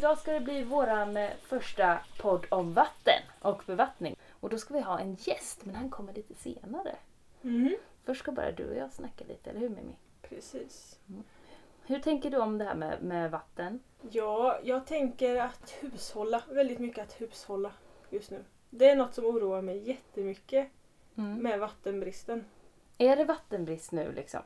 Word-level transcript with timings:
idag 0.00 0.18
ska 0.18 0.32
det 0.32 0.40
bli 0.40 0.64
våran 0.64 1.16
eh, 1.16 1.30
första 1.42 1.98
podd 2.20 2.46
om 2.50 2.72
vatten 2.72 3.22
och 3.40 3.62
bevattning. 3.66 4.16
Och 4.30 4.48
då 4.50 4.58
ska 4.58 4.74
vi 4.74 4.80
ha 4.80 4.98
en 5.00 5.14
gäst, 5.14 5.64
men 5.64 5.74
han 5.74 5.90
kommer 5.90 6.12
lite 6.12 6.34
senare. 6.34 6.96
Mhm. 7.42 7.76
Först 8.04 8.20
ska 8.20 8.32
bara 8.32 8.52
du 8.52 8.70
och 8.70 8.76
jag 8.76 8.92
snacka 8.92 9.24
lite, 9.28 9.50
eller 9.50 9.60
hur 9.60 9.68
Mimmi? 9.68 9.96
Precis. 10.22 10.98
Hur 11.86 11.98
tänker 11.98 12.30
du 12.30 12.38
om 12.38 12.58
det 12.58 12.64
här 12.64 12.74
med, 12.74 13.02
med 13.02 13.30
vatten? 13.30 13.80
Ja, 14.10 14.60
jag 14.64 14.86
tänker 14.86 15.36
att 15.36 15.70
hushålla. 15.80 16.42
Väldigt 16.48 16.78
mycket 16.78 17.04
att 17.04 17.20
hushålla 17.20 17.72
just 18.10 18.30
nu. 18.30 18.44
Det 18.70 18.90
är 18.90 18.96
något 18.96 19.14
som 19.14 19.24
oroar 19.24 19.62
mig 19.62 19.88
jättemycket 19.88 20.68
Mm. 21.16 21.34
med 21.42 21.60
vattenbristen. 21.60 22.44
Är 22.98 23.16
det 23.16 23.24
vattenbrist 23.24 23.92
nu 23.92 24.12
liksom? 24.12 24.40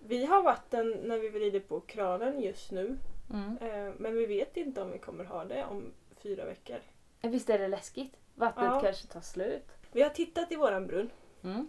Vi 0.00 0.24
har 0.24 0.42
vatten 0.42 0.90
när 0.90 1.18
vi 1.18 1.28
vrider 1.28 1.60
på 1.60 1.80
kranen 1.80 2.40
just 2.40 2.70
nu. 2.70 2.96
Mm. 3.32 3.58
eh, 3.60 3.92
Men 3.98 4.14
vi 4.16 4.26
vet 4.26 4.56
inte 4.56 4.82
om 4.82 4.90
vi 4.92 4.98
kommer 4.98 5.24
ha 5.24 5.44
det 5.44 5.64
om 5.64 5.92
fyra 6.22 6.44
veckor. 6.44 6.76
Visst 7.22 7.50
är 7.50 7.58
det 7.58 7.68
läskigt? 7.68 8.16
Vattnet 8.34 8.64
Ja. 8.64 8.80
kanske 8.80 9.06
tar 9.06 9.20
slut? 9.20 9.66
Vi 9.92 10.02
har 10.02 10.10
tittat 10.10 10.52
i 10.52 10.56
våran 10.56 10.86
brunn 10.86 11.10
Mm. 11.42 11.68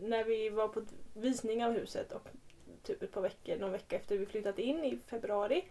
när 0.00 0.24
vi 0.24 0.48
var 0.48 0.68
på 0.68 0.82
visning 1.14 1.64
av 1.64 1.72
huset 1.72 2.12
och 2.12 2.28
typ 2.82 3.02
ett 3.02 3.12
par 3.12 3.20
veckor, 3.20 3.56
någon 3.56 3.72
vecka 3.72 3.96
efter 3.96 4.18
vi 4.18 4.26
flyttat 4.26 4.58
in 4.58 4.84
i 4.84 4.96
februari. 4.96 5.64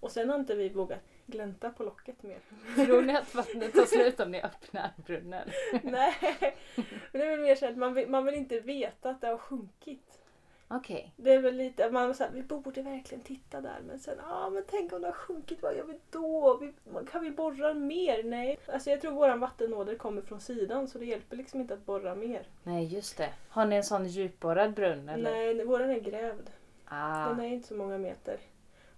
Och 0.00 0.10
sen 0.12 0.28
har 0.30 0.38
inte 0.38 0.54
vi 0.54 0.68
vågat 0.68 0.98
glänta 1.26 1.70
på 1.70 1.82
locket 1.82 2.22
mer. 2.22 2.38
Tror 2.86 3.02
ni 3.02 3.16
att 3.16 3.34
vattnet 3.34 3.72
tar 3.74 3.84
slut 3.86 4.20
om 4.20 4.30
ni 4.30 4.42
öppnar 4.42 4.90
brunnen? 5.06 5.48
Nej, 5.82 6.14
men 6.76 6.84
det 7.12 7.22
är 7.26 7.30
väl 7.30 7.40
mer 7.40 7.54
så 7.54 7.66
att 7.66 7.76
man 7.76 7.94
vill, 7.94 8.08
man 8.08 8.24
vill 8.24 8.34
inte 8.34 8.60
veta 8.60 9.10
att 9.10 9.20
det 9.20 9.26
har 9.26 9.38
sjunkit. 9.38 10.20
Okej. 10.70 11.12
Det 11.16 11.32
är 11.34 11.38
väl 11.40 11.54
lite 11.56 11.90
man 11.90 12.14
säger 12.14 12.32
vi 12.32 12.42
borde 12.42 12.82
verkligen 12.82 13.24
titta 13.24 13.60
där 13.60 13.80
men 13.86 13.98
sen, 13.98 14.14
ja 14.18 14.34
ah, 14.46 14.50
men 14.50 14.64
tänk 14.70 14.92
om 14.92 15.00
det 15.00 15.08
har 15.08 15.12
sjunkit, 15.12 15.62
vad 15.62 15.76
gör 15.76 15.84
vi 15.84 15.98
då? 16.10 16.56
Vi, 16.56 16.72
kan 17.10 17.22
vi 17.22 17.30
borra 17.30 17.74
mer? 17.74 18.22
Nej. 18.22 18.58
Alltså 18.66 18.90
jag 18.90 19.00
tror 19.00 19.12
våran 19.12 19.40
vattenåder 19.40 19.94
kommer 19.94 20.22
från 20.22 20.40
sidan 20.40 20.88
så 20.88 20.98
det 20.98 21.04
hjälper 21.06 21.36
liksom 21.36 21.60
inte 21.60 21.74
att 21.74 21.86
borra 21.86 22.14
mer. 22.14 22.48
Nej, 22.62 22.84
just 22.84 23.16
det. 23.16 23.30
Har 23.48 23.66
ni 23.66 23.76
en 23.76 23.84
sån 23.84 24.06
djupborrad 24.08 24.74
brunn 24.74 25.08
eller? 25.08 25.30
Nej, 25.30 25.64
våran 25.64 25.90
är 25.90 26.00
grävd. 26.00 26.50
Ah. 26.84 27.28
Den 27.28 27.40
är 27.40 27.48
inte 27.48 27.68
så 27.68 27.74
många 27.74 27.98
meter. 27.98 28.38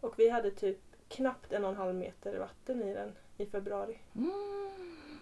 Och 0.00 0.18
vi 0.18 0.28
hade 0.28 0.50
typ 0.50 0.78
knappt 1.08 1.52
en 1.52 1.64
och 1.64 1.70
en 1.70 1.76
halv 1.76 1.94
meter 1.94 2.38
vatten 2.38 2.82
i 2.82 2.94
den 2.94 3.12
i 3.36 3.46
februari. 3.46 3.98
Mm. 4.16 4.30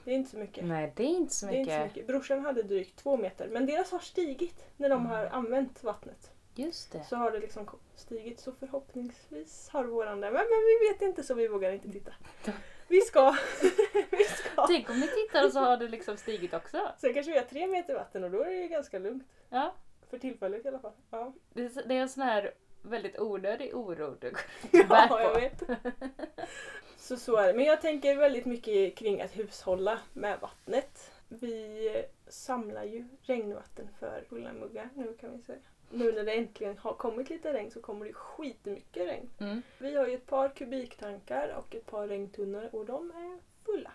Det 0.04 0.10
är 0.10 0.14
inte 0.14 0.30
så 0.30 0.36
mycket. 0.36 0.64
Nej, 0.64 0.92
det 0.96 1.02
är 1.02 1.06
inte 1.06 1.34
så 1.34 1.46
Det 1.46 1.52
är 1.52 1.56
inte 1.58 1.72
så 1.72 1.78
mycket. 1.78 1.94
mycket. 1.96 2.06
Brorsan 2.06 2.40
hade 2.44 2.62
drygt 2.62 2.96
två 2.98 3.16
meter 3.16 3.48
men 3.48 3.66
deras 3.66 3.92
har 3.92 3.98
stigit 3.98 4.64
när 4.76 4.88
de 4.88 5.00
Mm. 5.00 5.10
har 5.12 5.26
använt 5.26 5.82
vattnet. 5.84 6.30
Just 6.58 6.92
det. 6.92 7.04
Så 7.04 7.16
har 7.16 7.30
det 7.30 7.38
liksom 7.38 7.68
stigit 7.94 8.40
så 8.40 8.52
förhoppningsvis 8.52 9.68
har 9.68 9.84
våran 9.84 10.20
det. 10.20 10.26
Men, 10.30 10.32
men 10.34 10.64
vi 10.80 10.88
vet 10.92 11.02
inte 11.02 11.22
så 11.22 11.34
vi 11.34 11.48
vågar 11.48 11.72
inte 11.72 11.92
titta. 11.92 12.12
Vi 12.88 13.00
ska. 13.00 13.36
vi 14.10 14.24
ska. 14.24 14.66
Tänk 14.66 14.90
om 14.90 15.00
ni 15.00 15.06
tittar 15.08 15.44
och 15.44 15.52
så 15.52 15.58
har 15.60 15.76
det 15.76 15.88
liksom 15.88 16.16
stigit 16.16 16.54
också. 16.54 16.92
Sen 16.98 17.14
kanske 17.14 17.32
vi 17.32 17.38
har 17.38 17.44
tre 17.44 17.66
meter 17.66 17.94
vatten 17.94 18.24
och 18.24 18.30
då 18.30 18.40
är 18.42 18.48
det 18.48 18.62
ju 18.62 18.68
ganska 18.68 18.98
lugnt. 18.98 19.22
Ja. 19.48 19.74
För 20.10 20.18
tillfället 20.18 20.64
i 20.64 20.68
alla 20.68 20.78
fall. 20.78 20.92
Ja, 21.10 21.32
Det 21.52 21.62
är, 21.62 21.88
det 21.88 21.94
är 21.96 22.00
en 22.02 22.08
sån 22.08 22.22
här 22.22 22.54
väldigt 22.82 23.18
onödig 23.18 23.74
oro 23.76 24.16
du 24.20 24.32
ja 24.70 24.84
bär 24.88 25.08
jag 25.20 25.34
på. 25.34 25.40
vet. 25.40 25.62
Så 26.96 27.16
så 27.16 27.36
är 27.36 27.46
det. 27.46 27.54
Men 27.54 27.64
jag 27.64 27.80
tänker 27.80 28.16
väldigt 28.16 28.46
mycket 28.46 28.96
kring 28.96 29.20
att 29.20 29.38
hushålla 29.38 29.98
med 30.12 30.40
vattnet. 30.40 31.10
Vi 31.28 32.04
samlar 32.28 32.84
ju 32.84 33.04
regnvatten 33.22 33.88
för 33.98 34.24
fulla 34.28 34.52
muggar 34.52 34.88
nu 34.94 35.16
kan 35.20 35.36
vi 35.36 35.42
säga. 35.42 35.58
Nu 35.90 36.12
när 36.12 36.24
det 36.24 36.32
äntligen 36.32 36.78
har 36.78 36.92
kommit 36.94 37.30
lite 37.30 37.52
regn 37.52 37.70
så 37.70 37.80
kommer 37.80 38.06
det 38.06 38.12
skitmycket 38.12 39.06
regn. 39.08 39.30
Mm. 39.38 39.62
Vi 39.78 39.96
har 39.96 40.06
ju 40.06 40.14
ett 40.14 40.26
par 40.26 40.48
kubiktankar 40.48 41.54
och 41.58 41.74
ett 41.74 41.86
par 41.86 42.08
regntunnor 42.08 42.68
och 42.72 42.86
de 42.86 43.10
är 43.10 43.38
fulla. 43.64 43.92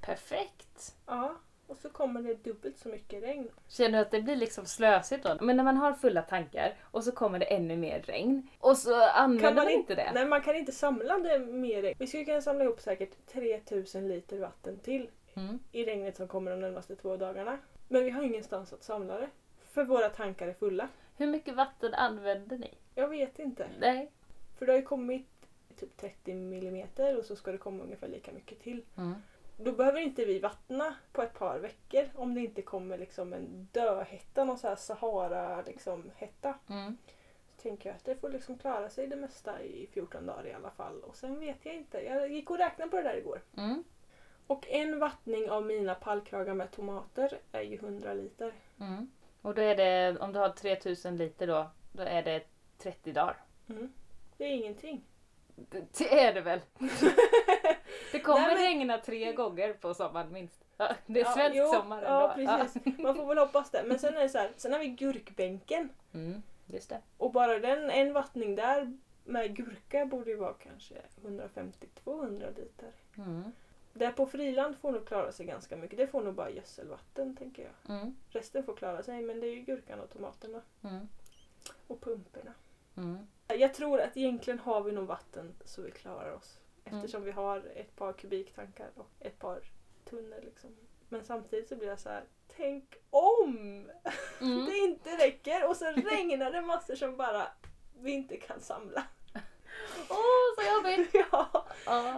Perfekt. 0.00 0.94
Ja, 1.06 1.34
och 1.66 1.76
så 1.76 1.90
kommer 1.90 2.22
det 2.22 2.34
dubbelt 2.34 2.78
så 2.78 2.88
mycket 2.88 3.22
regn. 3.22 3.48
Känner 3.68 3.98
du 3.98 3.98
att 3.98 4.10
det 4.10 4.22
blir 4.22 4.36
liksom 4.36 4.66
slösigt 4.66 5.24
då? 5.24 5.36
Men 5.40 5.56
när 5.56 5.64
man 5.64 5.76
har 5.76 5.92
fulla 5.92 6.22
tankar 6.22 6.76
och 6.82 7.04
så 7.04 7.12
kommer 7.12 7.38
det 7.38 7.44
ännu 7.44 7.76
mer 7.76 8.02
regn 8.02 8.48
och 8.58 8.76
så 8.76 9.02
använder 9.02 9.54
man, 9.54 9.64
man 9.64 9.72
inte 9.72 9.94
det. 9.94 10.10
Nej, 10.14 10.26
man 10.26 10.42
kan 10.42 10.56
inte 10.56 10.72
samla 10.72 11.18
det 11.18 11.38
mer 11.38 11.82
regn. 11.82 11.96
Vi 11.98 12.06
skulle 12.06 12.24
kunna 12.24 12.40
samla 12.40 12.64
ihop 12.64 12.80
säkert 12.80 13.26
3000 13.32 14.08
liter 14.08 14.38
vatten 14.38 14.78
till 14.78 15.08
Mm. 15.34 15.58
i 15.72 15.84
regnet 15.84 16.16
som 16.16 16.28
kommer 16.28 16.50
de 16.50 16.60
närmaste 16.60 16.96
två 16.96 17.16
dagarna. 17.16 17.58
Men 17.88 18.04
vi 18.04 18.10
har 18.10 18.22
ingenstans 18.22 18.72
att 18.72 18.82
samla 18.82 19.18
det. 19.18 19.28
För 19.70 19.84
våra 19.84 20.08
tankar 20.08 20.48
är 20.48 20.52
fulla. 20.52 20.88
Hur 21.18 21.26
mycket 21.26 21.54
vatten 21.54 21.94
använder 21.94 22.58
ni? 22.58 22.74
Jag 22.94 23.08
vet 23.08 23.38
inte. 23.38 23.68
Nej. 23.78 24.10
För 24.58 24.66
det 24.66 24.72
har 24.72 24.78
ju 24.78 24.84
kommit 24.84 25.26
typ 25.76 25.96
30 25.96 26.34
millimeter 26.34 27.18
och 27.18 27.24
så 27.24 27.36
ska 27.36 27.52
det 27.52 27.58
komma 27.58 27.84
ungefär 27.84 28.08
lika 28.08 28.32
mycket 28.32 28.60
till. 28.60 28.84
Mm. 28.96 29.14
Då 29.56 29.72
behöver 29.72 30.00
inte 30.00 30.24
vi 30.24 30.38
vattna 30.38 30.94
på 31.12 31.22
ett 31.22 31.38
par 31.38 31.58
veckor 31.58 32.08
om 32.14 32.34
det 32.34 32.40
inte 32.40 32.62
kommer 32.62 32.98
liksom 32.98 33.32
en 33.32 33.68
döhetta, 33.72 34.44
någon 34.44 34.58
sån 34.58 34.68
här 34.68 34.76
Sahara 34.76 35.62
liksom 35.62 36.10
hetta. 36.16 36.54
Mm. 36.68 36.96
Så 37.56 37.62
tänker 37.62 37.88
jag 37.88 37.96
att 37.96 38.04
det 38.04 38.16
får 38.16 38.30
liksom 38.30 38.58
klara 38.58 38.90
sig 38.90 39.06
det 39.06 39.16
mesta 39.16 39.62
i 39.62 39.88
14 39.92 40.26
dagar 40.26 40.46
i 40.46 40.52
alla 40.52 40.70
fall. 40.70 41.00
Och 41.02 41.16
sen 41.16 41.40
vet 41.40 41.58
jag 41.62 41.74
inte. 41.74 42.00
Jag 42.00 42.32
gick 42.32 42.50
och 42.50 42.58
räknade 42.58 42.90
på 42.90 42.96
det 42.96 43.02
där 43.02 43.16
igår. 43.16 43.40
Mm. 43.56 43.84
Och 44.46 44.68
en 44.68 44.98
vattning 44.98 45.50
av 45.50 45.66
mina 45.66 45.94
pallkragar 45.94 46.54
med 46.54 46.70
tomater 46.70 47.38
är 47.52 47.62
ju 47.62 47.74
100 47.74 48.14
liter. 48.14 48.52
Mm. 48.80 49.10
Och 49.42 49.54
då 49.54 49.62
är 49.62 49.76
det, 49.76 50.18
om 50.20 50.32
du 50.32 50.38
har 50.38 50.48
3000 50.48 51.16
liter 51.16 51.46
då, 51.46 51.70
då 51.92 52.02
är 52.02 52.22
det 52.22 52.42
30 52.78 53.12
dagar. 53.12 53.36
Mm. 53.68 53.92
Det 54.36 54.44
är 54.44 54.48
ingenting. 54.48 55.04
Det, 55.56 55.98
det 55.98 56.20
är 56.20 56.34
det 56.34 56.40
väl? 56.40 56.60
det 58.12 58.20
kommer 58.20 58.40
Nej, 58.40 58.48
men- 58.48 58.56
regna 58.64 58.98
tre 58.98 59.32
gånger 59.32 59.72
på 59.72 59.94
sommaren 59.94 60.32
minst. 60.32 60.64
Ja, 60.76 60.92
Det 61.06 61.20
är 61.20 61.24
Ja, 61.24 61.32
svensk 61.32 61.56
jo, 61.56 61.66
sommar 61.72 61.96
ändå. 62.02 62.08
Ja, 62.08 62.32
precis. 62.34 62.98
Man 62.98 63.16
får 63.16 63.26
väl 63.26 63.38
hoppas 63.38 63.70
det. 63.70 63.82
Men 63.86 63.98
sen 63.98 64.16
är 64.16 64.20
det 64.20 64.28
så 64.28 64.38
här, 64.38 64.50
sen 64.56 64.72
har 64.72 64.78
vi 64.78 64.88
gurkbänken. 64.88 65.88
Mm, 66.14 66.42
just 66.66 66.88
det. 66.88 67.00
Och 67.16 67.32
bara 67.32 67.58
den, 67.58 67.90
en 67.90 68.12
vattning 68.12 68.54
där 68.54 68.98
med 69.24 69.56
gurka 69.56 70.06
borde 70.06 70.30
ju 70.30 70.36
vara 70.36 70.52
kanske 70.54 70.94
150-200 71.22 72.56
liter. 72.56 72.90
Mm. 73.16 73.52
Där 73.98 74.12
på 74.12 74.26
friland 74.26 74.76
får 74.78 74.92
nog 74.92 75.06
klara 75.06 75.32
sig 75.32 75.46
ganska 75.46 75.76
mycket. 75.76 75.98
Det 75.98 76.06
får 76.06 76.22
nog 76.22 76.34
bara 76.34 76.50
gödselvatten 76.50 77.36
tänker 77.36 77.62
jag. 77.62 77.96
Mm. 77.96 78.16
Resten 78.30 78.64
får 78.64 78.76
klara 78.76 79.02
sig 79.02 79.22
men 79.22 79.40
det 79.40 79.46
är 79.46 79.54
ju 79.54 79.60
gurkan 79.62 80.00
och 80.00 80.10
tomaterna. 80.10 80.62
Mm. 80.82 81.08
Och 81.86 82.00
pumporna. 82.00 82.54
Mm. 82.96 83.26
Jag 83.48 83.74
tror 83.74 84.00
att 84.00 84.16
egentligen 84.16 84.58
har 84.58 84.82
vi 84.82 84.92
nog 84.92 85.06
vatten 85.06 85.54
så 85.64 85.82
vi 85.82 85.90
klarar 85.90 86.32
oss. 86.32 86.58
Mm. 86.84 86.98
Eftersom 86.98 87.22
vi 87.24 87.30
har 87.30 87.62
ett 87.74 87.96
par 87.96 88.12
kubiktankar 88.12 88.90
och 88.94 89.10
ett 89.20 89.38
par 89.38 89.60
tunnor 90.04 90.40
liksom. 90.44 90.70
Men 91.08 91.24
samtidigt 91.24 91.68
så 91.68 91.76
blir 91.76 91.88
jag 91.88 92.00
så 92.00 92.08
här. 92.08 92.24
Tänk 92.56 92.96
om 93.10 93.84
Mm. 94.40 94.64
det 94.66 94.76
inte 94.76 95.10
räcker 95.10 95.68
och 95.68 95.76
så 95.76 95.84
regnar 95.84 96.52
det 96.52 96.60
massor 96.62 96.94
som 96.94 97.16
bara 97.16 97.46
vi 98.00 98.10
inte 98.10 98.36
kan 98.36 98.60
samla. 98.60 99.04
Åh, 100.10 100.54
så 100.56 100.74
jobbigt! 100.74 101.10
ja. 101.32 101.67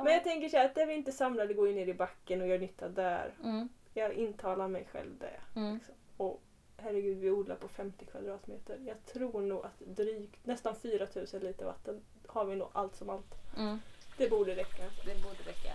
Men 0.04 0.12
jag 0.12 0.24
tänker 0.24 0.48
så 0.48 0.56
här 0.56 0.64
att 0.64 0.74
det 0.74 0.86
vi 0.86 0.94
inte 0.94 1.12
samlar 1.12 1.46
det 1.46 1.54
går 1.54 1.68
ju 1.68 1.74
ner 1.74 1.86
i 1.86 1.94
backen 1.94 2.40
och 2.40 2.48
gör 2.48 2.58
nytta 2.58 2.88
där. 2.88 3.34
Mm. 3.44 3.68
Jag 3.94 4.12
intalar 4.12 4.68
mig 4.68 4.88
själv 4.92 5.18
det. 5.18 5.60
Mm. 5.60 5.74
Liksom. 5.74 5.94
Och 6.16 6.42
herregud, 6.76 7.18
vi 7.18 7.30
odlar 7.30 7.56
på 7.56 7.68
50 7.68 8.04
kvadratmeter. 8.04 8.78
Jag 8.86 9.06
tror 9.06 9.40
nog 9.40 9.64
att 9.64 9.78
drygt 9.96 10.46
nästan 10.46 10.76
4000 10.76 11.40
liter 11.40 11.64
vatten 11.64 12.00
har 12.26 12.44
vi 12.44 12.56
nog 12.56 12.68
allt 12.72 12.96
som 12.96 13.10
allt. 13.10 13.34
Mm. 13.58 13.78
Det 14.18 14.30
borde 14.30 14.56
räcka. 14.56 14.82
Det 15.04 15.22
borde 15.22 15.42
räcka. 15.46 15.72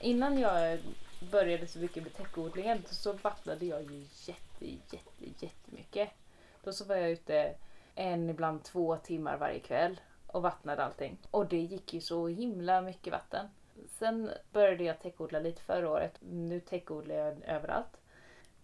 Innan 0.00 0.38
jag 0.38 0.78
började 1.30 1.66
så 1.66 1.78
mycket 1.78 2.02
med 2.02 2.14
täckodlingen 2.14 2.82
så 2.90 3.12
vattnade 3.12 3.66
jag 3.66 3.82
ju 3.82 4.06
jätte, 4.24 4.66
jätte, 4.66 5.44
jättemycket. 5.46 6.10
Då 6.66 6.72
så 6.72 6.84
var 6.84 6.96
jag 6.96 7.10
ute 7.10 7.54
en, 7.94 8.30
ibland 8.30 8.64
två 8.64 8.96
timmar 8.96 9.36
varje 9.36 9.60
kväll 9.60 10.00
och 10.26 10.42
vattnade 10.42 10.84
allting. 10.84 11.18
Och 11.30 11.46
det 11.46 11.58
gick 11.58 11.94
ju 11.94 12.00
så 12.00 12.28
himla 12.28 12.80
mycket 12.80 13.12
vatten. 13.12 13.46
Sen 13.88 14.30
började 14.52 14.84
jag 14.84 15.00
täckodla 15.00 15.38
lite 15.38 15.62
förra 15.62 15.90
året. 15.90 16.18
Nu 16.20 16.60
täckodlar 16.60 17.14
jag 17.14 17.42
överallt. 17.44 18.00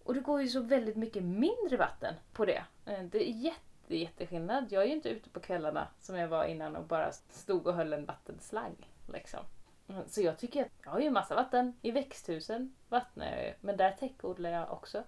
Och 0.03 0.13
det 0.13 0.19
går 0.19 0.41
ju 0.41 0.47
så 0.47 0.61
väldigt 0.61 0.95
mycket 0.95 1.23
mindre 1.23 1.77
vatten 1.77 2.15
på 2.33 2.45
det. 2.45 2.63
Eh, 2.85 3.03
det 3.03 3.29
är 3.29 3.33
jätte, 3.33 3.95
jätteskillnad. 3.95 4.71
Jag 4.71 4.83
är 4.83 4.87
ju 4.87 4.93
inte 4.93 5.09
ute 5.09 5.29
på 5.29 5.39
kvällarna 5.39 5.87
som 5.99 6.15
jag 6.15 6.27
var 6.27 6.45
innan 6.45 6.75
och 6.75 6.85
bara 6.85 7.11
stod 7.11 7.67
och 7.67 7.73
höll 7.73 7.93
en 7.93 8.05
vattenslang. 8.05 8.75
Liksom. 9.13 9.39
Mm, 9.87 10.03
så 10.07 10.21
jag 10.21 10.37
tycker 10.37 10.61
att 10.61 10.71
jag 10.83 10.91
har 10.91 10.99
ju 10.99 11.09
massa 11.09 11.35
vatten. 11.35 11.73
I 11.81 11.91
växthusen 11.91 12.75
vattnar 12.89 13.25
jag 13.25 13.45
ju. 13.45 13.53
Men 13.61 13.77
där 13.77 13.91
täckodlar 13.91 14.49
jag 14.49 14.71
också. 14.71 15.03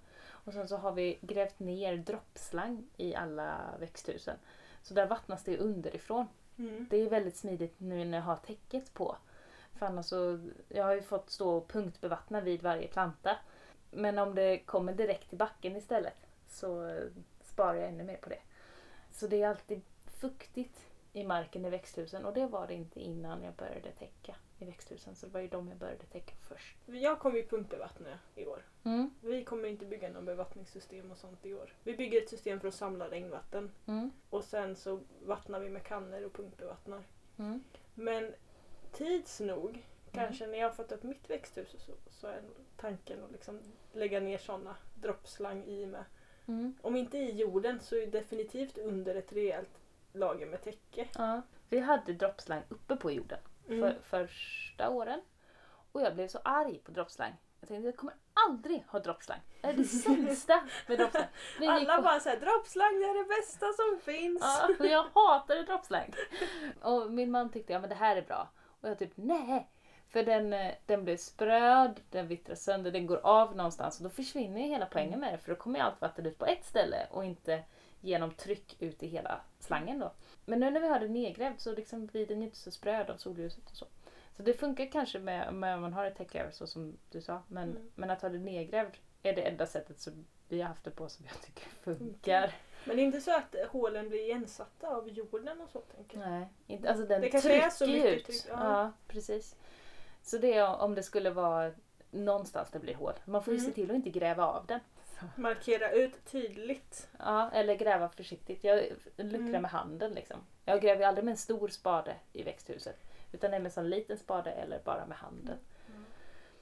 Och 0.46 0.54
sen 0.54 0.68
så 0.68 0.78
har 0.78 0.92
vi 0.92 1.18
grävt 1.22 1.60
ner 1.60 1.98
droppslang 1.98 2.88
i 2.98 3.16
alla 3.16 3.58
växthusen. 3.80 4.38
Så 4.82 4.94
där 4.94 5.08
vattnas 5.08 5.44
det 5.44 5.58
underifrån. 5.58 6.28
Mm. 6.58 6.88
Det 6.90 6.98
är 6.98 7.10
väldigt 7.10 7.38
smidigt 7.38 7.76
nu 7.78 8.06
när 8.06 8.18
jag 8.18 8.26
har 8.26 8.36
täcket 8.36 8.94
på. 8.94 9.18
För 9.74 9.86
annars 9.86 10.06
så, 10.06 10.50
jag 10.70 10.84
har 10.84 10.94
ju 10.94 11.02
fått 11.02 11.30
stå 11.30 11.58
och 11.58 11.68
punktbevattna 11.68 12.42
vid 12.42 12.62
varje 12.62 12.88
planta. 12.88 13.38
Men 13.92 14.20
om 14.20 14.36
det 14.36 14.60
kommer 14.60 14.94
direkt 14.94 15.30
till 15.30 15.38
backen 15.38 15.76
istället 15.76 16.28
så 16.48 17.00
sparar 17.42 17.76
jag 17.76 17.90
ännu 17.90 18.04
mer 18.04 18.18
på 18.18 18.30
det. 18.30 18.40
Så 19.12 19.28
det 19.28 19.42
är 19.42 19.50
alltid 19.50 19.82
fuktigt 20.06 20.80
i 21.14 21.24
marken 21.24 21.66
i 21.66 21.70
växthusen 21.70 22.26
och 22.26 22.34
det 22.34 22.48
var 22.48 22.68
det 22.68 22.74
inte 22.74 23.00
innan 23.00 23.44
jag 23.44 23.54
började 23.54 23.92
täcka 23.92 24.36
i 24.60 24.66
växthusen. 24.66 25.16
Så 25.16 25.26
det 25.26 25.32
var 25.32 25.40
ju 25.42 25.48
de 25.48 25.68
jag 25.68 25.78
började 25.78 26.06
täcka 26.06 26.34
först. 26.42 26.78
Jag 26.86 27.20
kommer 27.20 27.38
ju 27.38 27.48
pumpbevattna 27.48 28.20
i 28.36 28.46
år. 28.46 28.66
Mm. 28.84 29.10
Vi 29.22 29.44
kommer 29.44 29.70
inte 29.70 29.86
bygga 29.86 30.10
någon 30.10 30.26
bevattningssystem 30.26 31.12
och 31.12 31.18
sånt 31.18 31.46
i 31.46 31.54
år. 31.54 31.74
Vi 31.84 31.98
bygger 31.98 32.22
ett 32.22 32.30
system 32.30 32.60
för 32.60 32.68
att 32.68 32.74
samla 32.74 33.10
regnvatten 33.10 33.72
Mm. 33.86 34.12
och 34.30 34.44
sen 34.44 34.76
så 34.76 35.00
vattnar 35.26 35.60
vi 35.60 35.70
med 35.70 35.84
kannor 35.84 36.24
och 36.26 36.34
pumpbevattnar. 36.34 37.04
Mm. 37.38 37.64
Men 37.94 38.34
tids 38.92 39.40
nog, 39.40 39.86
kanske 40.12 40.48
när 40.48 40.58
jag 40.58 40.70
har 40.70 40.76
fått 40.76 40.92
upp 40.92 41.04
mitt 41.04 41.30
växthus 41.30 41.76
så, 41.78 41.92
så 42.10 42.28
är 42.28 42.42
tanken 42.78 43.24
att 43.24 43.32
liksom 43.32 43.60
lägga 43.94 44.20
ner 44.20 44.38
sådana 44.38 44.76
droppslang 44.96 45.64
i 45.64 45.86
med. 45.86 46.04
Mm. 46.48 46.76
Om 46.82 46.96
inte 46.96 47.18
i 47.18 47.32
jorden 47.32 47.80
så 47.82 47.96
är 47.96 48.08
definitivt 48.08 48.78
under 48.78 49.16
ett 49.16 49.34
rejält 49.34 49.82
lager 50.14 50.46
med 50.46 50.62
täcke. 50.62 51.08
Ja. 51.16 51.42
Vi 51.70 51.80
hade 51.80 52.14
droppslang 52.14 52.62
uppe 52.70 52.96
på 52.96 53.12
jorden 53.12 53.40
Mm. 53.70 53.80
för 53.82 54.00
första 54.02 54.90
åren. 54.90 55.22
Och 55.92 56.02
jag 56.02 56.16
blev 56.16 56.28
så 56.28 56.40
arg 56.44 56.78
på 56.78 56.92
droppslang. 56.92 57.34
Jag 57.60 57.68
tänkte 57.68 57.86
jag 57.86 57.96
kommer 57.96 58.16
aldrig 58.34 58.84
ha 58.88 59.00
droppslang. 59.00 59.40
Det 59.62 59.68
är 59.68 59.74
det 59.74 59.84
sämsta 60.06 60.64
med 60.88 60.98
droppslang. 61.00 61.28
Alla 61.68 61.96
på- 61.96 62.02
bara 62.02 62.20
såhär, 62.20 62.38
droppslang 62.40 63.00
det 63.00 63.06
är 63.06 63.24
det 63.24 63.30
bästa 63.42 63.66
som 63.74 64.00
finns. 64.14 64.42
Ja, 64.42 64.70
och 64.80 64.86
jag 64.86 65.06
hatade 65.14 65.64
droppslang. 65.64 66.14
Och 66.82 67.12
min 67.12 67.32
man 67.32 67.50
tyckte 67.52 67.74
ja 67.74 67.80
men 67.80 67.90
det 67.90 67.96
här 67.96 68.16
är 68.16 68.22
bra. 68.22 68.50
Och 68.82 68.90
jag 68.90 69.00
typ 69.00 69.12
nej. 69.16 69.70
För 70.10 70.24
den, 70.24 70.54
eh, 70.54 70.74
den 70.86 71.04
blir 71.04 71.18
spröd, 71.18 72.02
den 72.10 72.28
vittrar 72.28 72.56
sönder, 72.56 72.92
den 72.92 73.06
går 73.06 73.20
av 73.24 73.56
någonstans 73.56 73.98
och 73.98 74.04
då 74.04 74.10
försvinner 74.10 74.62
ju 74.62 74.68
hela 74.68 74.86
poängen 74.86 75.20
med 75.20 75.34
det 75.34 75.38
för 75.38 75.50
då 75.50 75.56
kommer 75.56 75.80
ju 75.80 75.86
allt 75.86 76.02
vatten 76.02 76.26
ut 76.26 76.38
på 76.38 76.46
ett 76.46 76.66
ställe 76.66 77.08
och 77.12 77.26
inte 77.26 77.64
genom 78.06 78.32
tryck 78.32 78.76
ut 78.80 79.04
i 79.04 79.08
hela 79.08 79.42
slangen 79.60 80.00
då. 80.00 80.12
Men 80.46 80.60
nu 80.60 80.72
när 80.72 80.80
vi 80.80 80.88
har 80.88 81.00
den 81.00 81.14
nedgrävd 81.14 81.60
så 81.60 81.72
liksom 81.76 82.06
blir 82.06 82.26
den 82.28 82.44
inte 82.44 82.58
så 82.58 82.72
spröd 82.72 83.10
av 83.10 83.18
solljuset 83.18 83.70
och 83.72 83.78
så. 83.78 83.86
Så 84.38 84.44
det 84.44 84.54
funkar 84.54 84.86
kanske 84.92 85.20
med, 85.20 85.54
med 85.54 85.76
om 85.76 85.82
man 85.82 85.94
har 85.94 86.06
ett 86.06 86.16
täcklager 86.18 86.52
så 86.52 86.68
som 86.68 86.98
du 87.12 87.22
sa. 87.22 87.42
Men, 87.48 87.70
Mm. 87.70 87.92
men 87.96 88.10
att 88.10 88.22
ha 88.22 88.30
det 88.30 88.38
nedgrävd 88.38 88.96
är 89.24 89.34
det 89.36 89.42
enda 89.42 89.66
sättet 89.66 90.00
som 90.00 90.26
vi 90.48 90.62
har 90.62 90.68
haft 90.68 90.84
det 90.84 90.92
på 90.92 91.10
som 91.10 91.26
jag 91.26 91.42
tycker 91.42 91.64
funkar. 91.82 92.54
Men 92.86 92.96
det 92.96 93.02
är 93.02 93.06
inte 93.06 93.22
så 93.22 93.36
att 93.36 93.56
hålen 93.72 94.10
blir 94.10 94.20
igensatta 94.24 94.88
av 94.88 95.10
jorden 95.10 95.62
och 95.62 95.70
så 95.70 95.80
tänker 95.80 96.20
jag. 96.20 96.30
Nej, 96.30 96.48
inte, 96.68 96.90
alltså 96.90 97.06
den 97.06 97.22
Det 97.22 97.30
kanske 97.30 97.62
är 97.66 97.70
så 97.70 97.88
mycket 97.88 98.14
ut. 98.14 98.26
tryck, 98.26 98.46
ja. 98.50 98.82
ja. 98.82 98.92
precis. 99.08 99.56
Så 100.22 100.38
det 100.38 100.54
är 100.54 100.76
om 100.82 100.96
det 100.96 101.04
skulle 101.04 101.30
vara 101.30 101.72
någonstans 102.12 102.70
det 102.72 102.80
blir 102.80 102.96
hål. 102.96 103.14
Man 103.26 103.44
får 103.44 103.54
ju 103.54 103.60
Mm. 103.60 103.70
se 103.72 103.76
till 103.76 103.90
att 103.90 103.96
inte 103.96 104.10
gräva 104.10 104.46
av 104.46 104.66
den. 104.66 104.80
Markera 105.36 105.92
ut 105.92 106.26
tydligt. 106.26 107.08
Ja, 107.20 107.52
eller 107.52 107.76
gräva 107.76 108.10
försiktigt. 108.10 108.64
Jag 108.64 108.84
luckrar 109.18 109.40
Mm. 109.48 109.62
med 109.62 109.72
handen 109.72 110.12
liksom. 110.14 110.38
Jag 110.66 110.82
gräver 110.82 111.02
ju 111.02 111.06
aldrig 111.08 111.26
med 111.26 111.32
en 111.32 111.38
stor 111.38 111.68
spade 111.68 112.16
i 112.34 112.44
växthuset. 112.44 112.98
Utan 113.32 113.52
det 113.52 113.58
är 113.58 113.62
med 113.62 113.66
en 113.66 113.72
sån 113.72 113.90
liten 113.90 114.18
spade 114.18 114.52
eller 114.52 114.82
bara 114.86 115.06
med 115.06 115.18
handen. 115.18 115.58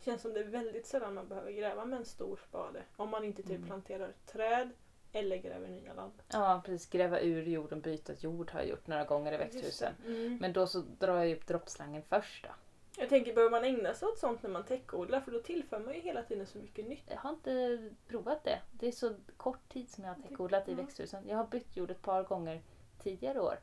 Känns 0.06 0.22
som 0.22 0.34
det 0.34 0.40
är 0.40 0.44
väldigt 0.44 0.88
sällan 0.88 1.14
man 1.14 1.28
behöver 1.28 1.52
gräva 1.52 1.86
med 1.86 2.00
en 2.00 2.06
stor 2.06 2.40
spade. 2.50 2.82
Om 2.96 3.10
man 3.10 3.24
inte 3.24 3.42
typ 3.42 3.52
Mm. 3.52 3.66
planterar 3.68 4.12
träd 4.26 4.70
eller 5.12 5.38
gräver 5.38 5.68
nya 5.68 5.94
land. 5.94 6.14
Ja, 6.28 6.62
precis. 6.66 6.90
Gräva 6.90 7.20
ur 7.20 7.44
jorden, 7.44 7.82
byta 7.82 8.14
jord 8.14 8.52
har 8.52 8.60
jag 8.60 8.70
gjort 8.70 8.88
några 8.88 9.04
gånger 9.04 9.34
i 9.34 9.38
växthusen. 9.38 9.94
Mm. 10.06 10.38
Men 10.42 10.54
då 10.54 10.68
så 10.68 10.80
drar 11.00 11.24
jag 11.24 11.32
upp 11.38 11.48
droppslangen 11.48 12.02
först 12.10 12.44
då. 12.44 12.50
Jag 12.98 13.10
tänker, 13.10 13.34
behöver 13.34 13.52
man 13.52 13.64
ägna 13.64 13.94
sig 13.94 14.08
åt 14.08 14.18
sånt 14.20 14.44
när 14.44 14.50
man 14.50 14.64
täckodlar? 14.66 15.22
För 15.22 15.32
då 15.32 15.40
tillför 15.40 15.80
man 15.80 15.94
ju 15.94 16.00
hela 16.02 16.24
tiden 16.24 16.48
så 16.48 16.58
mycket 16.58 16.86
nytt. 16.88 17.04
Jag 17.08 17.18
har 17.18 17.30
inte 17.30 17.80
provat 18.08 18.44
det. 18.44 18.60
Det 18.72 18.88
är 18.88 18.92
så 18.92 19.14
kort 19.38 19.70
tid 19.70 19.90
som 19.90 20.04
jag 20.04 20.14
har 20.14 20.22
täckodlat 20.22 20.70
i 20.70 20.74
växthusen. 20.74 21.28
Jag 21.28 21.38
har 21.38 21.46
bytt 21.48 21.78
jord 21.78 21.92
ett 21.92 22.02
par 22.02 22.24
gånger 22.24 22.62
tidigare 23.04 23.40
år. 23.40 23.60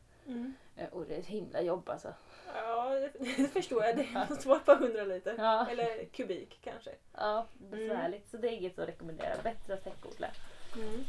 Eh, 0.76 0.88
Och 0.92 1.04
det 1.06 1.14
är 1.14 1.18
ett 1.18 1.26
himla 1.26 1.60
jobb 1.62 1.88
alltså. 1.88 2.14
Ja, 2.54 2.90
det, 3.18 3.48
förstår 3.52 3.84
jag. 3.84 3.96
Det 3.96 4.06
vara 4.46 4.58
ett 4.58 4.64
par 4.66 4.76
hundra 4.76 5.04
liter. 5.04 5.34
Ja, 5.38 5.66
Eller 5.70 6.04
kubik 6.04 6.58
kanske. 6.64 6.90
ja 7.14 7.46
besvärligt. 7.58 8.30
Så 8.30 8.36
det 8.36 8.48
är 8.48 8.52
inget 8.52 8.78
att 8.78 8.88
rekommendera. 8.88 9.42
Bättre 9.42 9.74
att 9.74 9.84
täckodla. 9.84 10.28
Mm. 10.76 11.04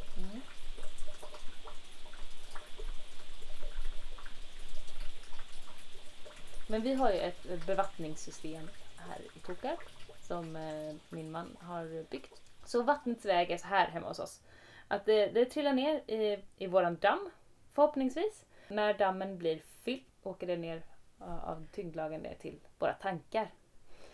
Men 6.71 6.81
vi 6.81 6.93
har 6.93 7.11
ju 7.11 7.19
ett 7.19 7.65
bevattningssystem 7.67 8.69
här 8.97 9.19
i 9.35 9.39
Tokar 9.39 9.77
som 10.21 10.55
eh, 10.55 10.95
min 11.09 11.31
man 11.31 11.57
har 11.61 12.03
byggt. 12.09 12.41
Så 12.65 12.83
vattnets 12.83 13.25
väg 13.25 13.51
är 13.51 13.57
så 13.57 13.67
här 13.67 13.87
hemma 13.87 14.07
hos 14.07 14.19
oss. 14.19 14.41
Att 14.87 15.05
det, 15.05 15.27
det 15.27 15.45
trillar 15.45 15.73
ner 15.73 15.95
i, 15.95 16.43
i 16.57 16.67
våran 16.67 16.95
damm 17.01 17.29
förhoppningsvis. 17.73 18.45
När 18.67 18.93
dammen 18.93 19.37
blir 19.37 19.59
fylld 19.83 20.03
åker 20.23 20.47
det 20.47 20.57
ner 20.57 20.83
eh, 21.21 21.49
av 21.49 21.67
tyngdlagen 21.71 22.21
ner 22.21 22.35
till 22.35 22.59
våra 22.79 22.93
tankar. 22.93 23.51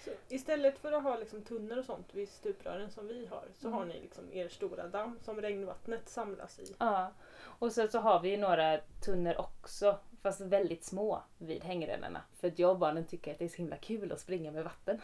Så 0.05 0.09
istället 0.29 0.79
för 0.79 0.91
att 0.91 1.03
ha 1.03 1.17
liksom 1.17 1.41
tunnor 1.41 1.77
och 1.77 1.85
sånt 1.85 2.13
vid 2.13 2.29
stuprören 2.29 2.91
som 2.91 3.07
vi 3.07 3.25
har 3.25 3.43
så 3.61 3.67
Mm. 3.67 3.79
har 3.79 3.85
ni 3.85 3.99
liksom 4.01 4.33
er 4.33 4.49
stora 4.49 4.87
damm 4.87 5.19
som 5.23 5.41
regnvattnet 5.41 6.09
samlas 6.09 6.59
i. 6.59 6.75
Ja, 6.79 7.11
och 7.47 7.71
sen 7.71 7.91
så 7.91 7.99
har 7.99 8.19
vi 8.19 8.29
ju 8.29 8.37
några 8.37 8.77
tunnor 9.05 9.35
också, 9.37 9.99
fast 10.21 10.41
väldigt 10.41 10.83
små 10.83 11.23
vid 11.37 11.63
hängrännorna. 11.63 12.21
För 12.39 12.47
att 12.47 12.59
jag 12.59 12.71
och 12.71 12.79
barnen 12.79 13.05
tycker 13.05 13.31
att 13.31 13.39
det 13.39 13.45
är 13.45 13.49
så 13.49 13.57
himla 13.57 13.77
kul 13.77 14.11
att 14.11 14.19
springa 14.19 14.51
med 14.51 14.63
vatten. 14.63 15.01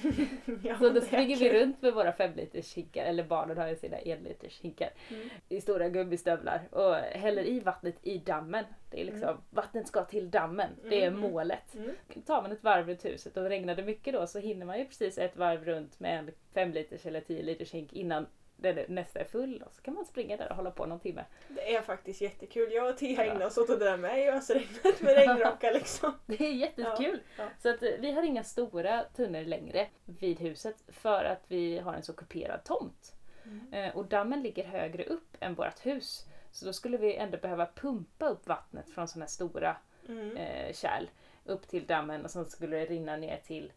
ja, 0.62 0.78
Så 0.78 0.88
då 0.90 1.00
springer 1.00 1.36
vi 1.36 1.52
runt 1.60 1.82
med 1.82 1.94
våra 1.94 2.12
femliters 2.12 2.74
hinkar, 2.74 3.04
eller 3.04 3.24
barnen 3.24 3.58
har 3.58 3.68
ju 3.68 3.76
sina 3.76 3.98
enliters 3.98 4.60
hinkar 4.60 4.90
Mm. 5.10 5.28
i 5.48 5.60
stora 5.60 5.88
gummistövlar 5.88 6.68
och 6.70 6.94
häller 6.94 7.42
i 7.44 7.60
vattnet 7.60 7.96
i 8.02 8.18
dammen. 8.18 8.64
Det 8.90 9.00
är 9.00 9.04
liksom, 9.04 9.28
Mm. 9.28 9.40
vattnet 9.50 9.88
ska 9.88 10.04
till 10.04 10.30
dammen, 10.30 10.70
det 10.82 11.02
är 11.04 11.08
Mm. 11.08 11.20
målet. 11.20 11.74
Mm. 11.74 11.90
Tar 12.26 12.42
man 12.42 12.52
ett 12.52 12.64
varv 12.64 12.88
runt 12.88 13.04
huset 13.04 13.36
och 13.36 13.44
regnar 13.48 13.74
det 13.74 13.82
mycket 13.82 14.14
då 14.14 14.26
så 14.26 14.38
hinner 14.38 14.66
man 14.66 14.78
ju 14.78 14.84
precis 14.84 15.18
ett 15.18 15.36
varv 15.36 15.64
runt 15.64 16.00
med 16.00 16.18
en 16.18 16.30
femliters 16.54 17.06
eller 17.06 17.20
tio 17.20 17.42
liters 17.42 17.72
hink 17.74 17.92
innan 17.92 18.26
den 18.62 18.84
nästa 18.88 19.20
är 19.20 19.24
full 19.24 19.62
och 19.66 19.74
så 19.74 19.82
kan 19.82 19.94
man 19.94 20.04
springa 20.04 20.36
där 20.36 20.50
och 20.50 20.56
hålla 20.56 20.70
på 20.70 20.86
någon 20.86 21.00
timme. 21.00 21.24
Det 21.48 21.74
är 21.74 21.82
faktiskt 21.82 22.20
jättekul. 22.20 22.72
Jag 22.72 22.90
och 22.90 22.96
Tia 22.98 23.24
ägnar 23.24 23.46
oss 23.46 23.58
åt 23.58 23.70
att 23.70 23.80
dra 23.80 23.96
med 23.96 24.18
i 24.20 24.28
ösregnet 24.28 25.00
med 25.02 25.14
regnrockar 25.14 25.72
liksom. 25.74 26.12
Det 26.26 26.40
är 26.46 26.52
jättekul! 26.52 27.20
Ja, 27.36 27.44
ja. 27.44 27.50
Så 27.62 27.70
att 27.70 27.82
eh, 27.82 27.90
vi 27.98 28.12
har 28.12 28.22
inga 28.22 28.44
stora 28.44 29.04
tunnor 29.16 29.40
längre 29.42 29.86
vid 30.04 30.40
huset 30.40 30.76
för 30.88 31.24
att 31.24 31.42
vi 31.48 31.78
har 31.78 31.94
en 31.94 32.02
så 32.02 32.12
kuperad 32.12 32.64
tomt. 32.64 33.12
Mm. 33.44 33.72
Eh, 33.72 33.96
och 33.96 34.04
dammen 34.04 34.42
ligger 34.42 34.64
högre 34.64 35.04
upp 35.04 35.36
än 35.40 35.54
vårt 35.54 35.86
hus. 35.86 36.26
Så 36.52 36.66
då 36.66 36.72
skulle 36.72 36.96
vi 36.96 37.16
ändå 37.16 37.38
behöva 37.38 37.66
pumpa 37.74 38.28
upp 38.28 38.46
vattnet 38.48 38.90
från 38.90 39.08
sådana 39.08 39.24
här 39.24 39.30
stora 39.30 39.76
Mm. 40.08 40.36
eh, 40.36 40.72
kärl 40.74 41.06
upp 41.44 41.68
till 41.68 41.86
dammen 41.86 42.24
och 42.24 42.30
sen 42.30 42.44
skulle 42.50 42.76
det 42.76 42.84
rinna 42.86 43.16
ner 43.16 43.36
till 43.46 43.72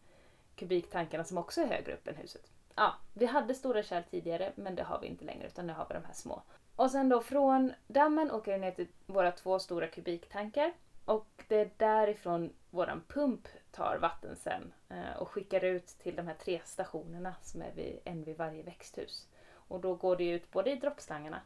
kubiktankarna 0.56 1.24
som 1.24 1.38
också 1.38 1.60
är 1.60 1.66
högre 1.66 1.92
upp 1.94 2.08
än 2.08 2.16
huset. 2.16 2.50
Ja, 2.76 2.94
vi 3.12 3.26
hade 3.26 3.54
stora 3.54 3.82
kärl 3.82 4.02
tidigare 4.10 4.52
men 4.54 4.74
det 4.74 4.82
har 4.82 5.00
vi 5.00 5.06
inte 5.06 5.24
längre 5.24 5.46
utan 5.46 5.66
nu 5.66 5.72
har 5.72 5.86
vi 5.88 5.94
de 5.94 6.04
här 6.04 6.14
små. 6.14 6.42
Och 6.76 6.90
sen 6.90 7.08
då 7.08 7.20
från 7.20 7.72
dammen 7.86 8.30
åker 8.30 8.52
det 8.52 8.58
ner 8.58 8.70
till 8.70 8.88
våra 9.06 9.32
två 9.32 9.58
stora 9.58 9.86
kubiktankar 9.86 10.72
och 11.04 11.44
det 11.48 11.56
är 11.56 11.70
därifrån 11.76 12.52
våran 12.70 13.02
pump 13.08 13.48
tar 13.70 13.98
vatten 13.98 14.36
sen 14.36 14.72
eh, 14.88 15.16
och 15.18 15.28
skickar 15.28 15.64
ut 15.64 15.86
till 15.86 16.16
de 16.16 16.26
här 16.26 16.34
tre 16.34 16.60
stationerna 16.64 17.34
som 17.42 17.62
är 17.62 17.72
vid, 17.72 17.98
en 18.04 18.24
vid 18.24 18.36
varje 18.36 18.62
växthus. 18.62 19.28
Och 19.52 19.80
då 19.80 19.94
går 19.94 20.16
det 20.16 20.30
ut 20.30 20.50
både 20.50 20.70
i 20.70 20.76
droppslangarna 20.76 21.40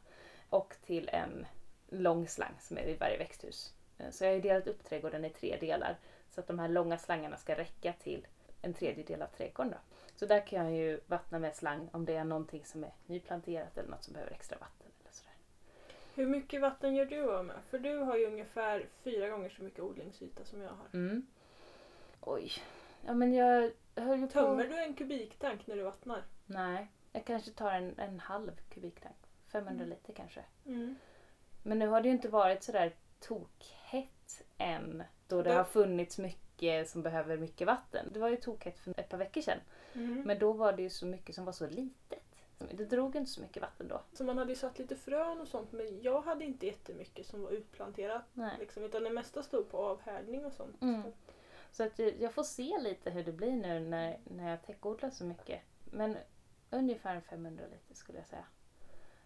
och 0.49 0.76
till 0.87 1.08
en 1.08 1.47
lång 1.88 2.28
slang 2.28 2.54
som 2.61 2.78
är 2.78 2.87
vid 2.87 2.99
varje 2.99 3.18
växthus. 3.18 3.75
Eh, 3.99 4.11
så 4.11 4.25
jag 4.25 4.30
har 4.30 4.35
ju 4.35 4.40
delat 4.40 4.66
upp 4.66 4.85
trädgården 4.85 5.25
i 5.25 5.30
tre 5.30 5.56
delar 5.61 5.99
så 6.30 6.40
att 6.40 6.47
de 6.47 6.58
här 6.58 6.68
långa 6.68 6.99
slangarna 6.99 7.37
ska 7.37 7.58
räcka 7.58 7.92
till 7.92 8.26
en 8.62 8.75
tredjedel 8.75 9.23
av 9.23 9.26
trädgården. 9.26 9.73
Då. 9.73 9.78
Så 10.18 10.26
där 10.26 10.46
kan 10.46 10.64
jag 10.64 10.75
ju 10.75 11.00
vattna 11.06 11.38
med 11.38 11.56
slang 11.56 11.88
om 11.92 12.04
det 12.04 12.14
är 12.16 12.25
någonting 12.25 12.64
som 12.64 12.84
är 12.84 12.92
nyplanterat 13.06 13.78
eller 13.78 13.88
något 13.90 14.04
som 14.04 14.12
behöver 14.14 14.32
extra 14.32 14.58
vatten. 14.58 14.87
Eller 15.00 15.12
sådär. 15.12 15.32
Hur 16.14 16.26
mycket 16.26 16.60
vatten 16.60 16.94
gör 16.94 17.04
du 17.04 17.32
av 17.37 17.44
med? 17.44 17.56
För 17.70 17.78
du 17.78 17.96
har 17.98 18.16
ju 18.16 18.26
ungefär 18.26 18.87
fyra 19.02 19.28
gånger 19.28 19.48
så 19.48 19.62
mycket 19.62 19.80
odlingsyta 19.80 20.44
som 20.44 20.62
jag 20.62 20.68
har. 20.70 20.87
Mm. 20.92 21.26
Oj. 22.20 22.52
Ja 23.06 23.14
men 23.14 23.32
jag 23.34 23.70
höll 23.96 24.18
ju 24.20 24.26
på... 24.26 24.32
Tömmer 24.32 24.64
du 24.68 24.78
en 24.78 24.94
kubiktank 24.94 25.66
när 25.66 25.76
du 25.76 25.82
vattnar? 25.82 26.22
Nej. 26.46 26.88
Jag 27.12 27.25
kanske 27.25 27.50
tar 27.50 27.72
en, 27.72 27.98
en 27.98 28.20
halv 28.20 28.50
kubiktank. 28.68 29.16
500 29.52 29.84
Mm. 29.84 29.88
liter 29.96 30.12
kanske. 30.12 30.44
Mm. 30.66 30.96
Men 31.62 31.78
nu 31.78 31.87
har 31.88 32.00
det 32.00 32.08
ju 32.08 32.14
inte 32.14 32.28
varit 32.28 32.62
sådär 32.62 32.92
tokhett 33.20 34.42
än. 34.58 35.02
Då 35.28 35.42
det 35.42 35.50
Det- 35.50 35.56
har 35.56 35.64
funnits 35.64 36.18
mycket 36.18 36.48
som 36.87 37.03
behöver 37.03 37.37
mycket 37.37 37.67
vatten. 37.67 38.09
Det 38.12 38.21
var 38.21 38.29
ju 38.29 38.37
tokhett 38.37 38.79
för 38.79 39.00
ett 39.00 39.09
par 39.09 39.19
veckor 39.19 39.41
sedan. 39.41 39.59
Mm. 39.95 40.23
Men 40.23 40.38
då 40.38 40.53
var 40.53 40.73
det 40.73 40.83
ju 40.83 40.91
så 40.91 41.07
mycket 41.07 41.35
som 41.35 41.45
var 41.45 41.53
så 41.53 41.67
litet. 41.67 42.23
Det 42.59 42.85
drog 42.85 43.17
inte 43.17 43.31
så 43.31 43.41
mycket 43.41 43.62
vatten 43.62 43.88
då. 43.88 44.00
Så 44.12 44.25
man 44.25 44.38
hade 44.38 44.53
ju 44.53 44.57
satt 44.57 44.79
lite 44.79 44.97
frön 44.97 45.41
och 45.41 45.49
sånt 45.49 45.73
men 45.73 46.03
jag 46.03 46.21
hade 46.21 46.45
inte 46.45 46.67
jättemycket 46.67 47.27
som 47.27 47.43
var 47.43 47.50
utplanterat. 47.50 48.23
Nej. 48.33 48.57
Liksom, 48.59 48.85
utan 48.85 49.05
det 49.05 49.11
mesta 49.11 49.43
stod 49.43 49.71
på 49.71 49.79
avhärdning 49.79 50.45
och 50.45 50.53
sånt. 50.53 50.83
Mm. 50.83 51.03
Så 51.71 51.83
att 51.83 51.99
jag 51.99 52.12
jag 52.21 52.35
får 52.35 52.43
se 52.43 52.79
lite 52.79 53.11
hur 53.11 53.25
det 53.25 53.33
blir 53.33 53.53
nu 53.53 53.81
när, 53.81 54.19
när 54.25 54.50
jag 54.50 54.62
täckodlar 54.62 55.11
så 55.11 55.25
mycket. 55.25 55.61
Men 55.85 56.17
ungefär 56.71 57.21
500 57.21 57.65
liter 57.71 57.95
skulle 57.95 58.19
jag 58.19 58.27
säga. 58.27 58.45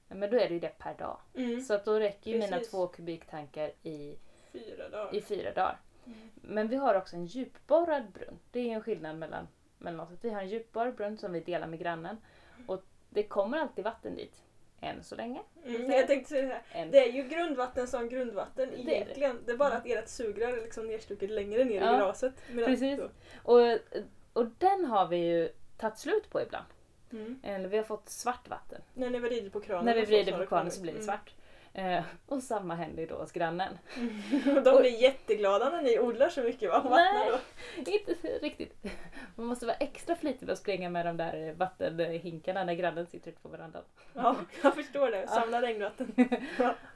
Men 0.09 0.31
då 0.31 0.37
är 0.37 0.49
det 0.49 0.55
ju 0.55 0.61
det 0.61 0.79
per 0.79 0.95
dag. 0.95 1.19
Mm. 1.35 1.61
Så 1.61 1.75
att 1.75 1.85
då 1.85 1.99
räcker 1.99 2.31
ju 2.31 2.39
mina 2.39 2.61
två 2.61 2.87
kubiktankar 2.87 3.73
i, 3.83 4.17
Fyra 4.53 4.89
dagar. 4.89 5.15
i 5.15 5.21
fyra 5.21 5.53
dagar. 5.53 5.81
Mm. 6.07 6.19
Men 6.35 6.69
vi 6.69 6.77
har 6.77 6.95
också 6.95 7.17
en 7.17 7.27
djupborrad 7.27 8.11
brunn. 8.11 8.39
Det 8.51 8.61
är 8.61 8.75
en 8.75 8.81
skillnad 8.83 9.17
mellan, 9.19 9.49
mellan 9.79 10.01
oss. 10.01 10.09
Vi 10.21 10.31
har 10.31 10.41
en 10.41 10.49
djupborrad 10.49 10.95
brunn 10.95 11.19
som 11.19 11.33
vi 11.33 11.41
delar 11.41 11.67
med 11.67 11.79
grannen. 11.79 12.17
Och 12.67 12.85
det 13.11 13.23
kommer 13.23 13.59
alltid 13.59 13.85
vatten 13.85 14.17
dit. 14.17 14.43
Än 14.81 15.03
så 15.03 15.15
länge. 15.17 15.41
Mm, 15.65 15.91
jag 15.91 16.07
tänkte 16.07 16.31
säga 16.31 16.49
det 16.49 16.61
här. 16.69 16.87
Det 16.87 16.99
är 17.09 17.13
ju 17.13 17.23
grundvatten 17.23 17.87
som 17.89 18.09
grundvatten 18.09 18.71
det. 18.71 18.79
egentligen. 18.95 19.39
Det 19.47 19.53
är 19.53 19.57
bara 19.57 19.75
att 19.75 19.87
ert 19.87 20.09
sugrör 20.09 20.49
är 20.59 20.63
liksom 20.63 20.87
nerstucket 20.87 21.31
längre 21.31 21.65
ner 21.65 21.81
Ja, 21.81 21.95
i 21.95 21.97
glaset. 21.97 22.35
Precis. 22.55 23.01
Och, 23.43 23.61
och 24.33 24.47
den 24.59 24.85
har 24.85 25.07
vi 25.09 25.17
ju 25.17 25.49
tagit 25.77 25.99
slut 25.99 26.31
på 26.31 26.41
ibland. 26.43 26.67
Mm. 27.13 27.41
Eller 27.43 27.69
vi 27.69 27.77
har 27.77 27.85
fått 27.85 28.09
svart 28.09 28.49
vatten. 28.49 28.81
När 28.95 29.11
ni 29.11 29.19
vrider 29.19 29.51
på 29.51 29.61
kranen. 29.61 29.85
När 29.85 29.95
vi 29.95 30.05
vrider 30.05 30.33
på 30.33 30.39
det 30.39 30.47
kranen 30.47 30.71
så 30.71 30.83
blir 30.83 30.93
det 30.93 30.99
Mm. 30.99 31.07
svart. 31.07 31.35
Eh, 31.75 32.03
och 32.27 32.43
samma 32.43 32.75
händer 32.75 33.07
då 33.07 33.15
hos 33.17 33.33
grannen. 33.33 33.79
Och 34.57 34.63
De 34.65 34.81
blir 34.81 35.03
jätteglada 35.03 35.71
när 35.71 35.83
ni 35.83 35.99
odlar 35.99 36.29
så 36.29 36.43
mycket 36.43 36.71
va? 36.71 36.79
Vattnar 36.81 37.31
då. 37.31 37.39
Inte 37.91 38.13
riktigt. 38.39 38.85
Man 39.37 39.47
måste 39.47 39.67
vara 39.67 39.77
extra 39.77 40.17
flitig 40.17 40.47
med 40.47 40.53
att 40.53 40.59
springa 40.59 40.91
med 40.91 41.07
de 41.07 41.17
där 41.17 41.53
vattenhinkarna 41.53 42.65
när 42.65 42.75
grannen 42.75 43.07
sitter 43.07 43.31
ute 43.31 43.41
på 43.41 43.49
verandan. 43.49 43.83
Ja, 44.15 44.37
jag 44.63 44.75
förstår 44.75 45.11
det. 45.11 45.29
Samla 45.29 45.63
regnvatten. 45.63 46.13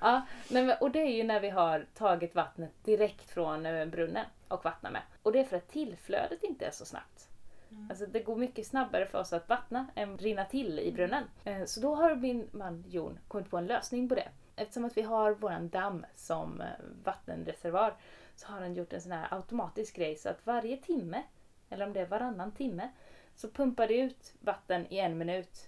Ja, 0.01 0.23
nej, 0.51 0.65
men- 0.65 0.77
och 0.81 0.91
det 0.91 1.01
är 1.01 1.11
ju 1.17 1.25
när 1.25 1.41
vi 1.41 1.51
har 1.51 1.87
tagit 1.95 2.35
vattnet 2.35 2.71
direkt 2.85 3.31
från 3.31 3.67
eh, 3.67 3.87
brunnen 3.87 4.27
och 4.49 4.65
vattnar 4.65 4.91
med. 4.91 5.03
Och 5.23 5.33
det 5.33 5.41
är 5.41 5.45
för 5.45 5.57
att 5.57 5.69
tillflödet 5.69 6.43
inte 6.43 6.67
är 6.67 6.71
så 6.71 6.85
snabbt. 6.85 7.29
Mm. 7.71 7.91
Alltså 7.91 8.07
det 8.07 8.21
går 8.21 8.37
mycket 8.37 8.67
snabbare 8.67 9.07
för 9.07 9.19
oss 9.19 9.33
att 9.33 9.49
vattna 9.49 9.87
än 9.95 10.19
rinna 10.19 10.45
till 10.45 10.79
i 10.79 10.93
brunnen. 10.93 11.25
Eh, 11.45 11.65
Så 11.65 11.81
då 11.81 11.95
har 11.95 12.15
min 12.15 12.49
man 12.53 12.85
Jon 12.89 13.19
kommit 13.29 13.51
på 13.51 13.57
en 13.59 13.67
lösning 13.67 14.09
på 14.09 14.15
det. 14.15 14.29
Eftersom 14.57 14.85
att 14.85 14.97
vi 14.97 15.03
har 15.03 15.33
våran 15.33 15.69
damm 15.69 16.07
som 16.15 16.61
eh, 16.61 16.67
vattenreservoar 17.05 17.95
så 18.37 18.47
har 18.47 18.61
han 18.61 18.75
gjort 18.75 18.93
en 18.93 19.01
sån 19.01 19.13
här 19.13 19.29
automatisk 19.35 19.97
grej 19.97 20.17
så 20.17 20.29
att 20.29 20.47
varje 20.47 20.77
timme, 20.77 21.23
eller 21.71 21.87
om 21.87 21.93
det 21.93 22.01
är 22.01 22.07
varannan 22.07 22.53
timme, 22.53 22.89
så 23.35 23.49
pumpar 23.51 23.89
det 23.89 23.95
ut 23.99 24.35
vatten 24.41 24.87
i 24.91 24.99
en 24.99 25.19
minut 25.19 25.67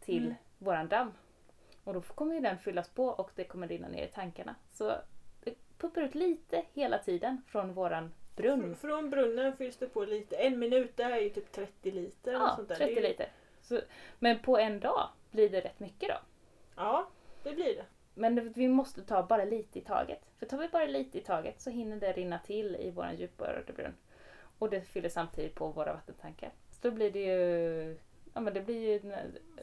till 0.00 0.22
Mm. 0.24 0.34
våran 0.58 0.88
damm. 0.88 1.12
Och 1.84 1.94
då 1.94 2.00
kommer 2.00 2.34
ju 2.34 2.40
den 2.40 2.58
fyllas 2.58 2.88
på 2.88 3.06
och 3.06 3.30
det 3.34 3.44
kommer 3.44 3.68
rinna 3.68 3.88
ner 3.88 4.04
i 4.06 4.08
tankarna. 4.10 4.54
Så 4.72 4.94
det 5.44 5.54
pumpar 5.78 6.00
ut 6.02 6.14
lite 6.14 6.64
hela 6.72 6.98
tiden 6.98 7.42
från 7.46 7.72
våran 7.74 8.12
brunn. 8.36 8.62
Fr- 8.74 8.74
Från 8.74 9.10
brunnen 9.10 9.56
fylls 9.56 9.76
det 9.76 9.86
på 9.86 10.04
lite. 10.04 10.36
En 10.36 10.58
minut 10.58 10.96
det 10.96 11.02
är 11.02 11.16
ju 11.20 11.30
typ 11.30 11.52
30 11.52 11.90
liter. 11.90 12.32
Ja, 12.32 12.52
sånt 12.56 12.68
där. 12.68 12.74
30 12.76 12.94
Det 12.94 13.00
är 13.00 13.02
ju- 13.02 13.08
liter. 13.08 13.26
Så, 13.62 13.80
men 14.18 14.38
på 14.38 14.58
en 14.58 14.80
dag 14.80 15.08
blir 15.30 15.48
det 15.50 15.60
rätt 15.60 15.80
mycket 15.80 16.08
då. 16.08 16.14
Ja, 16.76 17.08
det 17.42 17.52
blir 17.52 17.76
det. 17.76 17.84
Men 18.14 18.52
vi 18.52 18.68
måste 18.68 19.02
ta 19.02 19.22
bara 19.22 19.44
lite 19.44 19.78
i 19.78 19.82
taget. 19.82 20.20
För 20.38 20.46
tar 20.46 20.58
vi 20.58 20.68
bara 20.68 20.86
lite 20.86 21.18
i 21.18 21.20
taget 21.20 21.60
så 21.60 21.70
hinner 21.70 21.96
det 21.96 22.12
rinna 22.12 22.38
till 22.38 22.76
i 22.76 22.90
vår 22.90 23.10
djupborrade 23.10 23.72
brunn. 23.72 23.94
Och 24.58 24.70
det 24.70 24.80
fyller 24.80 25.08
samtidigt 25.08 25.54
på 25.54 25.68
våra 25.68 25.92
vattentankar. 25.92 26.52
Så 26.70 26.88
då 26.88 26.90
blir 26.90 27.10
det 27.10 27.24
ju... 27.24 27.96
Ja 28.34 28.40
men 28.40 28.54
det 28.54 28.60
blir 28.60 28.92
ju... 28.92 29.12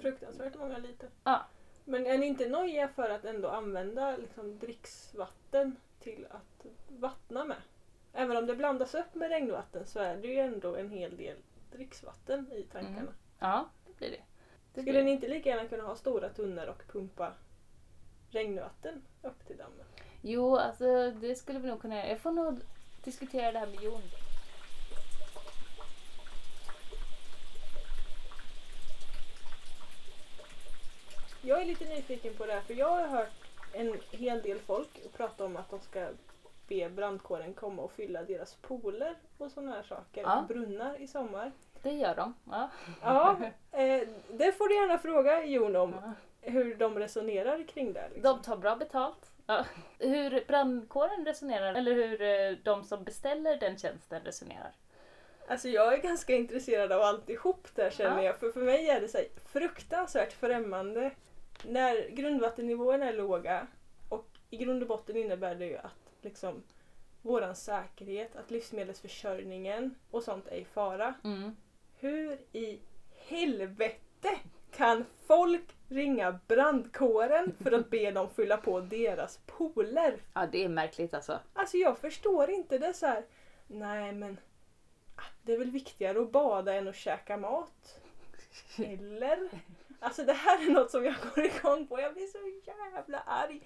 Fruktansvärt 0.01 0.55
många 0.55 0.77
liter. 0.77 1.09
Ja. 1.24 1.45
Men 1.86 2.05
är 2.05 2.17
ni 2.17 2.25
inte 2.25 2.50
nojiga 2.50 2.88
för 2.88 3.09
att 3.09 3.25
ändå 3.25 3.50
använda 3.50 4.17
liksom, 4.17 4.59
dricksvatten 4.59 5.75
till 6.00 6.27
att 6.29 6.65
vattna 6.88 7.45
med? 7.45 7.57
Även 8.13 8.38
om 8.38 8.45
det 8.45 8.55
blandas 8.55 8.95
upp 8.95 9.15
med 9.15 9.29
regnvatten 9.29 9.86
så 9.86 10.00
är 10.00 10.17
det 10.17 10.27
ju 10.27 10.39
ändå 10.39 10.75
en 10.75 10.89
hel 10.89 11.17
del 11.17 11.38
dricksvatten 11.71 12.51
i 12.51 12.63
tankarna. 12.63 13.00
Mm. 13.00 13.13
Ja, 13.39 13.69
det 13.88 13.98
blir 13.98 14.09
det. 14.09 14.24
det 14.74 14.81
Skulle 14.81 14.93
blir 14.93 15.03
ni 15.03 15.12
inte 15.12 15.27
lika 15.27 15.50
gärna 15.50 15.67
kunna 15.67 15.83
ha 15.83 15.95
stora 15.95 16.29
tunnor 16.29 16.65
och 16.65 16.83
pumpa 16.88 17.33
regnvatten 18.31 19.01
upp 19.21 19.48
till 19.48 19.57
dammen? 19.57 19.86
Jo, 20.21 20.57
alltså 20.57 21.12
det 21.12 21.36
skulle 21.36 21.59
vi 21.59 21.67
nog 21.67 21.81
kunna 21.81 21.95
göra. 21.95 22.07
Jag 22.07 22.19
får 22.19 22.31
nog 22.31 22.59
diskutera 23.03 23.51
det 23.51 23.59
här 23.59 23.67
med 23.67 23.83
Jon. 23.83 24.01
Jag 31.41 31.62
är 31.62 31.65
lite 31.65 31.86
nyfiken 31.86 32.33
på 32.33 32.45
det 32.45 32.53
här 32.53 32.62
för 32.62 32.74
jag 32.74 32.89
har 32.89 33.07
hört 33.07 33.31
en 33.74 34.00
hel 34.12 34.41
del 34.41 34.59
folk 34.59 35.13
prata 35.17 35.45
om 35.45 35.57
att 35.57 35.69
de 35.69 35.79
ska 35.79 36.07
be 36.67 36.89
brandkåren 36.89 37.53
komma 37.53 37.81
och 37.81 37.91
fylla 37.91 38.24
deras 38.24 38.55
pooler 38.55 39.15
och 39.38 39.51
sådana 39.51 39.71
här 39.71 39.83
saker. 39.83 40.21
Ja. 40.21 40.45
Brunnar 40.48 41.01
i 41.01 41.07
sommar. 41.07 41.51
Det 41.81 41.91
gör 41.91 42.15
de. 42.15 42.33
Ja. 42.51 42.69
Ja, 43.01 43.38
eh, 43.71 44.07
det 44.31 44.51
får 44.51 44.67
du 44.67 44.75
gärna 44.75 44.98
fråga 44.98 45.45
Jon 45.45 45.75
om. 45.75 45.95
Ja. 46.01 46.13
Hur 46.41 46.75
de 46.75 47.00
resonerar 47.00 47.63
kring 47.67 47.93
det. 47.93 48.10
Liksom. 48.13 48.24
De 48.24 48.41
tar 48.41 48.58
bra 48.58 48.75
betalt. 48.75 49.31
Ja. 49.46 49.65
Hur 50.00 50.46
brandkåren 50.48 51.25
resonerar, 51.25 51.74
eller 51.74 51.93
hur 51.93 52.22
eh, 52.22 52.58
de 52.63 52.84
som 52.84 53.03
beställer 53.03 53.58
den 53.58 53.77
tjänsten 53.77 54.22
resonerar. 54.24 54.72
Alltså 55.48 55.69
jag 55.69 55.93
är 55.93 55.98
ganska 55.98 56.36
intresserad 56.36 56.91
av 56.91 57.01
alltihop 57.01 57.67
där 57.75 57.89
känner 57.89 58.17
Ja. 58.17 58.24
jag. 58.24 58.39
För 58.39 58.51
för 58.51 58.62
mig 58.62 58.89
är 58.89 59.01
det 59.01 59.08
så 59.08 59.17
här 59.17 59.27
fruktansvärt 59.46 60.34
främmande 60.34 61.12
när 61.63 62.10
grundvattennivåerna 62.10 63.05
är 63.05 63.13
låga 63.13 63.67
och 64.10 64.27
i 64.50 64.58
grund 64.58 64.81
och 64.81 64.88
botten 64.88 65.17
innebär 65.17 65.55
det 65.55 65.65
ju 65.65 65.77
att 65.77 66.12
liksom 66.22 66.63
våran 67.22 67.55
säkerhet, 67.55 68.36
att 68.36 68.51
livsmedelsförsörjningen 68.51 69.96
och 70.12 70.24
sånt 70.24 70.48
är 70.48 70.55
i 70.55 70.65
fara. 70.65 71.13
Mm. 71.24 71.55
Hur 72.00 72.39
i 72.53 72.79
helvete 73.27 74.29
kan 74.72 75.05
folk 75.27 75.75
ringa 75.89 76.39
brandkåren 76.48 77.55
för 77.63 77.72
att 77.72 77.89
be 77.89 78.12
dem 78.12 78.29
fylla 78.29 78.58
på 78.58 78.79
deras 78.79 79.39
pooler? 79.46 80.22
Ja, 80.34 80.48
det 80.51 80.65
är 80.65 80.69
märkligt 80.69 81.13
alltså. 81.13 81.39
Alltså 81.53 81.77
jag 81.77 81.98
förstår 81.98 82.50
inte 82.50 82.77
det 82.77 82.93
så 82.93 83.05
här. 83.05 83.25
Nej 83.67 84.12
men 84.12 84.39
ah, 85.15 85.31
det 85.43 85.53
är 85.53 85.58
väl 85.58 85.72
viktigare 85.72 86.22
att 86.22 86.31
bada 86.31 86.74
än 86.74 86.88
att 86.88 86.96
käka 86.96 87.38
mat. 87.38 88.01
Eller? 88.77 89.50
Alltså 90.00 90.24
det 90.24 90.34
här 90.34 90.67
är 90.67 90.72
något 90.72 90.91
som 90.91 91.05
jag 91.05 91.15
går 91.36 91.46
igång 91.46 91.88
på. 91.88 92.00
Jag 92.00 92.13
blir 92.13 92.27
så 92.27 92.72
jävla 92.72 93.19
arg. 93.19 93.62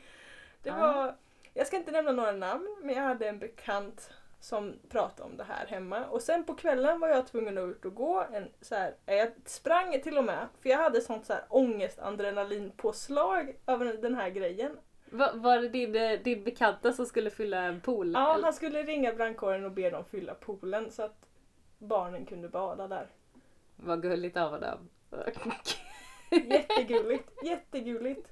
Det 0.63 0.71
var, 0.71 1.15
jag 1.53 1.67
ska 1.67 1.77
inte 1.77 1.91
nämna 1.91 2.11
några 2.11 2.31
namn 2.31 2.77
men 2.81 2.95
jag 2.95 3.03
hade 3.03 3.29
en 3.29 3.39
bekant 3.39 4.09
som 4.43 4.73
pratade 4.89 5.29
om 5.29 5.37
det 5.37 5.43
här 5.43 5.65
hemma. 5.67 6.05
Och 6.05 6.21
sen 6.21 6.43
på 6.43 6.53
kvällen 6.53 6.99
var 6.99 7.07
jag 7.07 7.27
tvungen 7.27 7.57
att 7.57 7.69
ut 7.69 7.85
och 7.85 7.95
gå. 7.95 8.27
En, 8.33 8.49
så 8.61 8.75
här, 8.75 8.95
jag 9.05 9.31
sprang 9.45 10.01
till 10.01 10.17
och 10.17 10.23
med 10.23 10.47
för 10.61 10.69
jag 10.69 10.77
hade 10.77 11.01
sånt 11.01 11.25
så 11.25 11.33
här 11.33 11.43
ångest-adrenalinpåslag 11.49 13.55
över 13.67 13.85
den 13.85 14.15
här 14.15 14.29
grejen. 14.29 14.77
Va, 15.05 15.31
var 15.33 15.57
det 15.57 15.69
din, 15.69 15.95
eh, 15.95 16.19
din 16.19 16.43
bekanta 16.43 16.93
som 16.93 17.05
skulle 17.05 17.29
fylla 17.29 17.57
en 17.57 17.81
pool? 17.81 18.11
Ja, 18.13 18.33
eller? 18.33 18.43
han 18.43 18.53
skulle 18.53 18.83
ringa 18.83 19.13
brandkåren 19.13 19.65
och 19.65 19.71
be 19.71 19.89
dem 19.89 20.05
fylla 20.05 20.33
poolen 20.33 20.91
så 20.91 21.03
att 21.03 21.25
barnen 21.77 22.25
kunde 22.25 22.49
bada 22.49 22.87
där. 22.87 23.07
Vad 23.75 24.01
gulligt 24.01 24.37
av 24.37 24.51
honom. 24.51 24.89
Jättegulligt, 26.29 27.29
jättegulligt. 27.43 28.29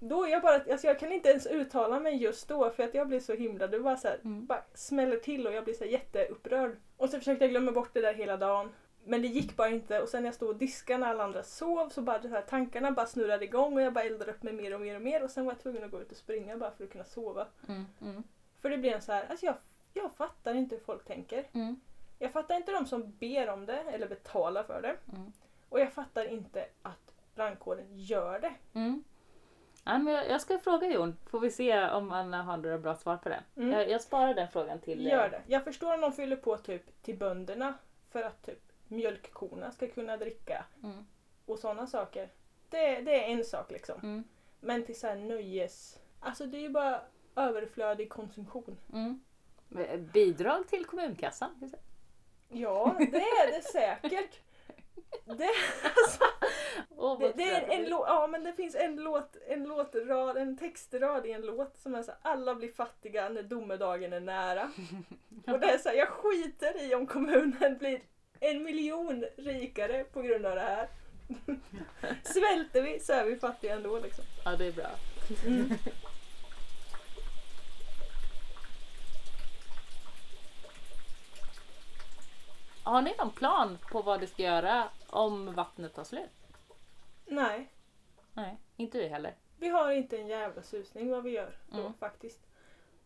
Då 0.00 0.28
jag 0.28 0.42
bara, 0.42 0.54
alltså 0.54 0.86
jag 0.86 0.98
kan 0.98 1.12
inte 1.12 1.28
ens 1.28 1.46
uttala 1.46 2.00
mig 2.00 2.16
just 2.16 2.48
då 2.48 2.70
för 2.70 2.82
att 2.82 2.94
jag 2.94 3.08
blir 3.08 3.20
så 3.20 3.34
himla, 3.34 3.66
det 3.66 3.80
bara 3.80 3.96
så 3.96 4.08
här, 4.08 4.18
Mm. 4.24 4.46
bara 4.46 4.62
smäller 4.74 5.16
till 5.16 5.46
och 5.46 5.52
jag 5.52 5.64
blir 5.64 5.74
så 5.74 5.84
här 5.84 5.90
jätteupprörd. 5.90 6.76
Och 6.96 7.10
så 7.10 7.18
försökte 7.18 7.44
jag 7.44 7.50
glömma 7.50 7.72
bort 7.72 7.90
det 7.94 8.00
där 8.00 8.14
hela 8.14 8.36
dagen. 8.36 8.70
Men 9.04 9.22
det 9.22 9.28
gick 9.28 9.56
bara 9.56 9.68
inte 9.68 10.00
och 10.02 10.08
sen 10.08 10.22
när 10.22 10.28
jag 10.28 10.34
stod 10.34 10.48
och 10.48 10.56
diskade 10.56 10.98
när 10.98 11.06
alla 11.08 11.24
andra 11.24 11.42
sov 11.42 11.88
så 11.88 12.02
bara 12.02 12.18
det 12.18 12.28
här, 12.28 12.42
tankarna 12.42 12.90
bara 12.92 13.06
snurrade 13.06 13.44
igång 13.44 13.74
och 13.76 13.80
jag 13.82 13.92
bara 13.92 14.04
eldade 14.04 14.30
upp 14.32 14.42
mig 14.42 14.52
mer 14.52 14.74
och 14.74 14.80
mer 14.80 14.94
och 14.96 15.02
mer 15.02 15.22
och 15.24 15.30
sen 15.30 15.44
var 15.44 15.52
jag 15.52 15.60
tvungen 15.60 15.84
att 15.84 15.90
gå 15.90 16.00
ut 16.00 16.10
och 16.10 16.16
springa 16.16 16.56
bara 16.56 16.70
för 16.70 16.84
att 16.84 16.90
kunna 16.92 17.04
sova. 17.04 17.46
Mm, 17.68 17.84
mm, 18.00 18.22
För 18.62 18.70
det 18.70 18.78
blir 18.78 18.92
en 18.92 19.02
så 19.02 19.12
här, 19.12 19.26
alltså 19.30 19.46
jag, 19.46 19.54
jag 19.94 20.12
fattar 20.14 20.54
inte 20.54 20.74
hur 20.74 20.82
folk 20.82 21.04
tänker. 21.04 21.44
mm, 21.52 21.80
Jag 22.18 22.32
fattar 22.32 22.54
inte 22.56 22.72
de 22.72 22.86
som 22.86 23.12
ber 23.18 23.48
om 23.48 23.66
det 23.66 23.80
eller 23.80 24.08
betalar 24.08 24.62
för 24.62 24.82
det. 24.82 24.96
mm, 25.16 25.32
Och 25.68 25.80
jag 25.80 25.92
fattar 25.92 26.24
inte 26.24 26.66
att 26.82 27.14
brandkåren 27.34 27.86
gör 27.98 28.38
det. 28.40 28.54
Ja, 29.88 29.98
men 29.98 30.14
jag, 30.14 30.28
jag 30.30 30.40
ska 30.40 30.58
fråga 30.58 30.86
Jon, 30.86 31.16
får 31.26 31.40
vi 31.40 31.50
se 31.50 31.88
om 31.90 32.10
han 32.10 32.32
har 32.32 32.56
några 32.56 32.78
bra 32.78 32.94
svar 32.94 33.16
på 33.16 33.28
det. 33.28 33.42
Mm. 33.56 33.70
Jag, 33.72 33.90
jag 33.90 34.02
sparar 34.02 34.34
den 34.34 34.48
frågan 34.48 34.78
till... 34.80 35.06
eh, 35.06 35.12
Gör 35.12 35.28
det. 35.30 35.42
Jag 35.46 35.64
förstår 35.64 35.94
om 35.94 36.00
de 36.00 36.12
fyller 36.12 36.36
på 36.36 36.56
typ 36.56 37.02
till 37.02 37.16
bönderna 37.18 37.74
för 38.10 38.22
att 38.22 38.42
typ 38.46 38.58
mjölkkorna 38.88 39.72
ska 39.72 39.86
kunna 39.88 40.16
dricka 40.16 40.64
Mm, 40.82 41.06
och 41.46 41.58
sådana 41.58 41.86
saker. 41.86 42.28
Det, 42.70 43.00
det 43.00 43.24
är 43.24 43.28
en 43.28 43.44
sak 43.44 43.70
liksom. 43.70 44.00
mm, 44.02 44.24
Men 44.60 44.84
till 44.86 44.98
så 45.00 45.06
här 45.06 45.14
nöjes... 45.16 45.98
Alltså 46.20 46.46
det 46.46 46.56
är 46.56 46.60
ju 46.60 46.68
bara 46.68 47.00
överflödig 47.36 48.10
konsumtion. 48.10 48.76
mm. 48.92 49.20
Eh, 49.78 49.96
Bidrag 50.00 50.68
till 50.68 50.84
kommunkassan. 50.84 51.70
Ja, 52.48 52.94
det 52.98 53.16
är 53.20 53.52
det 53.52 53.62
säkert. 53.62 54.40
Det, 55.24 55.50
alltså, 55.82 56.24
Åh, 56.96 57.20
det, 57.20 57.32
det 57.36 57.42
är 57.42 57.60
en, 57.60 57.66
trevligt. 57.66 57.86
en 57.86 57.90
låt, 57.90 58.04
ja 58.06 58.26
men 58.26 58.44
det 58.44 58.52
finns 58.52 58.74
en 58.74 58.96
låt, 58.96 59.36
en 59.48 59.64
låtrad, 59.64 60.36
en 60.36 60.56
textrad 60.56 61.26
i 61.26 61.32
en 61.32 61.42
låt 61.42 61.78
som 61.78 61.94
är 61.94 62.02
så 62.02 62.12
alla 62.22 62.54
blir 62.54 62.72
fattiga 62.72 63.28
när 63.28 63.42
domedagen 63.42 64.12
är 64.12 64.20
nära. 64.20 64.70
Och 65.46 65.60
det 65.60 65.66
är 65.70 65.78
så 65.78 65.88
här, 65.88 65.96
jag 65.96 66.08
skiter 66.08 66.82
i 66.82 66.94
om 66.94 67.06
kommunen 67.06 67.78
blir 67.78 68.00
en 68.40 68.62
miljon 68.62 69.24
rikare 69.36 70.04
på 70.04 70.22
grund 70.22 70.46
av 70.46 70.54
det 70.54 70.60
här. 70.60 70.88
Svälter 72.24 72.82
vi 72.82 73.00
så 73.00 73.12
är 73.12 73.24
vi 73.24 73.36
fattiga 73.36 73.74
ändå 73.74 73.98
liksom. 73.98 74.24
Ja, 74.44 74.56
det 74.56 74.66
är 74.66 74.72
bra. 74.72 74.90
Mm. 75.46 75.70
Har 82.88 83.02
ni 83.02 83.14
någon 83.18 83.30
plan 83.30 83.78
på 83.90 84.02
vad 84.02 84.20
du 84.20 84.26
ska 84.26 84.42
göra 84.42 84.88
om 85.06 85.54
vattnet 85.54 85.94
tar 85.94 86.04
slut? 86.04 86.30
Nej, 87.26 87.68
Nej, 88.32 88.56
inte 88.76 88.98
vi 88.98 89.08
heller. 89.08 89.34
vi 89.58 89.68
har 89.68 89.90
inte 89.90 90.18
en 90.18 90.26
jävla 90.28 90.62
susning 90.62 91.10
vad 91.10 91.22
vi 91.22 91.30
gör 91.30 91.56
då 91.68 91.80
Mm. 91.80 91.94
faktiskt. 91.94 92.40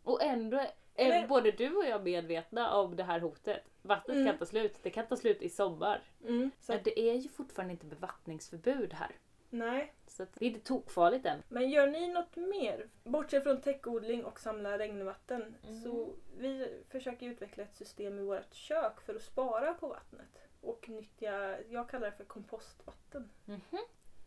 Och 0.05 0.23
ändå 0.23 0.59
är 0.59 0.71
Eller- 0.95 1.27
både 1.27 1.51
du 1.51 1.77
och 1.77 1.85
jag 1.85 2.03
medvetna 2.05 2.75
om 2.75 2.97
det 2.97 3.03
här 3.05 3.21
hotet. 3.21 3.63
Vattnet 3.83 4.17
Mm. 4.17 4.27
kan 4.29 4.39
ta 4.39 4.47
slut. 4.47 4.79
Det 4.83 4.91
kan 4.91 5.07
ta 5.07 5.17
slut 5.17 5.43
i 5.43 5.49
sommar. 5.49 6.03
Mm. 6.27 6.51
Så 6.61 6.73
Men 6.73 6.79
att, 6.79 6.85
det 6.85 7.01
är 7.01 7.15
ju 7.15 7.29
fortfarande 7.29 7.73
inte 7.73 7.87
bevattningsförbud 7.87 8.93
här. 8.93 9.11
Nej. 9.53 9.93
Så 10.07 10.27
det 10.35 10.45
är 10.45 10.49
inte 10.49 10.61
tokfarligt 10.67 11.27
än. 11.27 11.43
Men 11.49 11.71
gör 11.71 11.87
ni 11.87 12.09
något 12.09 12.37
mer? 12.37 12.89
Bortsett 13.05 13.43
från 13.43 13.61
täckodling 13.61 14.25
och 14.25 14.41
samla 14.41 14.79
regnvatten. 14.79 15.55
Mm. 15.69 15.81
Så 15.83 16.15
vi 16.39 16.83
försöker 16.89 17.27
utveckla 17.27 17.63
ett 17.65 17.77
system 17.77 18.19
i 18.19 18.23
vårt 18.23 18.55
kök 18.55 19.01
för 19.01 19.15
att 19.15 19.23
spara 19.23 19.75
på 19.75 19.89
vattnet. 19.89 20.39
Och 20.61 20.89
nyttja, 20.89 21.57
jag 21.69 21.89
kallar 21.89 22.11
det 22.11 22.17
för 22.17 22.25
kompostvatten 22.25 23.31
Mhm. 23.45 23.61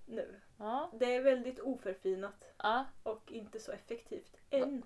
nu. 0.05 0.35
Ja. 0.57 0.91
Det 0.93 1.15
är 1.15 1.21
väldigt 1.21 1.59
oförfinat 1.59 2.45
ja. 2.57 2.85
och 3.03 3.31
inte 3.31 3.59
så 3.59 3.71
effektivt 3.71 4.37
än. 4.49 4.83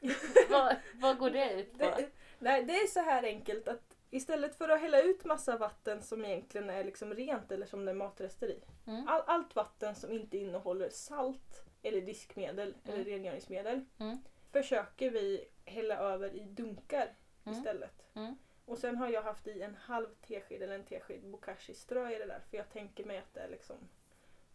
vad, 0.50 0.76
vad 0.94 1.18
går 1.18 1.30
det 1.30 1.52
ut 1.60 1.78
på? 1.78 1.78
Det, 1.96 2.08
nej, 2.38 2.64
det 2.64 2.72
är 2.74 2.86
så 2.86 3.00
här 3.00 3.22
enkelt 3.22 3.68
att 3.68 3.89
istället 4.10 4.54
för 4.54 4.68
att 4.68 4.80
hälla 4.80 5.02
ut 5.02 5.24
massa 5.24 5.56
vatten 5.56 6.02
som 6.02 6.24
egentligen 6.24 6.70
är 6.70 6.84
liksom 6.84 7.14
rent 7.14 7.52
eller 7.52 7.66
som 7.66 7.84
det 7.84 7.90
är 7.90 7.94
matrester 7.94 8.48
i. 8.48 8.60
Mm. 8.86 9.08
All, 9.08 9.22
allt 9.26 9.54
vatten 9.56 9.94
som 9.94 10.12
inte 10.12 10.38
innehåller 10.38 10.90
salt 10.90 11.64
eller 11.82 12.00
diskmedel 12.00 12.74
eller 12.84 12.94
Mm. 12.98 13.06
rengöringsmedel 13.08 13.84
Mm. 13.98 14.18
försöker 14.52 15.10
vi 15.10 15.48
hälla 15.64 15.96
över 15.98 16.34
i 16.34 16.40
dunkar 16.44 17.14
Mm. 17.44 17.58
istället. 17.58 18.06
Mm. 18.14 18.34
Och 18.64 18.78
sen 18.78 18.96
har 18.96 19.08
jag 19.08 19.22
haft 19.22 19.46
i 19.46 19.62
en 19.62 19.74
halv 19.74 20.06
tesked 20.26 20.62
eller 20.62 20.74
en 20.74 20.84
tesked 20.84 21.20
bokashi-strö 21.24 22.10
i 22.10 22.18
det 22.18 22.26
där 22.26 22.40
för 22.50 22.56
jag 22.56 22.70
tänker 22.70 23.04
mig 23.04 23.18
att 23.18 23.34
det 23.34 23.48
liksom 23.48 23.76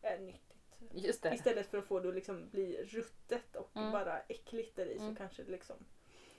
är 0.02 0.20
nyttigt. 0.20 0.52
Istället 1.36 1.68
för 1.68 1.78
att 1.78 1.86
få 1.86 2.00
det 2.00 2.10
att 2.10 2.16
liksom 2.16 2.50
bli 2.50 2.84
ruttet 2.84 3.56
och 3.56 3.78
Mm. 3.78 3.92
bara 3.92 4.20
äckligt 4.20 4.76
där 4.76 4.86
i 4.86 5.00
så 5.00 5.16
kanske 5.18 5.44
det 5.44 5.52
liksom 5.52 5.76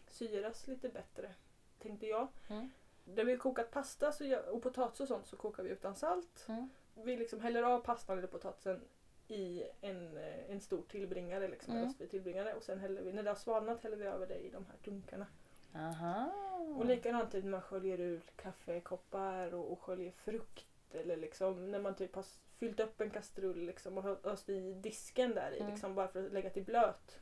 syras 0.09 0.67
lite 0.67 0.89
bättre. 0.89 1.35
Tänkte 1.79 2.07
jag. 2.07 2.29
Mm. 2.49 2.71
När 3.15 3.25
vi 3.25 3.33
har 3.33 3.39
kokat 3.39 3.71
pasta 3.71 4.13
så 4.13 4.25
gör, 4.25 4.49
och 4.49 4.63
potatis 4.63 5.01
och 5.01 5.09
sånt 5.09 5.27
så 5.27 5.37
kokar 5.37 5.63
vi 5.63 5.71
utan 5.71 5.95
salt. 5.95 6.45
Mm. 6.49 6.69
Vi 6.95 7.17
liksom 7.17 7.41
häller 7.41 7.63
av 7.63 7.81
pastan 7.81 8.19
eller 8.19 8.29
potatisen 8.29 8.81
i 9.29 9.65
en, 9.81 10.17
eh, 10.17 10.51
en 10.51 10.61
stor 10.61 10.83
tillbringare, 10.89 11.49
liksom, 11.49 11.73
en 11.73 11.77
Mm. 11.79 11.89
rostfri 11.89 12.07
tillbringare. 12.09 12.55
Och 12.55 12.63
sen 12.63 12.79
häller 12.81 13.03
vi, 13.03 13.13
när 13.13 13.23
det 13.23 13.31
har 13.31 13.37
svalnat 13.37 13.83
häller 13.83 13.97
vi 13.97 14.05
över 14.05 14.27
det 14.27 14.39
i 14.39 14.51
de 14.51 14.67
här 14.67 14.77
dunkarna. 14.85 15.27
Aha. 15.75 16.33
Och 16.79 16.85
likadant 16.85 17.33
när 17.33 17.43
man 17.43 17.63
sköljer 17.63 18.01
ur 18.01 18.21
kaffekoppar 18.37 19.55
och, 19.55 19.73
och 19.73 19.81
sköljer 19.81 20.11
frukt. 20.13 20.67
Eller 20.93 21.17
liksom 21.17 21.71
när 21.71 21.79
man 21.81 21.95
typ 21.95 22.15
har 22.15 22.25
fyllt 22.59 22.81
upp 22.81 23.01
en 23.01 23.11
kastrull 23.11 23.59
liksom 23.67 23.99
och 23.99 24.27
öst 24.27 24.49
i 24.49 24.73
disken 24.75 25.35
där 25.35 25.51
i 25.53 25.59
Mm. 25.61 25.71
liksom 25.73 25.95
bara 25.95 26.09
för 26.09 26.27
att 26.27 26.33
lägga 26.33 26.51
till 26.51 26.65
blöt. 26.65 27.21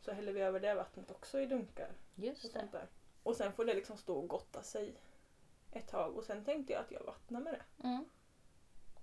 Så 0.00 0.12
häller 0.12 0.32
vi 0.32 0.40
över 0.40 0.60
det 0.60 0.74
vattnet 0.74 1.10
också 1.10 1.40
i 1.40 1.46
dunkar 1.46 1.90
och 2.16 2.24
Just 2.24 2.42
det. 2.42 2.48
sånt 2.60 2.72
där. 2.72 2.86
Och 3.22 3.36
sen 3.36 3.52
får 3.52 3.64
det 3.64 3.74
liksom 3.74 3.96
stå 3.96 4.16
och 4.16 4.28
gotta 4.28 4.62
sig 4.62 4.94
ett 5.74 5.88
tag 5.88 6.16
och 6.16 6.24
sen 6.24 6.44
tänkte 6.44 6.72
jag 6.72 6.82
att 6.82 6.90
jag 6.90 7.04
vattnar 7.04 7.40
med 7.40 7.52
det. 7.54 7.88
Mm. 7.88 8.04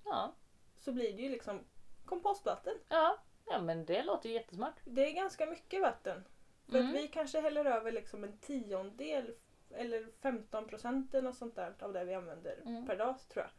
Ja. 0.05 0.33
Så 0.77 0.91
blir 0.91 1.13
det 1.15 1.21
ju 1.21 1.29
liksom 1.29 1.59
kompostvatten. 2.05 2.73
ja. 2.89 3.17
Ja 3.45 3.61
men 3.61 3.85
det 3.85 4.03
låter 4.03 4.29
ju 4.29 4.35
jättesmart. 4.35 4.75
Det 4.85 5.05
är 5.09 5.11
ganska 5.11 5.45
mycket 5.45 5.81
vatten. 5.81 6.23
För 6.69 6.77
Mm. 6.77 6.89
att 6.89 6.95
vi 6.95 7.07
kanske 7.07 7.41
häller 7.41 7.65
över 7.65 7.91
liksom 7.91 8.23
en 8.23 8.37
tiondel 8.37 9.35
eller 9.71 10.11
15 10.21 10.67
procent 10.67 11.13
eller 11.13 11.21
något 11.29 11.37
sånt 11.37 11.55
där 11.55 11.75
av 11.79 11.93
det 11.93 12.03
vi 12.05 12.13
använder 12.13 12.61
Mm. 12.65 12.87
per 12.87 12.97
dag 12.97 13.15
tror 13.29 13.45
jag. 13.45 13.51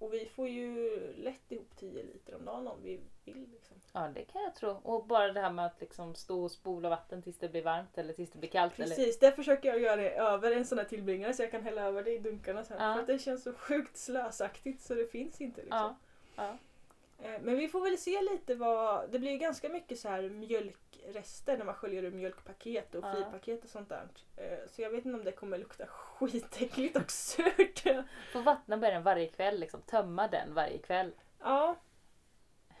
Och 0.00 0.14
vi 0.14 0.26
får 0.26 0.48
ju 0.48 0.98
lätt 1.16 1.52
ihop 1.52 1.76
10 1.76 2.02
liter 2.02 2.34
om 2.34 2.44
dagen 2.44 2.68
om 2.68 2.82
vi 2.82 3.00
vill. 3.24 3.48
Liksom. 3.52 3.76
Ja 3.92 4.10
det 4.14 4.24
kan 4.24 4.42
jag 4.42 4.54
tro. 4.54 4.70
Och 4.82 5.06
bara 5.06 5.32
det 5.32 5.40
här 5.40 5.52
med 5.52 5.66
att 5.66 5.80
liksom 5.80 6.14
stå 6.14 6.44
och 6.44 6.50
spola 6.50 6.88
vatten 6.88 7.22
tills 7.22 7.38
det 7.38 7.48
blir 7.48 7.62
varmt 7.62 7.98
eller 7.98 8.12
tills 8.12 8.30
det 8.30 8.38
blir 8.38 8.50
kallt. 8.50 8.74
Eller... 8.78 8.86
Precis, 8.86 9.18
det 9.18 9.32
försöker 9.32 9.68
jag 9.68 9.80
göra 9.80 9.96
det 9.96 10.10
över 10.10 10.52
en 10.52 10.64
sån 10.64 10.78
här 10.78 10.84
tillbringare 10.84 11.34
så 11.34 11.42
jag 11.42 11.50
kan 11.50 11.62
hälla 11.62 11.82
över 11.82 12.04
det 12.04 12.14
i 12.14 12.18
dunkarna 12.18 12.64
sen. 12.64 12.76
Ja. 12.80 12.94
För 12.94 13.00
att 13.00 13.06
det 13.06 13.18
känns 13.18 13.42
så 13.42 13.52
sjukt 13.52 13.96
slösaktigt 13.96 14.82
så 14.82 14.94
det 14.94 15.06
finns 15.06 15.40
inte. 15.40 15.60
Liksom. 15.60 15.78
Ja. 15.78 15.96
ja. 16.36 16.58
Eh, 17.22 17.40
Men 17.40 17.56
vi 17.56 17.68
får 17.68 17.80
väl 17.80 17.98
se 17.98 18.22
lite 18.22 18.54
vad... 18.54 19.10
Det 19.10 19.18
blir 19.18 19.30
ju 19.30 19.38
ganska 19.38 19.68
mycket 19.68 19.98
så 19.98 20.08
här 20.08 20.22
mjölkrester 20.22 21.58
när 21.58 21.64
man 21.64 21.74
sköljer 21.74 22.02
ur 22.02 22.10
mjölkpaket 22.10 22.94
och 22.94 23.04
fripaket 23.14 23.64
och 23.64 23.70
sånt 23.70 23.88
där. 23.88 24.08
Eh, 24.36 24.58
Så 24.68 24.82
jag 24.82 24.90
vet 24.90 25.04
inte 25.04 25.18
om 25.18 25.24
det 25.24 25.32
kommer 25.32 25.58
lukta 25.58 25.86
skitäckligt 26.18 26.96
och 26.96 27.10
surt. 27.10 27.82
Får 28.32 28.40
vattna 28.42 28.76
med 28.76 28.92
den 28.92 29.02
varje 29.02 29.28
kväll 29.28 29.60
liksom. 29.60 29.82
Tömma 29.82 30.28
den 30.28 30.54
varje 30.54 30.78
kväll. 30.78 31.12
Ja, 31.40 31.76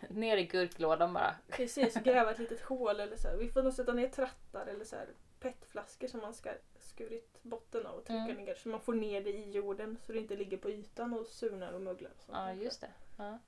Ner 0.08 0.36
i 0.36 0.44
gurklådan 0.44 1.12
bara. 1.12 1.34
precis. 1.48 1.94
Gräva 2.04 2.30
ett 2.30 2.38
litet 2.38 2.60
hål 2.62 3.00
eller 3.00 3.16
så. 3.16 3.28
Här. 3.28 3.36
Vi 3.36 3.48
får 3.48 3.62
nog 3.62 3.72
sätta 3.72 3.92
ner 3.92 4.08
trattar 4.08 4.66
eller 4.66 4.84
så 4.84 4.96
här 4.96 5.08
petflaskor 5.40 6.08
som 6.08 6.20
man 6.20 6.34
ska 6.34 6.50
skurit 6.78 7.38
botten 7.42 7.86
av 7.86 7.94
och 7.94 8.04
trycka 8.04 8.20
Mm. 8.22 8.36
ner 8.44 8.54
så 8.54 8.68
man 8.68 8.80
får 8.80 8.92
ner 8.94 9.20
det 9.24 9.30
i 9.30 9.50
jorden 9.50 9.98
så 10.06 10.12
det 10.12 10.18
inte 10.18 10.36
ligger 10.36 10.56
på 10.56 10.70
ytan 10.70 11.12
och 11.12 11.26
surnar 11.26 11.72
och 11.72 11.80
möglar. 11.80 12.10
Och 12.10 12.22
sånt. 12.22 12.38
Ja 12.38 12.52
just 12.52 12.80
det. 12.80 12.90
Ja. 13.18 13.38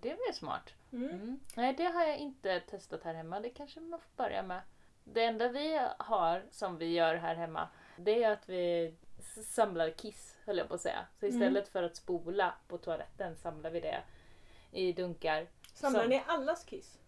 Det 0.00 0.08
ju 0.26 0.32
smart. 0.32 0.74
Mm. 0.92 1.10
Mm. 1.10 1.40
Nej 1.54 1.74
det 1.74 1.84
har 1.84 2.04
jag 2.04 2.18
inte 2.18 2.60
testat 2.60 3.02
här 3.04 3.14
hemma. 3.14 3.40
Det 3.40 3.50
kanske 3.50 3.80
man 3.80 3.98
får 4.00 4.24
börja 4.24 4.42
med. 4.42 4.60
Det 5.04 5.24
enda 5.24 5.48
vi 5.48 5.80
har 5.98 6.42
som 6.50 6.78
vi 6.78 6.86
gör 6.92 7.14
här 7.14 7.34
hemma 7.34 7.68
det 7.96 8.24
är 8.24 8.30
att 8.32 8.48
vi 8.48 8.94
samlar 9.44 9.90
kiss 9.90 10.36
höll 10.46 10.58
jag 10.58 10.68
på 10.68 10.74
att 10.74 10.80
säga. 10.80 11.06
Så 11.20 11.26
Mm. 11.26 11.36
istället 11.38 11.68
för 11.68 11.82
att 11.82 11.96
spola 11.96 12.54
på 12.68 12.78
toaletten 12.78 13.36
samlar 13.36 13.70
vi 13.70 13.80
det 13.80 14.00
i 14.72 14.92
dunkar. 14.92 15.46
Samlar 15.74 16.00
Som- 16.00 16.10
ni 16.10 16.22
allas 16.26 16.64
kiss? 16.64 16.98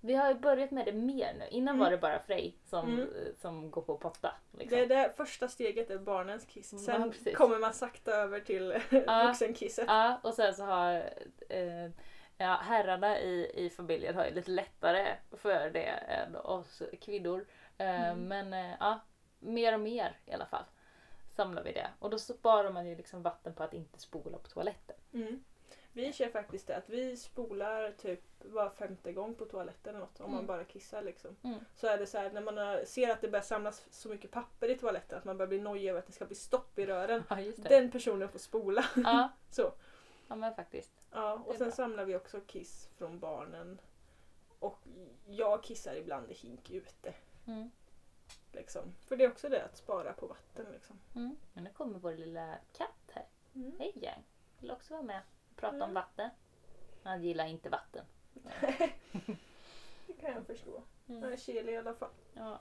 Vi 0.00 0.14
har 0.14 0.28
ju 0.28 0.34
börjat 0.34 0.70
med 0.70 0.86
det 0.86 0.92
mer 0.92 1.34
nu. 1.38 1.44
Innan 1.50 1.74
Mm. 1.74 1.84
var 1.84 1.90
det 1.90 1.98
bara 1.98 2.18
Frej 2.18 2.56
som, 2.64 2.88
Mm. 2.94 3.08
som 3.40 3.70
går 3.70 3.82
på 3.82 3.96
potta. 3.98 4.34
Liksom. 4.58 4.78
Det 4.78 4.84
är 4.84 4.86
det 4.88 5.12
första 5.16 5.48
steget 5.48 5.90
är 5.90 5.98
barnens 5.98 6.44
kiss. 6.44 6.72
Ja, 6.72 6.78
Sen 6.78 7.10
precis. 7.10 7.36
kommer 7.36 7.58
man 7.58 7.74
sakta 7.74 8.10
över 8.12 8.40
till 8.40 8.82
Ja. 9.06 9.26
vuxenkisset. 9.26 9.84
Ja, 9.88 10.20
och 10.22 10.34
sen 10.34 10.54
så 10.54 10.64
har 10.64 10.94
eh, 11.48 11.90
ja, 12.38 12.58
herrarna 12.62 13.20
i, 13.20 13.50
i 13.54 13.70
familjen 13.70 14.14
har 14.16 14.24
ju 14.24 14.30
lite 14.34 14.50
lättare 14.50 15.16
för 15.32 15.70
det 15.70 15.84
än 15.86 16.36
oss 16.36 16.82
kvinnor. 17.00 17.46
Eh, 17.78 18.12
Mm. 18.12 18.28
Men 18.28 18.52
eh, 18.52 18.76
ja, 18.80 19.00
mer 19.38 19.74
och 19.74 19.80
mer 19.80 20.16
i 20.26 20.32
alla 20.32 20.46
fall 20.46 20.64
samlar 21.36 21.62
vi 21.62 21.72
det. 21.72 21.90
Och 21.98 22.10
då 22.10 22.18
sparar 22.18 22.70
man 22.72 22.86
ju 22.86 22.96
liksom 22.96 23.22
vatten 23.22 23.54
på 23.54 23.62
att 23.62 23.74
inte 23.74 23.98
spola 24.00 24.38
på 24.38 24.48
toaletten. 24.48 24.96
Mm. 25.12 25.44
Vi 25.92 26.12
kör 26.12 26.28
faktiskt 26.28 26.66
det 26.66 26.76
att 26.76 26.88
vi 26.88 27.16
spolar 27.16 27.90
typ 27.90 28.20
var 28.44 28.70
femte 28.70 29.12
gång 29.12 29.34
på 29.34 29.44
toaletten 29.44 29.90
eller 29.94 30.00
något 30.06 30.20
om 30.20 30.30
man 30.30 30.34
Mm. 30.38 30.46
bara 30.46 30.64
kissar 30.64 31.02
liksom. 31.02 31.36
Mm. 31.42 31.58
Så 31.76 31.86
är 31.86 31.98
det 31.98 32.06
så 32.06 32.18
här 32.18 32.30
när 32.30 32.40
man 32.40 32.86
ser 32.86 33.10
att 33.10 33.20
det 33.20 33.28
börjar 33.28 33.42
samlas 33.42 33.82
så 33.90 34.08
mycket 34.08 34.30
papper 34.30 34.68
i 34.70 34.78
toaletten 34.78 35.18
att 35.18 35.24
man 35.24 35.36
börjar 35.36 35.48
bli 35.48 35.60
nojig 35.60 35.88
över 35.90 35.98
att 35.98 36.06
det 36.06 36.12
ska 36.12 36.24
bli 36.24 36.34
stopp 36.36 36.78
i 36.78 36.86
rören. 36.86 37.22
Ja. 37.28 37.36
Den 37.56 37.90
personen 37.90 38.28
får 38.28 38.38
spola. 38.38 38.84
Ja, 39.04 39.28
Så. 39.50 39.72
Ja, 40.28 40.34
men 40.36 40.54
faktiskt. 40.54 40.92
Ja, 41.10 41.32
och 41.34 41.54
sen 41.54 41.66
bra. 41.66 41.76
samlar 41.76 42.04
vi 42.04 42.16
också 42.16 42.40
kiss 42.40 42.88
från 42.96 43.18
barnen. 43.18 43.80
Och 44.58 44.78
jag 45.26 45.62
kissar 45.62 45.94
ibland 45.94 46.30
i 46.30 46.34
hink 46.34 46.70
ute. 46.70 47.14
Mm. 47.46 47.70
Liksom. 48.52 48.94
För 49.06 49.16
det 49.16 49.24
är 49.24 49.30
också 49.30 49.48
det 49.48 49.64
att 49.64 49.76
spara 49.76 50.12
på 50.12 50.26
vatten. 50.26 50.66
Liksom. 50.72 51.00
Mm. 51.14 51.36
Men 51.52 51.64
nu 51.64 51.70
kommer 51.70 51.98
vår 51.98 52.12
lilla 52.12 52.58
katt 52.76 53.10
här. 53.12 53.26
Mm. 53.54 53.72
Hej 53.78 53.92
Yang. 53.94 54.22
Vill 54.58 54.70
också 54.70 54.94
vara 54.94 55.02
med 55.02 55.22
och 55.50 55.56
prata 55.56 55.76
Mm. 55.76 55.88
om 55.88 55.94
vatten. 55.94 56.30
Han 57.02 57.22
gillar 57.22 57.46
inte 57.46 57.68
vatten. 57.68 58.04
Det 60.06 60.12
kan 60.20 60.32
jag 60.32 60.46
förstå. 60.46 60.82
Mm. 61.08 61.22
Jag 61.22 61.32
är 61.32 61.36
kil 61.36 61.68
i 61.68 61.76
alla 61.76 61.94
fall. 61.94 62.10
Ja. 62.34 62.58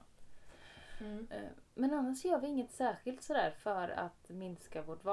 Mm. 0.99 1.27
Eh, 1.31 1.49
Men 1.73 1.93
annars 1.93 2.25
gör 2.25 2.39
vi 2.39 2.47
inget 2.47 2.71
särskilt 2.71 3.23
sådär 3.23 3.51
för 3.51 3.89
att 3.89 4.29
minska 4.29 4.81
vårt 4.81 5.03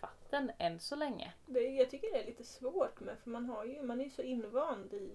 vardagsvatten 0.00 0.52
än 0.58 0.80
så 0.80 0.96
länge. 0.96 1.32
Det, 1.46 1.60
jag 1.60 1.90
tycker 1.90 2.12
det 2.12 2.22
är 2.22 2.26
lite 2.26 2.44
svårt 2.44 3.00
med 3.00 3.18
för 3.18 3.30
man, 3.30 3.44
har 3.44 3.64
ju, 3.64 3.82
man 3.82 4.00
är 4.00 4.04
ju 4.04 4.10
så 4.10 4.22
invand 4.22 4.92
i 4.94 5.10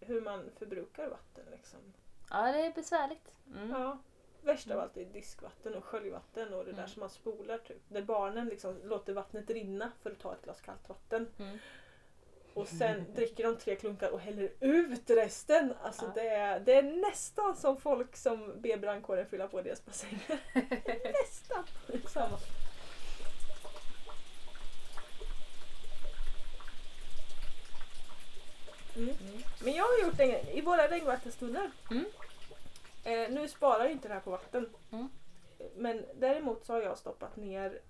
hur 0.00 0.20
man 0.20 0.50
förbrukar 0.58 1.08
vatten. 1.08 1.44
Liksom. 1.50 1.78
Ja, 2.30 2.52
det 2.52 2.60
är 2.66 2.72
besvärligt. 2.72 3.34
Mm. 3.56 3.70
Ja, 3.70 3.98
värst 4.42 4.66
av 4.66 4.72
Mm. 4.72 4.82
allt 4.84 4.96
är 4.96 5.04
diskvatten 5.04 5.74
och 5.74 5.84
sköljvatten 5.84 6.54
och 6.54 6.64
det 6.64 6.70
där 6.72 6.78
Mm. 6.78 6.88
som 6.88 7.00
man 7.00 7.10
spolar. 7.10 7.58
Typ. 7.58 7.82
Där 7.88 8.02
barnen 8.02 8.48
liksom 8.48 8.76
låter 8.84 9.12
vattnet 9.12 9.50
rinna 9.50 9.92
för 10.02 10.10
att 10.10 10.18
ta 10.18 10.32
ett 10.34 10.42
glas 10.42 10.60
kallt 10.60 10.88
vatten. 10.88 11.28
Mm. 11.38 11.58
Och 12.54 12.68
sen 12.68 13.04
dricker 13.14 13.44
de 13.44 13.56
tre 13.56 13.76
klunkar 13.76 14.10
och 14.10 14.20
häller 14.20 14.50
ut 14.60 15.10
resten. 15.10 15.74
Alltså 15.82 16.04
Ja. 16.04 16.12
det, 16.14 16.28
är, 16.28 16.60
det 16.60 16.74
är 16.74 16.82
nästan 16.82 17.56
som 17.56 17.76
folk 17.80 18.16
som 18.16 18.60
ber 18.60 18.76
brandkåren 18.76 19.26
fylla 19.26 19.48
på 19.48 19.62
deras 19.62 19.84
bassänger. 19.84 20.40
nästan! 21.22 21.64
Liksom. 29.06 29.42
gjort 30.02 30.20
en 30.20 30.28
grej. 30.28 30.50
I 30.54 30.60
våra 30.60 30.90
regnvattenstunnor. 30.90 31.70
Mm. 31.90 32.04
Eh, 33.04 33.30
nu 33.30 33.48
sparar 33.48 33.84
ju 33.84 33.92
inte 33.92 34.08
det 34.08 34.14
här 34.14 34.20
på 34.20 34.30
vatten. 34.30 34.68
Mm. 34.90 35.08
Men 35.76 36.04
däremot 36.14 36.64
så 36.66 36.72
har 36.72 36.80
jag 36.82 36.98
stoppat 36.98 37.36
ner 37.36 37.80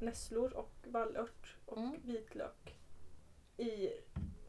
nässlor 0.00 0.52
och 0.52 0.70
vallört 0.84 1.56
och 1.66 1.76
Mm. 1.78 1.96
vitlök 2.04 2.76
i 3.56 3.90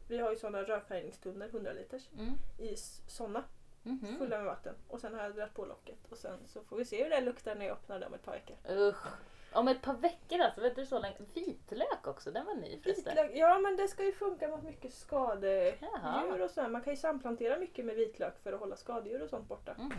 vi 0.08 0.18
har 0.18 0.30
ju 0.30 0.36
sådana 0.36 0.62
rörfärgningstunnor, 0.62 1.46
100 1.48 1.72
liters, 1.72 2.02
Mm. 2.18 2.34
i 2.58 2.76
sådana 3.08 3.44
Mhm. 3.82 4.18
fulla 4.18 4.36
med 4.36 4.46
vatten. 4.46 4.74
Och 4.88 5.00
sen 5.00 5.14
har 5.14 5.22
jag 5.22 5.34
dragit 5.34 5.54
på 5.54 5.64
locket 5.64 5.98
och 6.10 6.18
sen 6.18 6.38
så 6.46 6.64
får 6.64 6.76
vi 6.76 6.84
se 6.84 7.02
hur 7.04 7.10
det 7.10 7.20
luktar 7.20 7.54
när 7.54 7.66
jag 7.66 7.72
öppnar 7.72 8.00
det 8.00 8.06
om 8.06 8.14
ett 8.14 8.22
par 8.24 8.32
veckor. 8.32 8.56
Usch. 8.70 9.06
Om 9.54 9.68
ett 9.68 9.82
par 9.82 9.94
veckor 9.94 10.40
alltså, 10.40 10.60
vet 10.60 10.76
du 10.76 10.86
så 10.86 10.98
länge? 10.98 11.16
Vitlök 11.34 12.06
också, 12.06 12.30
den 12.30 12.46
var 12.46 12.54
ny 12.54 12.78
förresten. 12.82 13.14
Vitlök, 13.16 13.30
ja 13.34 13.58
men 13.58 13.76
det 13.76 13.88
ska 13.88 14.04
ju 14.04 14.12
funka 14.12 14.48
mot 14.48 14.62
mycket 14.62 14.94
skadedjur 14.94 15.78
Jaha. 15.80 16.44
och 16.44 16.50
sådär. 16.50 16.68
Man 16.68 16.82
kan 16.82 16.92
ju 16.92 16.96
samplantera 16.96 17.58
mycket 17.58 17.84
med 17.84 17.96
vitlök 17.96 18.38
för 18.42 18.52
att 18.52 18.60
hålla 18.60 18.76
skadedjur 18.76 19.22
och 19.22 19.30
sånt 19.30 19.48
borta. 19.48 19.74
Mhm. 19.78 19.92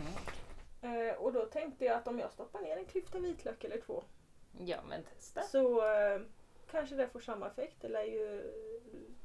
Eh, 0.82 1.14
och 1.14 1.32
då 1.32 1.44
tänkte 1.44 1.84
jag 1.84 1.96
att 1.96 2.08
om 2.08 2.18
jag 2.18 2.32
stoppar 2.32 2.60
ner 2.60 2.76
en 2.76 2.84
klyfta 2.84 3.18
vitlök 3.18 3.64
eller 3.64 3.80
två 3.80 4.04
Ja 4.58 4.76
men 4.88 5.02
testa. 5.02 5.42
så 5.42 5.78
eh, 5.94 6.20
kanske 6.70 6.94
det 6.94 7.08
får 7.08 7.20
samma 7.20 7.46
effekt. 7.46 7.76
Det 7.80 7.88
lär 7.88 8.02
ju 8.04 8.52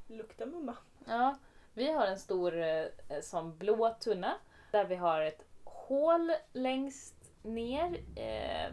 lukta 0.06 0.46
mumma. 0.46 0.76
Ja, 1.06 1.36
vi 1.74 1.92
har 1.92 2.06
en 2.06 2.18
stor 2.18 2.56
eh, 2.62 2.86
som 3.22 3.56
blå 3.58 3.94
tunna 4.00 4.34
där 4.70 4.84
vi 4.84 4.94
har 4.94 5.20
ett 5.20 5.44
hål 5.64 6.32
längst 6.52 7.32
ner. 7.42 8.00
Eh, 8.16 8.72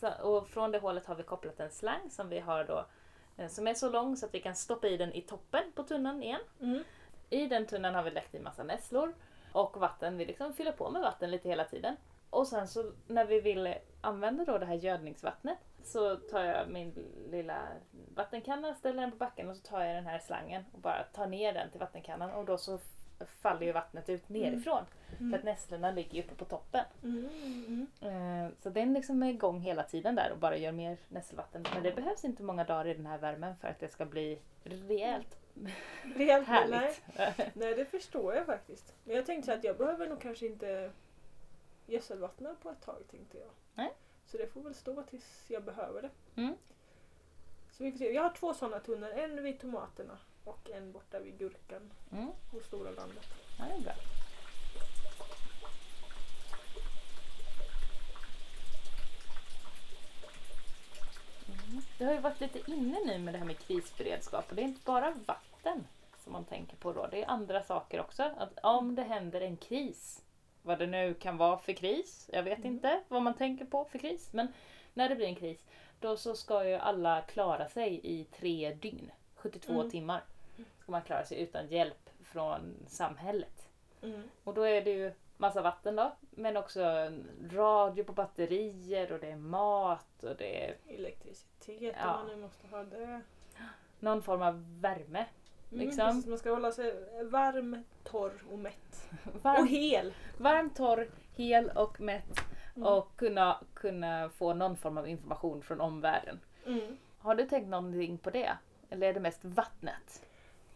så, 0.00 0.10
och 0.22 0.48
från 0.48 0.70
det 0.70 0.78
hålet 0.78 1.06
har 1.06 1.14
vi 1.14 1.22
kopplat 1.22 1.60
en 1.60 1.70
slang 1.70 2.10
som 2.10 2.28
vi 2.28 2.40
har 2.40 2.64
då 2.64 2.86
eh, 3.36 3.48
som 3.48 3.66
är 3.66 3.74
så 3.74 3.88
lång 3.88 4.16
så 4.16 4.26
att 4.26 4.34
vi 4.34 4.40
kan 4.40 4.54
stoppa 4.54 4.88
i 4.88 4.96
den 4.96 5.12
i 5.12 5.22
toppen 5.22 5.72
på 5.74 5.82
tunnan 5.82 6.22
igen. 6.22 6.40
Mm. 6.60 6.84
I 7.30 7.46
den 7.46 7.66
tunnan 7.66 7.94
har 7.94 8.02
vi 8.02 8.10
lagt 8.10 8.34
i 8.34 8.40
massa 8.40 8.62
nässlor 8.62 9.14
och 9.52 9.76
vatten. 9.76 10.16
Vi 10.16 10.26
liksom 10.26 10.54
fyller 10.54 10.72
på 10.72 10.90
med 10.90 11.02
vatten 11.02 11.30
lite 11.30 11.48
hela 11.48 11.64
tiden. 11.64 11.96
Och 12.30 12.46
sen 12.46 12.68
så 12.68 12.92
när 13.06 13.24
vi 13.24 13.40
vill 13.40 13.74
använda 14.00 14.44
då 14.44 14.58
det 14.58 14.66
här 14.66 14.74
gödningsvattnet 14.74 15.58
så 15.82 16.16
tar 16.16 16.44
jag 16.44 16.68
min 16.68 16.94
lilla 17.30 17.58
vattenkanna, 18.14 18.74
ställer 18.74 19.00
den 19.00 19.10
på 19.10 19.16
backen 19.16 19.50
och 19.50 19.56
så 19.56 19.62
tar 19.62 19.80
jag 19.80 19.96
den 19.96 20.06
här 20.06 20.18
slangen 20.18 20.64
och 20.72 20.80
bara 20.80 21.02
tar 21.02 21.26
ner 21.26 21.52
den 21.52 21.70
till 21.70 21.80
vattenkannan 21.80 22.30
och 22.30 22.44
då 22.44 22.58
så 22.58 22.78
faller 23.26 23.66
ju 23.66 23.72
vattnet 23.72 24.08
ut 24.08 24.28
nerifrån. 24.28 24.84
För 25.18 25.38
att 25.38 25.44
nässlorna 25.44 25.90
ligger 25.90 26.14
ju 26.14 26.22
uppe 26.22 26.34
på 26.34 26.44
toppen. 26.44 26.84
Mm, 27.02 27.28
mm. 28.00 28.46
Eh, 28.46 28.52
Så 28.62 28.70
den 28.70 28.92
liksom 28.94 29.22
är 29.22 29.30
igång 29.30 29.60
hela 29.60 29.82
tiden 29.82 30.14
där 30.14 30.32
och 30.32 30.38
bara 30.38 30.56
gör 30.56 30.72
mer 30.72 30.96
nässelvatten. 31.08 31.64
Men 31.74 31.82
det 31.82 31.92
behövs 31.92 32.24
inte 32.24 32.42
många 32.42 32.64
dagar 32.64 32.86
i 32.86 32.94
den 32.94 33.06
här 33.06 33.18
värmen 33.18 33.56
för 33.56 33.68
att 33.68 33.78
det 33.80 33.88
ska 33.88 34.04
bli 34.04 34.38
rejält 34.64 35.38
Rejält 36.16 36.48
nej. 36.48 36.56
härligt. 36.58 37.02
nej, 37.56 37.74
det 37.74 37.84
förstår 37.84 38.34
jag 38.34 38.46
faktiskt. 38.46 38.94
Men 39.04 39.16
jag 39.16 39.26
tänkte 39.26 39.54
att 39.54 39.64
jag 39.64 39.76
behöver 39.76 40.08
nog 40.08 40.20
kanske 40.20 40.46
inte 40.46 40.90
gödselvattna 41.86 42.54
på 42.62 42.70
ett 42.70 42.80
tag 42.82 43.02
tänkte 43.10 43.38
jag. 43.38 43.50
Nej. 43.74 43.92
Så 44.26 44.36
det 44.36 44.46
får 44.46 44.60
väl 44.60 44.74
stå 44.74 45.02
tills 45.02 45.44
jag 45.48 45.64
behöver 45.64 46.02
det. 46.02 46.10
Mm. 46.40 46.54
Så 47.70 47.84
vi 47.84 47.90
får 47.92 47.98
se. 47.98 48.12
Jag 48.12 48.22
har 48.22 48.30
två 48.30 48.54
sådana 48.54 48.80
tunnor. 48.80 49.10
En 49.10 49.42
vid 49.42 49.60
tomaterna 49.60 50.18
och 50.44 50.70
en 50.70 50.92
borta 50.92 51.18
vid 51.18 51.38
gurkan 51.38 51.90
Mm. 52.12 52.30
och 52.52 52.62
stora 52.62 52.90
landet. 52.90 53.26
Ja, 53.58 53.64
det 53.64 53.74
är 53.74 53.80
bra. 53.80 53.92
Mm. 61.48 61.82
Det 61.98 62.04
har 62.04 62.12
ju 62.12 62.18
varit 62.18 62.40
lite 62.40 62.70
inne 62.70 62.98
nu 63.06 63.18
med 63.18 63.34
det 63.34 63.38
här 63.38 63.46
med 63.46 63.58
krisberedskap 63.58 64.44
och 64.50 64.54
det 64.56 64.62
är 64.62 64.64
inte 64.64 64.80
bara 64.84 65.10
vatten 65.26 65.86
som 66.24 66.32
man 66.32 66.44
tänker 66.44 66.76
på 66.76 66.92
då. 66.92 67.06
Det 67.10 67.22
är 67.22 67.28
andra 67.30 67.62
saker 67.62 68.00
också. 68.00 68.22
Att 68.22 68.58
om 68.62 68.94
det 68.94 69.02
händer 69.02 69.40
en 69.40 69.56
kris, 69.56 70.22
vad 70.62 70.78
det 70.78 70.86
nu 70.86 71.14
kan 71.14 71.36
vara 71.36 71.58
för 71.58 71.72
kris, 71.72 72.30
jag 72.32 72.42
vet 72.42 72.58
Mm. 72.58 72.72
inte 72.72 73.00
vad 73.08 73.22
man 73.22 73.34
tänker 73.34 73.64
på 73.64 73.84
för 73.84 73.98
kris, 73.98 74.28
men 74.32 74.48
när 74.94 75.08
det 75.08 75.16
blir 75.16 75.26
en 75.26 75.34
kris 75.36 75.64
då 76.00 76.16
så 76.16 76.36
ska 76.36 76.68
ju 76.68 76.74
alla 76.74 77.20
klara 77.22 77.68
sig 77.68 78.00
i 78.02 78.24
tre 78.24 78.74
dygn. 78.74 79.10
72 79.42 79.72
Mm. 79.72 79.90
timmar 79.90 80.22
ska 80.78 80.92
man 80.92 81.02
klara 81.02 81.24
sig 81.24 81.40
utan 81.42 81.66
hjälp 81.68 82.10
från 82.24 82.74
samhället. 82.86 83.68
Mm. 84.02 84.22
Och 84.44 84.54
då 84.54 84.62
är 84.62 84.82
det 84.84 84.90
ju 84.90 85.12
massa 85.36 85.62
vatten 85.62 85.96
då, 85.96 86.12
men 86.30 86.56
också 86.56 86.80
radio 87.50 88.04
på 88.04 88.12
batterier 88.12 89.12
och 89.12 89.18
det 89.20 89.30
är 89.30 89.36
mat 89.36 90.22
och 90.24 90.36
det 90.36 90.64
är 90.64 90.76
Elektricitet 90.88 91.96
Ja. 92.00 92.14
om 92.14 92.26
man 92.26 92.36
nu 92.36 92.42
måste 92.42 92.66
ha 92.66 92.84
det. 92.84 93.20
någon 94.00 94.22
form 94.22 94.42
av 94.42 94.80
värme. 94.80 95.24
Mm, 95.72 95.86
Liksom. 95.86 96.06
precis, 96.06 96.26
man 96.26 96.38
ska 96.38 96.50
hålla 96.50 96.72
sig 96.72 96.94
varm, 97.24 97.84
torr 98.04 98.32
och 98.52 98.58
mätt. 98.58 99.10
Och 99.34 99.40
Varm, 99.44 99.66
hel. 99.66 100.14
varm 100.38 100.70
torr, 100.70 101.08
hel 101.36 101.70
och 101.70 102.00
mätt 102.00 102.40
Mm. 102.76 102.88
och 102.92 103.16
kunna, 103.16 103.60
kunna 103.74 104.28
få 104.28 104.54
någon 104.54 104.76
form 104.76 104.98
av 104.98 105.08
information 105.08 105.62
från 105.62 105.80
omvärlden. 105.80 106.40
Mm. 106.66 106.96
Har 107.18 107.34
du 107.34 107.46
tänkt 107.46 107.68
någonting 107.68 108.18
på 108.18 108.30
det? 108.30 108.50
Eller 108.90 109.08
är 109.08 109.14
det 109.14 109.20
mest 109.20 109.44
vattnet? 109.44 110.22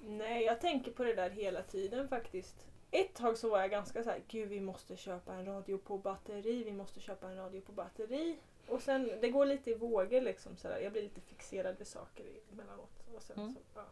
Nej, 0.01 0.45
jag 0.45 0.61
tänker 0.61 0.91
på 0.91 1.05
det 1.05 1.15
där 1.15 1.31
hela 1.31 1.63
tiden 1.63 2.09
faktiskt. 2.09 2.67
Ett 2.91 3.15
tag 3.15 3.39
så 3.39 3.51
var 3.51 3.61
jag 3.61 3.71
ganska 3.71 4.05
så 4.05 4.11
här, 4.11 4.23
gud 4.29 4.49
vi 4.49 4.61
måste 4.61 4.97
köpa 4.97 5.35
en 5.35 5.47
radio 5.47 5.79
på 5.79 5.99
batteri, 5.99 6.65
vi 6.65 6.73
måste 6.73 7.01
köpa 7.01 7.27
en 7.29 7.37
radio 7.37 7.61
på 7.61 7.73
batteri. 7.73 8.37
Och 8.69 8.83
sen, 8.83 9.11
det 9.21 9.29
går 9.31 9.47
lite 9.47 9.71
i 9.71 9.75
vågor 9.75 10.21
liksom 10.21 10.57
sådär. 10.57 10.79
Jag 10.79 10.93
blir 10.93 11.03
lite 11.03 11.21
fixerad 11.21 11.79
vid 11.79 11.87
saker 11.87 12.27
emellanåt. 12.53 13.05
Och 13.17 13.23
sen, 13.23 13.39
Mm. 13.39 13.55
så, 13.55 13.61
ja. 13.75 13.85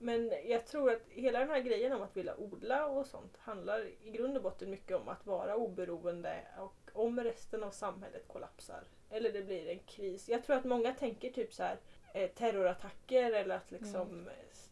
Men 0.00 0.32
jag 0.46 0.66
tror 0.66 0.92
att 0.92 1.02
hela 1.08 1.38
den 1.38 1.50
här 1.50 1.60
grejen 1.60 1.92
om 1.92 2.02
att 2.02 2.16
vilja 2.16 2.36
odla 2.36 2.86
och 2.86 3.06
sånt 3.06 3.36
handlar 3.38 3.86
i 4.02 4.10
grund 4.10 4.36
och 4.36 4.42
botten 4.42 4.70
mycket 4.70 4.96
om 4.96 5.08
att 5.08 5.26
vara 5.26 5.56
oberoende 5.56 6.40
och 6.58 6.90
om 6.92 7.20
resten 7.24 7.64
av 7.64 7.70
samhället 7.70 8.28
kollapsar 8.28 8.84
eller 9.10 9.32
det 9.32 9.42
blir 9.42 9.68
en 9.68 9.78
kris. 9.78 10.28
Jag 10.28 10.44
tror 10.44 10.56
att 10.56 10.64
många 10.64 10.94
tänker 10.94 11.30
typ 11.30 11.52
så 11.54 11.62
här 11.62 11.78
terrorattacker 12.26 13.32
eller 13.32 13.56
att 13.56 13.70
liksom 13.70 14.28
eh, 14.28 14.34
s- 14.52 14.70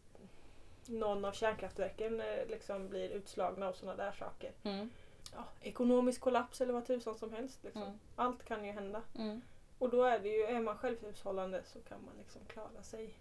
någon 0.87 1.25
av 1.25 1.31
kärnkraftverken 1.31 2.21
eh, 2.21 2.45
liksom 2.47 2.89
blir 2.89 3.09
utslagna 3.09 3.69
och 3.69 3.75
sådana 3.75 4.03
där 4.03 4.11
saker. 4.11 4.51
Mm. 4.63 4.89
Ja, 5.35 5.43
ekonomisk 5.61 6.21
kollaps 6.21 6.61
eller 6.61 6.73
vad 6.73 6.85
tusan 6.85 7.15
som 7.15 7.33
helst. 7.33 7.63
Liksom. 7.63 7.81
Mm. 7.81 7.97
Allt 8.15 8.43
kan 8.43 8.65
ju 8.65 8.71
hända. 8.71 9.01
Mm. 9.17 9.41
Och 9.79 9.89
då 9.89 10.03
är 10.03 10.19
det 10.19 10.29
ju, 10.29 10.41
är 10.43 10.59
man 10.61 10.77
självhushållande 10.77 11.63
så 11.65 11.79
kan 11.79 12.05
man 12.05 12.13
liksom 12.17 12.41
klara 12.47 12.83
sig. 12.83 13.13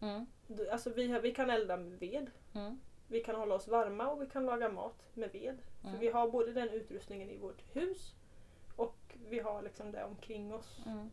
Mm. 0.00 0.26
Alltså 0.72 0.90
vi, 0.90 1.12
har, 1.12 1.20
vi 1.20 1.34
kan 1.34 1.50
elda 1.50 1.76
med 1.76 1.98
ved. 1.98 2.30
Mm. 2.54 2.80
Vi 3.08 3.20
kan 3.24 3.34
hålla 3.34 3.54
oss 3.54 3.68
varma 3.68 4.08
och 4.10 4.22
vi 4.22 4.26
kan 4.26 4.46
laga 4.46 4.68
mat 4.68 5.06
med 5.14 5.32
ved. 5.32 5.58
För 5.80 5.88
Mm. 5.88 6.00
vi 6.00 6.08
har 6.08 6.28
både 6.30 6.52
den 6.52 6.68
utrustningen 6.70 7.30
i 7.30 7.36
vårt 7.36 7.62
hus 7.76 8.14
och 8.76 8.96
vi 9.28 9.40
har 9.40 9.62
liksom 9.62 9.92
det 9.92 10.04
omkring 10.04 10.54
oss. 10.54 10.78
Mm. 10.86 11.10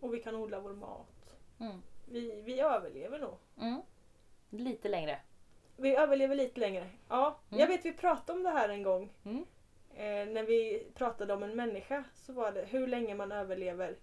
Och 0.00 0.14
vi 0.14 0.22
kan 0.22 0.34
odla 0.34 0.60
vår 0.60 0.72
mat. 0.72 1.21
Mm. 1.62 1.82
Vi, 2.06 2.42
vi 2.42 2.60
överlever 2.60 3.18
nog. 3.18 3.34
Mm. 3.60 3.80
Lite 4.50 4.88
längre. 4.88 5.18
Vi 5.76 5.96
överlever 5.96 6.34
lite 6.34 6.60
längre. 6.60 6.90
Ja, 7.08 7.38
Mm. 7.50 7.60
jag 7.60 7.66
vet 7.66 7.84
vi 7.84 7.92
pratade 7.92 8.32
om 8.38 8.42
det 8.42 8.50
här 8.50 8.68
en 8.68 8.82
gång. 8.82 9.12
Mm. 9.24 9.44
Eh, 9.94 10.32
när 10.34 10.42
vi 10.42 10.86
pratade 10.94 11.34
om 11.34 11.42
en 11.42 11.56
människa 11.56 12.04
så 12.14 12.32
var 12.32 12.52
det 12.52 12.62
hur 12.64 12.86
länge 12.86 13.14
man 13.14 13.32
överlever 13.32 13.96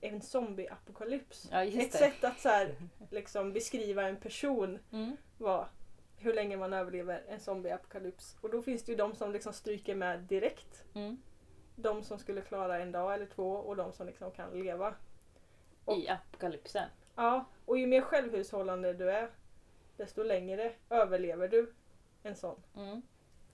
en 0.00 0.20
zombieapokalyps. 0.22 1.48
Ja, 1.52 1.64
Ett 1.64 1.74
det. 1.92 1.98
sätt 1.98 2.24
att 2.24 2.40
så 2.40 2.48
här, 2.48 2.74
liksom, 3.10 3.52
beskriva 3.52 4.02
en 4.08 4.16
person 4.16 4.78
Mm. 4.92 5.16
var 5.38 5.68
hur 6.18 6.34
länge 6.34 6.56
man 6.56 6.72
överlever 6.72 7.22
en 7.28 7.40
zombieapokalyps. 7.40 8.36
Och 8.40 8.50
då 8.50 8.62
finns 8.62 8.82
det 8.82 8.92
ju 8.92 8.98
de 8.98 9.14
som 9.14 9.32
liksom 9.32 9.52
stryker 9.52 9.94
med 9.94 10.20
direkt. 10.20 10.84
Mm. 10.94 11.16
De 11.76 12.02
som 12.02 12.18
skulle 12.18 12.40
klara 12.40 12.78
en 12.78 12.92
dag 12.92 13.14
eller 13.14 13.26
två 13.26 13.50
och 13.52 13.76
de 13.76 13.92
som 13.92 14.06
liksom 14.06 14.30
kan 14.30 14.50
leva. 14.50 14.94
Och- 15.86 15.98
I 15.98 16.08
apokalypsen. 16.08 16.88
Ja, 17.16 17.44
och 17.64 17.78
ju 17.78 17.86
mer 17.86 18.00
självhushållande 18.00 18.92
du 18.92 19.10
är 19.10 19.30
desto 19.96 20.22
längre 20.22 20.72
överlever 20.90 21.48
du 21.48 21.74
en 22.22 22.36
sån. 22.36 22.62
Mm. 22.76 23.02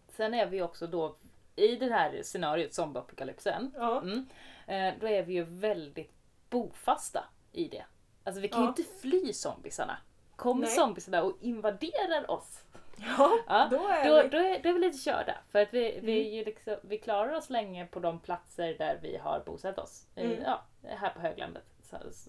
Sen 0.09 0.35
är 0.35 0.47
vi 0.47 0.63
också 0.63 0.87
då 0.87 1.17
i 1.57 1.77
det 1.77 1.93
här 1.93 2.23
scenariot 2.23 2.75
zombieapokalypsen. 2.75 3.73
Ja, 3.77 4.01
Mm. 4.03 4.27
Eh, 4.67 4.95
då 5.01 5.09
är 5.09 5.23
vi 5.23 5.33
ju 5.33 5.45
väldigt 5.45 6.13
bofasta 6.51 7.25
i 7.53 7.69
det. 7.69 7.85
Alltså 8.25 8.41
vi 8.41 8.49
kan 8.49 8.61
ju 8.61 8.65
Ja. 8.67 8.69
inte 8.79 8.83
fly 9.01 9.33
zombisarna. 9.33 9.97
Kommer 10.37 10.67
zombisarna 10.67 11.23
och 11.23 11.37
invaderar 11.41 12.31
oss, 12.31 12.65
ja, 12.97 13.39
Ja, 13.49 13.69
då 13.71 13.89
är 13.89 14.09
då, 14.09 14.23
vi... 14.23 14.29
då, 14.29 14.37
är, 14.39 14.63
då 14.63 14.69
är 14.69 14.73
vi 14.73 14.79
lite 14.79 14.99
körda. 14.99 15.39
För 15.51 15.59
att 15.63 15.75
vi, 15.75 16.01
vi, 16.03 16.21
Mm. 16.23 16.35
ju 16.35 16.45
liksom, 16.45 16.77
vi 16.83 16.99
klarar 16.99 17.33
oss 17.33 17.51
länge 17.51 17.87
på 17.87 18.01
de 18.01 18.21
platser 18.21 18.75
där 18.79 18.99
vi 19.03 19.17
har 19.17 19.43
bosatt 19.47 19.79
oss. 19.79 20.07
Mm. 20.17 20.43
ja, 20.43 20.63
här 20.83 21.11
på 21.11 21.21
höglandet. 21.21 21.65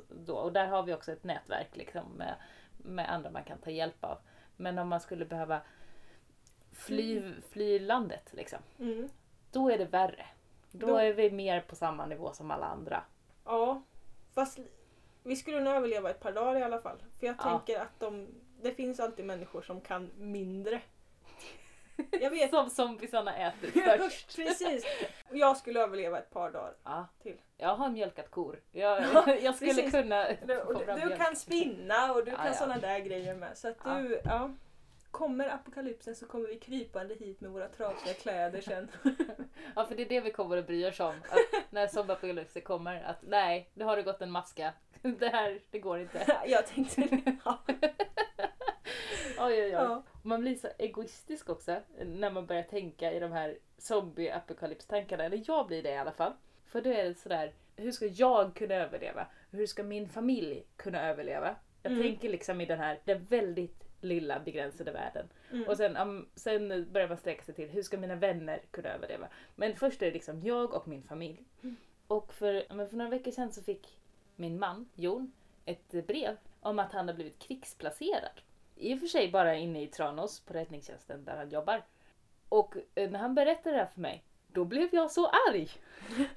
Då. 0.10 0.36
Och 0.38 0.54
där 0.54 0.68
har 0.68 0.84
vi 0.84 0.94
också 0.94 1.12
ett 1.12 1.24
nätverk 1.24 1.76
liksom, 1.76 2.12
med, 2.12 2.36
med 2.78 3.12
andra 3.14 3.32
man 3.32 3.44
kan 3.44 3.58
ta 3.58 3.70
hjälp 3.72 4.04
av. 4.04 4.18
Men 4.58 4.80
om 4.80 4.88
man 4.88 5.00
skulle 5.00 5.26
behöva 5.26 5.62
fly, 6.72 7.34
fly 7.50 7.80
landet, 7.80 8.30
liksom, 8.34 8.60
Mm. 8.80 9.10
då 9.52 9.70
är 9.70 9.78
det 9.78 9.86
värre. 9.86 10.26
Då, 10.72 10.88
Då- 10.88 10.98
är 10.98 11.14
vi 11.14 11.32
mer 11.32 11.62
på 11.62 11.76
samma 11.76 12.06
nivå 12.06 12.34
som 12.34 12.52
alla 12.52 12.66
andra. 12.66 13.04
Ja, 13.46 13.82
fast 14.34 14.60
vi 15.24 15.36
skulle 15.36 15.60
nog 15.60 15.74
överleva 15.74 16.10
ett 16.10 16.20
par 16.20 16.32
dagar 16.32 16.60
i 16.60 16.64
alla 16.64 16.82
fall. 16.82 16.98
För 17.20 17.28
jag 17.28 17.36
Ja. 17.40 17.44
tänker 17.44 17.80
att 17.82 18.00
de, 18.00 18.28
det 18.62 18.72
finns 18.72 19.00
alltid 19.00 19.26
människor 19.26 19.62
som 19.62 19.82
kan 19.82 20.12
mindre. 20.18 20.82
Jag 22.22 22.30
vet. 22.30 22.50
Som 22.50 22.70
zombisarna 22.70 23.36
äter 23.36 23.98
först. 23.98 24.36
Precis. 24.36 24.86
Jag 25.32 25.58
skulle 25.58 25.80
överleva 25.82 26.20
ett 26.20 26.30
par 26.30 26.52
dagar. 26.52 26.74
Ja. 26.84 27.08
Till. 27.24 27.38
Jag 27.58 27.76
har 27.76 27.90
mjölkat 27.90 28.32
kor. 28.32 28.60
Jag, 28.72 29.04
Ja, 29.14 29.36
jag 29.42 29.56
skulle 29.56 29.74
precis. 29.74 29.92
kunna 29.92 30.28
Du, 30.46 30.64
du 31.10 31.16
kan 31.18 31.36
spinna 31.36 32.14
och 32.14 32.26
du 32.26 32.32
kan 32.32 32.46
ja. 32.46 32.54
sådana 32.54 32.78
där 32.78 33.00
grejer 33.00 33.36
med. 33.36 33.58
Så 33.58 33.68
att 33.68 33.84
du, 33.84 34.22
ja. 34.26 34.52
Kommer 35.12 35.50
apokalypsen 35.50 36.16
så 36.16 36.26
kommer 36.28 36.48
vi 36.48 36.60
krypande 36.60 37.16
hit 37.16 37.42
med 37.42 37.52
våra 37.52 37.68
trasiga 37.68 38.14
kläder 38.14 38.62
sen. 38.62 38.92
Ja, 39.76 39.86
för 39.86 39.96
det 39.96 40.04
är 40.04 40.10
det 40.10 40.22
vi 40.22 40.32
kommer 40.32 40.58
att 40.58 40.68
bry 40.68 40.86
oss 40.90 41.00
om. 41.00 41.16
Att 41.30 41.64
när 41.70 41.88
zombieapokalypsen 41.88 42.62
kommer, 42.62 43.04
att 43.04 43.18
nej, 43.22 43.70
nu 43.74 43.84
har 43.86 43.96
det 43.98 44.04
gått 44.04 44.22
en 44.22 44.32
maska. 44.32 44.74
Det 45.02 45.28
här, 45.28 45.60
det 45.72 45.80
går 45.80 46.00
inte. 46.00 46.42
jag 46.46 46.68
tänkte 46.68 47.22
ja. 47.46 47.60
Oj, 49.38 49.54
oj, 49.54 49.64
oj. 49.64 49.70
ja. 49.70 50.04
Man 50.22 50.42
blir 50.42 50.56
så 50.56 50.68
egoistisk 50.78 51.50
också 51.50 51.82
när 52.06 52.32
man 52.32 52.46
börjar 52.46 52.64
tänka 52.64 53.12
i 53.14 53.20
de 53.20 53.32
här 53.32 53.58
zombie-apokalypstankarna. 53.78 55.24
Eller 55.24 55.44
jag 55.48 55.68
blir 55.68 55.84
det 55.84 55.92
i 55.92 55.98
alla 55.98 56.12
fall. 56.12 56.34
För 56.66 56.82
då 56.82 56.90
är 56.90 57.04
det 57.04 57.16
sådär, 57.16 57.54
hur 57.76 57.92
ska 57.92 58.06
jag 58.06 58.56
kunna 58.56 58.76
överleva? 58.76 59.28
Hur 59.52 59.66
ska 59.66 59.84
min 59.84 60.10
familj 60.10 60.64
kunna 60.76 61.10
överleva? 61.10 61.56
Jag 61.84 61.92
Mm. 61.92 62.04
tänker 62.04 62.30
liksom 62.30 62.62
i 62.62 62.66
den 62.66 62.80
här, 62.80 63.00
den 63.06 63.26
väldigt 63.26 63.84
lilla 64.02 64.40
begränsade 64.40 64.92
världen. 64.92 65.30
Mm. 65.52 65.68
Och 65.68 65.78
sen, 65.78 65.98
um, 65.98 66.30
sen 66.36 66.92
börjar 66.92 67.08
man 67.08 67.18
sträcka 67.18 67.44
sig 67.44 67.56
till, 67.56 67.70
hur 67.70 67.82
ska 67.84 67.98
mina 67.98 68.16
vänner 68.16 68.62
kunna 68.72 68.90
överleva? 68.90 69.28
Men 69.56 69.76
först 69.76 70.02
är 70.02 70.06
det 70.06 70.12
liksom 70.12 70.42
jag 70.42 70.74
och 70.74 70.88
min 70.88 71.04
familj. 71.04 71.44
Mm. 71.64 71.76
Och 72.08 72.34
för, 72.34 72.66
men 72.70 72.90
för 72.90 72.96
några 72.98 73.12
veckor 73.12 73.32
sedan 73.32 73.52
så 73.52 73.62
fick 73.64 74.00
min 74.36 74.60
man, 74.60 74.90
Jon, 74.96 75.32
ett 75.66 76.08
brev 76.08 76.38
om 76.62 76.80
att 76.80 76.92
han 76.94 77.08
har 77.08 77.16
blivit 77.16 77.40
krigsplacerad. 77.40 78.42
I 78.76 78.96
och 78.96 79.00
för 79.00 79.08
sig 79.08 79.32
bara 79.32 79.56
inne 79.56 79.82
i 79.82 79.88
Tranås 79.88 80.40
på 80.40 80.54
räddningstjänsten 80.54 81.26
där 81.26 81.38
han 81.38 81.50
jobbar. 81.50 81.84
Och 82.50 82.76
eh, 82.96 83.12
när 83.12 83.20
han 83.20 83.36
berättade 83.36 83.76
det 83.76 83.82
här 83.82 83.92
för 83.94 84.02
mig, 84.02 84.24
då 84.48 84.66
blev 84.66 84.90
jag 84.92 85.12
så 85.12 85.28
arg. 85.28 85.70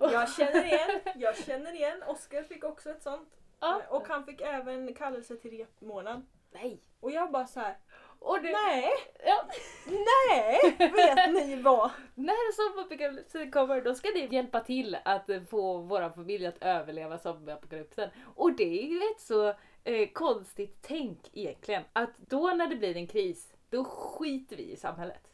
Jag 0.00 0.32
känner 0.32 0.64
igen, 0.64 1.00
jag 1.14 1.36
känner 1.36 1.72
igen. 1.72 2.02
Oskar 2.02 2.42
fick 2.42 2.64
också 2.64 2.90
ett 2.90 3.02
sånt. 3.02 3.28
Ja. 3.60 3.82
Och 3.88 4.08
han 4.08 4.24
fick 4.24 4.40
även 4.40 4.94
kallelse 4.94 5.36
till 5.36 5.50
repmånad. 5.58 6.26
Nej. 6.52 6.80
Och 7.00 7.10
jag 7.10 7.32
bara 7.32 7.46
så 7.46 7.60
här. 7.60 7.76
Och 8.18 8.42
det, 8.42 8.52
nej, 8.52 8.90
ja, 9.24 9.44
nej, 9.86 10.76
vet 10.78 11.32
ni 11.34 11.62
vad? 11.62 11.90
när 12.14 12.52
zombieapokalypsen 12.52 13.50
kommer 13.50 13.80
då 13.80 13.94
ska 13.94 14.08
ni 14.14 14.28
hjälpa 14.34 14.60
till 14.60 14.96
att 15.04 15.30
få 15.50 15.78
vår 15.78 16.10
familj 16.10 16.46
att 16.46 16.62
överleva 16.62 17.18
zombieapokalypsen. 17.18 18.10
Och 18.34 18.52
det 18.52 18.82
är 18.82 18.86
ju 18.86 18.96
ett 18.96 19.20
så 19.20 19.54
eh, 19.84 20.08
konstigt 20.12 20.78
tänk 20.80 21.18
egentligen. 21.32 21.82
Att 21.92 22.18
då 22.18 22.46
när 22.50 22.66
det 22.66 22.76
blir 22.76 22.96
en 22.96 23.06
kris, 23.06 23.54
då 23.70 23.84
skiter 23.84 24.56
vi 24.56 24.72
i 24.72 24.76
samhället. 24.76 25.30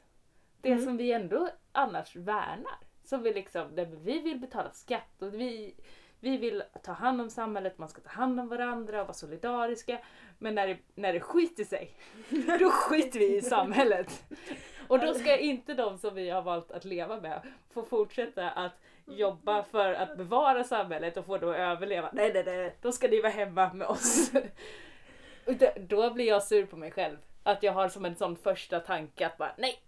Det 0.61 0.69
Mm. 0.73 0.85
som 0.85 0.97
vi 0.97 1.13
ändå 1.13 1.49
annars 1.73 2.17
värnar. 2.17 2.79
Som 3.05 3.23
vi 3.23 3.33
liksom, 3.35 3.69
vi 4.05 4.19
vill 4.19 4.39
betala 4.39 4.71
skatt 4.73 5.23
och 5.23 5.35
vi, 5.35 5.75
vi 6.21 6.37
vill 6.37 6.63
ta 6.83 6.93
hand 6.93 7.21
om 7.21 7.31
samhället, 7.31 7.79
man 7.79 7.89
ska 7.89 8.01
ta 8.01 8.11
hand 8.11 8.41
om 8.41 8.49
varandra 8.49 9.01
och 9.01 9.07
vara 9.07 9.15
solidariska. 9.15 9.99
Men 10.39 10.55
när 10.55 10.69
det, 10.69 10.79
när 10.95 11.13
det 11.13 11.21
skiter 11.21 11.65
sig, 11.65 11.91
då 12.61 12.71
skiter 12.71 13.19
vi 13.19 13.37
i 13.37 13.43
samhället. 13.43 14.25
Och 14.89 14.99
då 14.99 15.15
ska 15.15 15.39
inte 15.39 15.75
de 15.75 15.99
som 15.99 16.15
vi 16.15 16.31
har 16.31 16.43
valt 16.43 16.71
att 16.71 16.85
leva 16.85 17.21
med 17.21 17.43
få 17.71 17.83
fortsätta 17.83 18.51
att 18.51 18.73
jobba 19.13 19.63
för 19.63 19.93
att 19.93 20.17
bevara 20.17 20.65
samhället 20.65 21.17
och 21.17 21.27
få 21.27 21.39
det 21.39 21.51
att 21.51 21.57
överleva. 21.57 22.11
Nej, 22.13 22.33
nej, 22.33 22.45
nej, 22.47 22.77
då 22.83 22.93
ska 22.93 23.09
ni 23.09 23.21
vara 23.21 23.33
hemma 23.33 23.73
med 23.73 23.87
oss. 23.87 24.31
Och 25.47 25.55
då- 25.81 26.11
blir 26.11 26.29
jag 26.29 26.43
sur 26.43 26.67
på 26.67 26.77
mig 26.77 26.91
själv. 26.91 27.17
Att 27.43 27.63
jag 27.63 27.73
har 27.73 27.89
som 27.89 28.05
en 28.05 28.17
sån 28.17 28.37
första 28.37 28.81
tanke 28.81 29.27
att 29.27 29.39
bara 29.39 29.55
nej, 29.59 29.83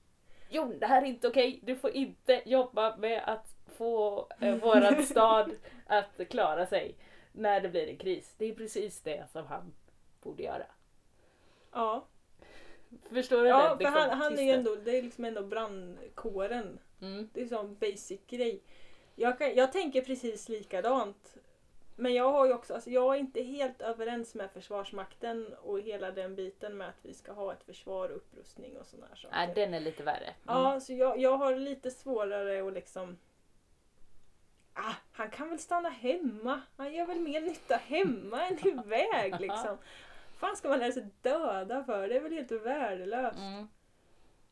Jon 0.49 0.79
det 0.79 0.87
här 0.87 1.03
är 1.03 1.07
inte 1.07 1.29
okej. 1.29 1.61
Du 1.63 1.77
får 1.77 1.91
inte 1.91 2.43
jobba 2.45 2.97
med 2.97 3.23
att 3.27 3.57
få 3.77 4.29
eh, 4.41 4.55
våran 4.55 5.03
stad 5.07 5.51
att 5.87 6.29
klara 6.31 6.67
sig 6.67 6.97
när 7.33 7.61
det 7.61 7.69
blir 7.69 7.89
en 7.89 7.97
kris. 7.97 8.35
Det 8.39 8.45
är 8.45 8.55
precis 8.55 9.01
det 9.01 9.31
som 9.33 9.47
han 9.47 9.73
borde 10.23 10.43
göra. 10.43 10.67
Ja, 11.73 12.07
Förstår 13.11 13.43
du? 13.43 13.49
ja 13.49 13.69
den, 13.69 13.69
för 13.69 13.79
liksom, 13.79 13.95
han, 13.95 14.19
han 14.19 14.39
är 14.39 14.43
ju 14.43 14.51
ändå, 14.51 14.75
det 14.75 14.99
är 14.99 15.03
liksom 15.03 15.25
ändå 15.25 15.43
brandkåren. 15.43 16.79
Mm. 17.01 17.29
Det 17.33 17.43
är 17.43 17.47
sån 17.47 17.77
basic 17.81 18.21
grej. 18.27 18.63
Jag, 19.15 19.39
kan, 19.39 19.55
jag 19.55 19.73
tänker 19.73 20.03
precis 20.03 20.49
likadant. 20.49 21.37
Men 21.97 22.15
jag 22.15 22.33
har 22.33 22.47
ju 22.47 22.53
också, 22.53 22.75
alltså 22.75 22.91
jag 22.91 23.15
är 23.15 23.19
inte 23.21 23.43
helt 23.43 23.81
överens 23.81 24.35
med 24.35 24.51
Försvarsmakten 24.51 25.55
och 25.63 25.81
hela 25.81 26.11
den 26.11 26.35
biten 26.37 26.77
med 26.77 26.89
att 26.89 26.99
vi 27.05 27.15
ska 27.15 27.33
ha 27.33 27.53
ett 27.53 27.63
försvar 27.65 28.09
och 28.09 28.17
upprustning 28.17 28.77
och 28.79 28.87
sådana 28.87 29.07
här 29.09 29.17
saker. 29.17 29.37
Nej, 29.37 29.53
den 29.55 29.75
är 29.75 29.81
lite 29.81 30.03
värre. 30.03 30.25
Mm. 30.25 30.35
Ja, 30.47 30.81
så 30.81 30.93
jag, 30.93 31.19
jag 31.19 31.37
har 31.37 31.57
lite 31.57 31.91
svårare 31.91 32.67
att 32.69 32.73
liksom... 32.73 33.19
Ah, 34.75 34.95
han 35.13 35.31
kan 35.31 35.49
väl 35.49 35.59
stanna 35.59 35.89
hemma. 35.89 36.61
Han 36.77 36.93
gör 36.95 37.07
väl 37.07 37.21
mer 37.21 37.41
nytta 37.41 37.77
hemma 37.77 38.47
än 38.47 38.69
iväg 38.69 39.35
liksom. 39.41 39.79
fan 40.37 40.57
ska 40.57 40.69
man 40.69 40.79
lära 40.79 40.93
sig 40.93 41.07
döda 41.23 41.85
för? 41.85 42.09
Det 42.09 42.17
är 42.17 42.21
väl 42.21 42.33
helt 42.33 42.53
värdelöst. 42.53 43.39
Mm. 43.39 43.69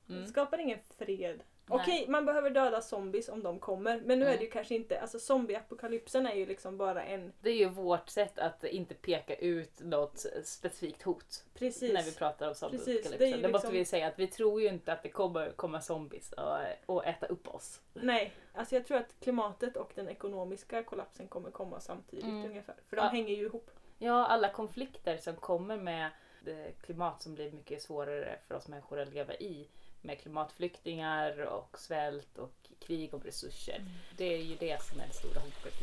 Det 0.06 0.14
Mm. 0.14 0.26
skapar 0.26 0.58
ingen 0.58 0.78
fred. 0.98 1.42
Okej, 1.72 2.04
man 2.08 2.24
behöver 2.26 2.50
döda 2.50 2.80
zombies 2.80 3.28
om 3.28 3.42
de 3.42 3.58
kommer. 3.58 4.00
Men 4.00 4.18
nu 4.18 4.24
är 4.24 4.28
Mm. 4.28 4.38
det 4.38 4.44
ju 4.44 4.50
kanske 4.50 4.74
inte... 4.74 5.00
Alltså 5.00 5.18
zombieapokalypsen 5.18 6.26
är 6.26 6.34
ju 6.34 6.46
liksom 6.46 6.76
bara 6.78 7.02
en... 7.04 7.32
Det 7.40 7.50
är 7.50 7.54
ju 7.56 7.68
vårt 7.68 8.08
sätt 8.08 8.38
att 8.38 8.64
inte 8.64 8.94
peka 8.94 9.34
ut 9.34 9.80
något 9.80 10.26
specifikt 10.44 11.02
hot 11.02 11.44
Precis. 11.54 11.92
när 11.92 12.02
vi 12.02 12.12
pratar 12.14 12.48
om 12.48 12.54
zombieapokalypsen. 12.54 13.12
det 13.18 13.24
är 13.24 13.30
Det, 13.36 13.36
måste 13.36 13.48
liksom- 13.52 13.72
vi 13.72 13.84
säga 13.84 14.06
att 14.06 14.18
vi 14.18 14.26
tror 14.26 14.60
ju 14.62 14.68
inte 14.68 14.92
att 14.92 15.02
det 15.02 15.08
kommer 15.10 15.50
komma 15.52 15.80
zombies 15.80 16.32
och, 16.32 16.58
och 16.86 17.06
äta 17.06 17.26
upp 17.26 17.54
oss. 17.54 17.80
Nej, 17.92 18.32
alltså 18.54 18.74
jag 18.74 18.86
tror 18.86 18.98
att 18.98 19.14
klimatet 19.20 19.76
och 19.76 19.90
den 19.94 20.08
ekonomiska 20.08 20.82
kollapsen 20.82 21.28
kommer 21.28 21.50
komma 21.50 21.80
samtidigt 21.80 22.24
Mm. 22.24 22.44
ungefär. 22.44 22.74
För 22.88 22.96
de 22.96 23.02
Ja. 23.02 23.08
hänger 23.08 23.34
ju 23.36 23.44
ihop. 23.44 23.70
Ja, 23.98 24.26
alla 24.26 24.52
konflikter 24.52 25.16
som 25.16 25.36
kommer 25.36 25.76
med 25.76 26.10
det 26.44 26.72
klimat 26.82 27.22
som 27.22 27.34
blir 27.34 27.50
mycket 27.52 27.82
svårare 27.82 28.38
för 28.48 28.54
oss 28.54 28.68
människor 28.68 29.00
att 29.00 29.12
leva 29.14 29.34
i. 29.34 29.68
Med 30.02 30.20
klimatflyktingar 30.20 31.40
och 31.40 31.78
svält 31.78 32.38
och 32.38 32.54
krig 32.78 33.14
om 33.14 33.20
resurser. 33.20 33.84
Det 34.16 34.34
är 34.34 34.42
ju 34.42 34.56
det 34.56 34.82
som 34.82 35.00
är 35.00 35.06
det 35.06 35.14
stora 35.14 35.40
hotet. 35.40 35.74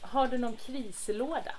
Har 0.00 0.28
du 0.28 0.38
någon 0.38 0.56
krislåda? 0.56 1.54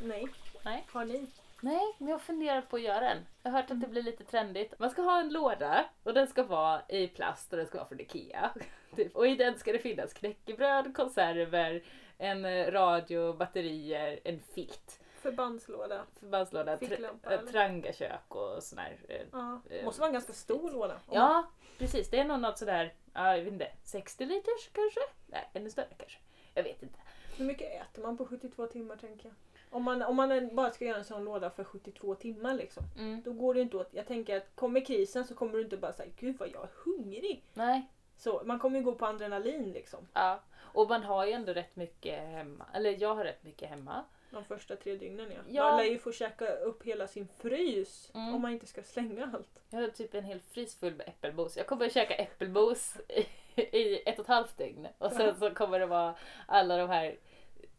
Nej. 0.00 0.26
Nej. 0.62 0.86
Har 0.92 1.04
ni? 1.04 1.26
Nej, 1.60 1.94
men 1.98 2.08
jag 2.08 2.14
har 2.14 2.20
funderat 2.20 2.68
på 2.70 2.76
att 2.76 2.82
göra 2.82 3.10
en. 3.10 3.26
Jag 3.42 3.50
har 3.50 3.60
hört 3.60 3.70
att 3.70 3.80
det 3.80 3.86
blir 3.86 4.02
lite 4.02 4.24
trendigt. 4.24 4.74
Man 4.78 4.90
ska 4.90 5.02
ha 5.02 5.20
en 5.20 5.28
låda 5.28 5.84
och 6.02 6.14
den 6.14 6.26
ska 6.26 6.42
vara 6.42 6.82
i 6.88 7.08
plast 7.08 7.52
och 7.52 7.56
den 7.58 7.66
ska 7.66 7.78
vara 7.78 7.88
från 7.88 8.00
IKEA. 8.00 8.50
Typ. 8.96 9.16
Och 9.16 9.26
i 9.26 9.36
den 9.36 9.58
ska 9.58 9.72
det 9.72 9.78
finnas 9.78 10.12
knäckebröd, 10.12 10.96
konserver, 10.96 11.82
en 12.18 12.44
eh, 12.44 12.70
radio, 12.70 13.32
batterier, 13.32 14.20
en 14.24 14.40
filt. 14.54 14.99
Förbandslåda. 15.22 16.04
Förbandslåda, 16.20 16.78
Ficklampa, 16.78 17.30
tra- 17.30 17.50
trangakök 17.50 18.34
och 18.34 18.62
sån 18.62 18.78
här. 18.78 18.96
eh, 19.08 19.20
Ja. 19.32 19.60
Eh, 19.70 19.84
Måste 19.84 20.00
vara 20.00 20.08
en 20.08 20.12
ganska 20.12 20.32
stor 20.32 20.70
låda. 20.70 20.94
Man- 21.06 21.16
Ja, 21.16 21.44
precis. 21.78 22.10
Det 22.10 22.18
är 22.18 22.24
nog 22.24 22.40
något 22.40 22.58
sådär, 22.58 22.94
ja, 23.14 23.36
jag 23.36 23.44
vet 23.44 23.52
inte, 23.52 23.68
60 23.84 24.24
liters 24.26 24.68
kanske? 24.72 25.00
Nej, 25.26 25.50
ännu 25.52 25.70
större 25.70 25.86
kanske. 25.98 26.18
Jag 26.54 26.62
vet 26.62 26.82
inte. 26.82 26.98
Hur 27.36 27.44
mycket 27.44 27.82
äter 27.82 28.02
man 28.02 28.16
på 28.16 28.26
72 28.26 28.66
timmar 28.66 28.96
tänker 28.96 29.24
jag? 29.26 29.34
Om 29.72 29.82
man, 29.82 30.02
om 30.02 30.16
man 30.16 30.56
bara 30.56 30.70
ska 30.70 30.84
göra 30.84 30.98
en 30.98 31.04
sån 31.04 31.24
låda 31.24 31.50
för 31.50 31.64
72 31.64 32.14
timmar 32.14 32.54
liksom. 32.54 32.82
Mm. 32.98 33.22
Då 33.22 33.32
går 33.32 33.54
det 33.54 33.60
inte 33.60 33.76
åt. 33.76 33.88
Jag 33.90 34.06
tänker 34.06 34.36
att 34.36 34.56
kommer 34.56 34.84
krisen 34.84 35.24
så 35.24 35.34
kommer 35.34 35.52
du 35.52 35.60
inte 35.62 35.76
bara 35.76 35.92
säga 35.92 36.12
Gud 36.16 36.38
vad 36.38 36.48
jag 36.48 36.62
är 36.62 36.70
hungrig. 36.84 37.44
Nej, 37.54 37.82
Så 38.16 38.42
man 38.44 38.58
kommer 38.58 38.78
ju 38.78 38.84
gå 38.84 38.92
på 38.94 39.06
adrenalin 39.06 39.72
liksom. 39.72 40.08
ja. 40.14 40.40
Och 40.58 40.88
man 40.88 41.02
har 41.02 41.26
ju 41.26 41.32
ändå 41.32 41.52
rätt 41.52 41.76
mycket 41.76 42.20
hemma. 42.28 42.64
Eller 42.74 42.96
jag 43.02 43.14
har 43.14 43.24
rätt 43.24 43.42
mycket 43.42 43.68
hemma. 43.68 44.04
De 44.30 44.44
första 44.44 44.76
tre 44.76 44.96
dygnen 44.96 45.30
ja. 45.30 45.40
Ja. 45.48 45.70
Man 45.70 45.76
lär 45.78 45.84
ju 45.84 45.98
få 45.98 46.12
käka 46.12 46.56
upp 46.56 46.82
hela 46.82 47.06
sin 47.06 47.28
frys. 47.38 48.10
Mm. 48.14 48.34
Om 48.34 48.42
man 48.42 48.52
inte 48.52 48.66
ska 48.66 48.82
slänga 48.82 49.30
allt. 49.34 49.62
Jag 49.70 49.80
har 49.80 49.88
typ 49.88 50.14
en 50.14 50.24
hel 50.24 50.40
frys 50.40 50.76
full 50.76 50.94
med 50.94 51.08
äppelmos. 51.08 51.56
Jag 51.56 51.66
kommer 51.66 51.86
att 51.86 51.92
käka 51.92 52.14
äppelmos 52.14 52.96
i, 53.08 53.26
i 53.60 54.02
ett 54.08 54.18
och 54.18 54.24
ett 54.24 54.28
halvt 54.28 54.58
dygn. 54.58 54.88
Och 54.98 55.12
sen 55.12 55.36
så 55.36 55.50
kommer 55.50 55.80
det 55.80 55.86
vara 55.86 56.14
alla 56.46 56.76
de 56.76 56.90
här 56.90 57.16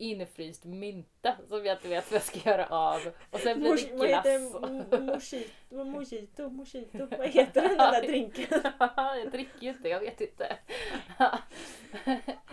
infryst 0.02 0.66
mynta 0.66 1.38
som 1.50 1.66
jag 1.66 1.78
inte 1.78 1.88
vet 1.88 2.12
vad 2.12 2.16
jag 2.16 2.24
ska 2.24 2.50
göra 2.50 2.66
av. 2.66 3.00
Och 3.32 3.40
sen 3.40 3.60
blir 3.60 3.76
det 3.76 4.08
glass. 4.08 4.26
Mojito, 4.92 5.84
mojito, 5.84 6.50
mojito. 6.50 7.08
Vad 7.18 7.28
heter 7.28 7.62
den 7.62 7.78
där 7.78 8.02
drinken? 8.02 8.46
jag 9.24 9.32
dricker 9.32 9.64
ju 9.64 9.70
inte, 9.70 9.90
jag 9.90 10.00
vet 10.00 10.22
inte. 10.22 10.58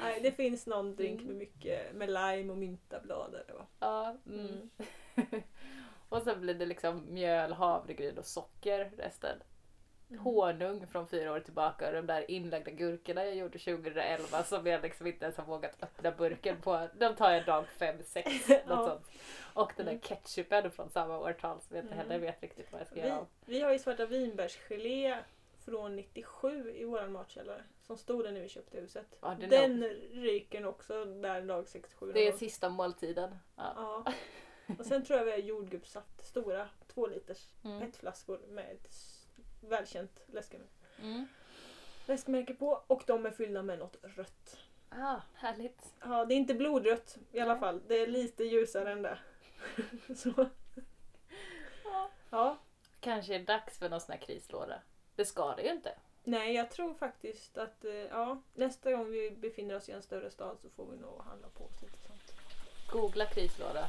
Nej, 0.03 0.21
det 0.23 0.33
finns 0.33 0.67
någon 0.67 0.97
drink 0.97 1.21
Mm. 1.21 1.27
med 1.27 1.37
mycket 1.37 1.95
med 1.95 2.09
lime 2.11 2.53
och 2.53 2.59
myntablad. 2.59 3.35
Eller 3.35 3.55
vad? 3.55 3.67
ja, 3.79 4.17
mm. 4.27 4.71
och 6.09 6.23
sen 6.23 6.41
blir 6.41 6.55
det 6.55 6.67
liksom 6.67 7.05
mjöl, 7.09 7.53
havregryn 7.53 8.19
och 8.19 8.27
socker 8.27 8.91
resten. 8.97 9.39
Honung 10.19 10.87
från 10.87 11.09
fyra 11.09 11.33
år 11.33 11.41
tillbaka 11.41 11.87
och 11.87 11.93
de 11.95 12.07
där 12.07 12.31
inlagda 12.31 12.71
gurkorna 12.71 13.25
jag 13.25 13.35
gjorde 13.37 13.59
2011 13.59 14.45
som 14.45 14.67
jag 14.67 14.83
liksom 14.83 15.07
inte 15.07 15.25
ens 15.25 15.37
har 15.37 15.45
vågat 15.45 15.83
öppna 15.83 16.11
burken 16.11 16.61
på. 16.61 16.89
De 16.99 17.17
tar 17.17 17.31
jag 17.31 17.45
dag 17.47 17.65
5-6 17.79 18.49
något 18.49 18.63
Ja. 18.69 18.87
sånt. 18.87 19.07
Och 19.55 19.73
den 19.77 19.87
där 19.87 19.93
Mm. 19.93 20.01
ketchupen 20.03 20.71
från 20.71 20.91
samma 20.91 21.19
årtal 21.19 21.61
som 21.61 21.77
jag 21.77 21.85
inte 21.85 21.95
heller 21.95 22.15
Mm. 22.15 22.27
vet 22.27 22.43
riktigt 22.43 22.73
vad 22.73 22.81
jag 22.81 22.89
ska 22.89 23.01
Vi, 23.03 23.09
göra 23.09 23.27
vi 23.45 23.61
har 23.61 23.73
ju 23.73 23.79
svarta 23.79 24.07
vinbärsgelé 24.07 25.19
från 25.65 25.97
97 25.97 26.73
i 26.77 26.85
våran 26.85 27.13
matkällare. 27.13 27.63
Som 27.83 27.99
stod 27.99 28.25
där 28.25 28.33
när 28.33 28.41
vi 28.41 28.49
köpte 28.49 28.81
huset. 28.81 29.07
Ja, 29.21 29.37
den 29.41 29.49
den 29.51 29.83
är- 29.83 30.21
ryker 30.23 30.61
nog 30.61 30.71
också 30.71 31.05
där 31.05 31.43
dag 31.43 31.69
67. 31.69 32.13
Det 32.13 32.21
är 32.27 32.31
någon 32.31 32.39
sista 32.39 32.69
måltiden. 32.69 33.35
Ja. 33.57 33.73
Ja. 34.07 34.13
Och 34.79 34.87
sen 34.87 35.05
tror 35.05 35.19
jag 35.19 35.25
vi 35.25 35.31
har 35.31 35.39
jordgubbssaft, 35.39 36.27
stora 36.27 36.69
två 36.95 37.07
liters 37.07 37.47
Mm. 37.65 37.81
petflaskor 37.81 38.41
med 38.49 38.77
välkänt 39.61 40.23
läskemärke. 40.27 40.71
Mm. 41.03 41.27
läskmärke 42.07 42.55
på 42.55 42.85
och 42.87 43.03
de 43.07 43.27
är 43.27 43.31
fyllda 43.31 43.63
med 43.63 43.79
något 43.79 43.97
rött. 44.03 44.57
Ah, 44.89 45.21
härligt. 45.35 45.95
Ja, 46.01 46.25
det 46.25 46.35
är 46.35 46.37
inte 46.37 46.55
blodrött 46.55 47.17
i 47.33 47.41
alla 47.41 47.59
fall. 47.59 47.83
Det 47.87 47.95
är 47.95 48.07
lite 48.07 48.45
ljusare 48.45 48.93
än 48.93 49.03
det. 49.03 49.19
Så. 50.17 50.49
Ja. 52.31 52.59
Kanske 53.01 53.35
är 53.35 53.39
det 53.39 53.45
dags 53.45 53.79
för 53.79 53.89
någon 53.89 54.01
sån 54.01 54.13
här 54.13 54.21
krislåda. 54.21 54.83
Det 55.15 55.25
ska 55.25 55.55
det 55.55 55.63
ju 55.63 55.71
inte. 55.71 55.95
Nej, 56.25 56.55
jag 56.55 56.71
tror 56.71 56.95
faktiskt 56.95 57.59
att 57.59 57.85
eh, 57.85 57.93
ja, 57.93 58.43
nästa 58.55 58.93
gång 58.93 59.11
vi 59.11 59.31
befinner 59.31 59.77
oss 59.77 59.89
i 59.89 59.93
en 59.93 60.03
större 60.03 60.31
stad 60.31 60.59
så 60.63 60.71
får 60.71 60.87
vi 60.91 60.97
nog 60.97 61.23
handla 61.23 61.49
på 61.49 61.65
oss 61.65 61.83
lite 61.83 61.99
sånt. 61.99 62.35
Googla 62.93 63.27
krislåda. 63.27 63.89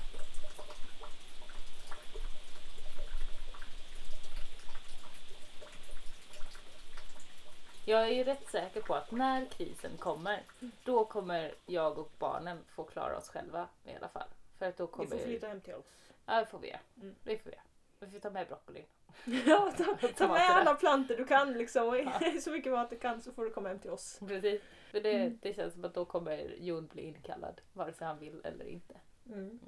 Jag 7.90 8.04
är 8.04 8.10
ju 8.14 8.24
rätt 8.24 8.50
säker 8.50 8.82
på 8.82 8.96
att 8.96 9.12
när 9.12 9.46
krisen 9.46 9.98
kommer, 9.98 10.44
då 10.84 11.06
kommer 11.06 11.52
jag 11.66 12.00
och 12.00 12.12
barnen 12.20 12.58
få 12.68 12.84
klara 12.84 13.18
oss 13.18 13.30
själva 13.30 13.68
i 13.84 13.96
alla 13.96 14.08
fall. 14.10 14.28
För 14.58 14.66
att 14.66 14.78
då 14.78 14.86
Vi 14.86 14.92
kommer 14.92 15.10
får 15.10 15.18
flytta 15.18 15.48
hem 15.48 15.62
till 15.62 15.74
oss. 15.74 15.86
Ja, 16.26 16.40
det 16.40 16.46
får 16.46 16.60
vi 16.60 16.68
göra. 16.68 16.80
Mm. 17.02 17.16
Det 17.24 17.38
får 17.38 17.50
vi 17.50 17.56
göra. 17.56 17.64
Vi 18.00 18.12
får 18.12 18.20
ta 18.20 18.30
med 18.30 18.48
broccolin. 18.48 18.86
Ja, 19.46 19.72
ta, 19.78 20.08
ta 20.08 20.28
med 20.28 20.50
alla 20.50 20.74
planter 20.76 21.18
du 21.18 21.26
kan 21.26 21.54
liksom. 21.54 22.10
Ja. 22.22 22.32
så 22.42 22.52
mycket 22.52 22.72
mat 22.72 22.90
du 22.90 23.00
kan 23.00 23.22
så 23.22 23.32
får 23.32 23.46
du 23.46 23.52
komma 23.52 23.70
hem 23.70 23.80
till 23.80 23.92
oss. 23.92 24.20
Precis. 24.28 24.62
För 24.92 25.02
det, 25.02 25.14
Mm. 25.14 25.40
det 25.42 25.54
känns 25.54 25.74
som 25.74 25.86
att 25.86 25.94
då 25.94 26.06
kommer 26.06 26.56
Jon 26.60 26.88
bli 26.88 27.02
inkallad, 27.02 27.62
vare 27.74 27.94
sig 27.94 28.08
han 28.08 28.20
vill 28.20 28.42
eller 28.44 28.66
inte. 28.66 28.94
Mm. 29.26 29.60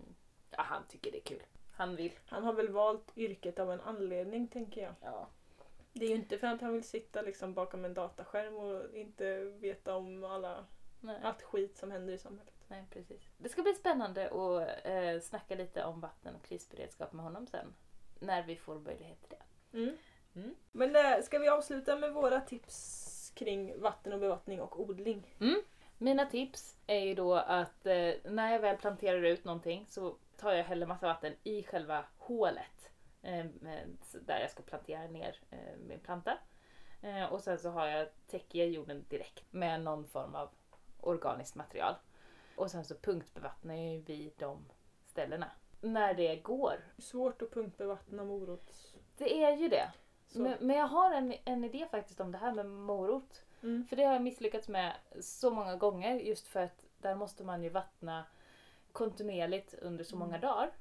Ja, 0.49 0.61
han 0.61 0.83
tycker 0.87 1.11
det 1.11 1.17
är 1.17 1.21
kul. 1.21 1.43
Han 1.73 1.95
vill. 1.95 2.11
Han 2.25 2.43
har 2.43 2.53
väl 2.53 2.69
valt 2.69 3.17
yrket 3.17 3.59
av 3.59 3.71
en 3.71 3.81
anledning 3.81 4.47
tänker 4.47 4.81
jag. 4.81 4.93
Ja. 5.01 5.27
Det 5.93 6.05
är 6.05 6.09
ju 6.09 6.15
inte 6.15 6.37
för 6.37 6.47
att 6.47 6.61
han 6.61 6.73
vill 6.73 6.83
sitta 6.83 7.21
liksom 7.21 7.53
bakom 7.53 7.85
en 7.85 7.93
dataskärm 7.93 8.55
och 8.55 8.95
inte 8.95 9.39
veta 9.43 9.95
om 9.95 10.23
alla, 10.23 10.65
Nej. 10.99 11.19
allt 11.23 11.41
skit 11.41 11.77
som 11.77 11.91
händer 11.91 12.13
i 12.13 12.17
samhället. 12.17 12.53
Nej, 12.67 12.85
precis. 12.89 13.21
Det 13.37 13.49
ska 13.49 13.61
bli 13.61 13.73
spännande 13.73 14.25
att 14.25 14.85
eh, 14.85 15.21
snacka 15.21 15.55
lite 15.55 15.83
om 15.83 16.01
vatten 16.01 16.35
och 16.35 16.43
krisberedskap 16.43 17.13
med 17.13 17.25
honom 17.25 17.47
sen. 17.47 17.73
När 18.19 18.43
vi 18.43 18.55
får 18.55 18.79
möjlighet 18.79 19.21
till 19.21 19.29
det. 19.29 19.77
Mm. 19.77 19.97
Mm. 20.35 20.55
Men 20.71 20.95
eh, 20.95 21.21
ska 21.23 21.39
vi 21.39 21.49
avsluta 21.49 21.95
med 21.95 22.13
våra 22.13 22.41
tips 22.41 23.31
kring 23.35 23.81
vatten 23.81 24.13
och 24.13 24.19
bevattning 24.19 24.61
och 24.61 24.79
odling? 24.79 25.35
Mina 25.97 26.25
tips 26.25 26.77
är 26.87 26.99
ju 26.99 27.15
då 27.15 27.33
att 27.35 27.85
eh, 27.85 28.13
när 28.23 28.51
jag 28.51 28.59
väl 28.59 28.77
planterar 28.77 29.23
ut 29.23 29.43
någonting 29.43 29.85
så 29.89 30.15
tar 30.37 30.53
jag 30.53 30.63
häller 30.63 30.85
massa 30.85 31.07
vatten 31.07 31.33
i 31.43 31.63
själva 31.63 32.05
hålet. 32.17 32.80
Eh, 33.21 33.45
där 34.21 34.39
jag 34.39 34.51
ska 34.51 34.63
plantera 34.63 35.07
ner 35.07 35.39
eh, 35.49 35.77
min 35.87 35.99
planta. 35.99 36.37
Eh, 37.01 37.25
och 37.25 37.41
sen 37.41 37.59
så 37.59 37.69
har 37.69 37.87
jag, 37.87 38.07
täcker 38.27 38.59
jag 38.59 38.69
jorden 38.69 39.05
direkt 39.09 39.53
med 39.53 39.81
någon 39.81 40.07
form 40.07 40.35
av 40.35 40.49
organiskt 40.99 41.55
material. 41.55 41.95
Och 42.55 42.71
sen 42.71 42.85
så 42.85 42.95
punktbevattnar 42.95 43.75
jag 43.75 43.93
ju 43.93 44.01
vid 44.01 44.31
de 44.37 44.65
ställena. 45.07 45.51
När 45.81 46.13
det 46.13 46.35
går. 46.35 46.73
Svårt 46.97 47.41
att 47.41 47.51
punktbevattna 47.51 48.23
morots... 48.23 48.95
Det 49.17 49.43
är 49.43 49.57
ju 49.57 49.69
det. 49.69 49.91
Men, 50.33 50.57
men 50.59 50.75
jag 50.75 50.87
har 50.87 51.11
en, 51.13 51.33
en 51.45 51.63
idé 51.63 51.87
faktiskt 51.91 52.19
om 52.19 52.31
det 52.31 52.37
här 52.37 52.53
med 52.53 52.65
morot. 52.65 53.43
Mm. 53.63 53.85
För 53.89 53.95
det 53.95 54.03
har 54.03 54.13
jag 54.13 54.21
misslyckats 54.21 54.67
med 54.67 54.95
så 55.21 55.51
många 55.51 55.75
gånger 55.75 56.15
just 56.15 56.47
för 56.47 56.59
att 56.59 56.85
där 56.97 57.15
måste 57.15 57.43
man 57.43 57.63
ju 57.63 57.69
vattna 57.69 58.25
kontinuerligt 58.91 59.73
under 59.73 60.03
så 60.03 60.15
många 60.15 60.37
Mm. 60.37 60.41
dagar. 60.41 60.71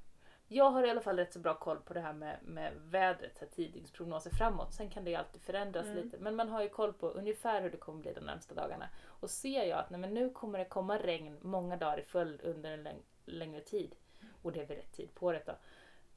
Jag 0.53 0.71
har 0.71 0.87
i 0.87 0.91
alla 0.91 1.01
fall 1.01 1.17
rätt 1.17 1.33
så 1.33 1.39
bra 1.39 1.55
koll 1.55 1.79
på 1.81 1.95
det 1.95 2.01
här 2.01 2.13
med, 2.13 2.39
med 2.43 2.73
vädret, 2.77 3.39
så 3.39 3.45
här 3.45 3.53
tidningsprognoser 3.53 4.31
framåt. 4.31 4.73
Sen 4.75 4.91
kan 4.91 5.05
det 5.05 5.11
ju 5.11 5.17
alltid 5.17 5.43
förändras 5.43 5.87
Mm. 5.87 5.97
lite. 5.97 6.19
Men 6.19 6.37
man 6.37 6.49
har 6.49 6.63
ju 6.63 6.69
koll 6.69 6.93
på 6.93 7.09
ungefär 7.09 7.63
hur 7.63 7.71
det 7.71 7.77
kommer 7.77 8.01
bli 8.01 8.13
de 8.13 8.21
närmsta 8.21 8.55
dagarna. 8.55 8.89
Och 9.07 9.31
ser 9.31 9.65
jag 9.65 9.79
att 9.79 9.91
nej, 9.91 10.01
men 10.01 10.15
nu 10.15 10.31
kommer 10.31 10.59
det 10.59 10.65
komma 10.65 10.99
regn 10.99 11.39
många 11.43 11.77
dagar 11.77 12.01
i 12.01 12.03
följd 12.03 12.41
under 12.41 12.71
en 12.73 12.83
läng- 12.87 13.03
längre 13.25 13.61
tid. 13.61 13.95
Och 14.43 14.53
det 14.53 14.61
är 14.63 14.67
vid 14.67 14.77
rätt 14.77 14.93
tid 14.93 15.15
på 15.15 15.27
året 15.27 15.47
då. 15.47 15.53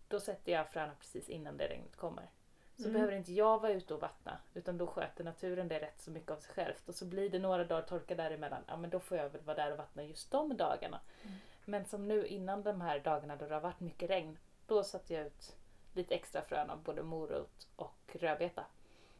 Då 0.07 0.19
sätter 0.19 0.51
jag 0.51 0.69
fröna 0.69 0.91
precis 0.99 1.29
innan 1.29 1.57
det 1.57 1.67
regnet 1.67 1.95
kommer. 1.95 2.29
Så 2.75 2.81
Mm. 2.83 2.93
behöver 2.93 3.13
inte 3.13 3.33
jag 3.33 3.61
vara 3.61 3.71
ute 3.71 3.93
och 3.93 4.01
vattna 4.01 4.37
utan 4.53 4.77
då 4.77 4.87
sköter 4.87 5.23
naturen 5.23 5.67
det 5.67 5.79
rätt 5.79 6.01
så 6.01 6.11
mycket 6.11 6.31
av 6.31 6.35
sig 6.37 6.53
självt. 6.53 6.89
Och 6.89 6.95
så 6.95 7.05
blir 7.05 7.29
det 7.29 7.39
några 7.39 7.63
dagar 7.63 7.81
torka 7.81 8.15
däremellan, 8.15 8.63
ja 8.67 8.77
men 8.77 8.89
då 8.89 8.99
får 8.99 9.17
jag 9.17 9.29
väl 9.29 9.41
vara 9.41 9.57
där 9.57 9.71
och 9.71 9.77
vattna 9.77 10.03
just 10.03 10.31
de 10.31 10.57
dagarna. 10.57 10.99
Mm. 11.23 11.35
Men 11.65 11.85
som 11.85 12.07
nu 12.07 12.27
innan 12.27 12.63
de 12.63 12.81
här 12.81 12.99
dagarna 12.99 13.35
då 13.35 13.47
det 13.47 13.53
har 13.53 13.61
varit 13.61 13.79
mycket 13.79 14.09
regn, 14.09 14.37
då 14.67 14.83
satte 14.83 15.13
jag 15.13 15.25
ut 15.27 15.55
lite 15.93 16.15
extra 16.15 16.41
frön 16.41 16.69
av 16.69 16.83
både 16.83 17.03
morot 17.03 17.67
och 17.75 18.15
rödbeta. 18.19 18.65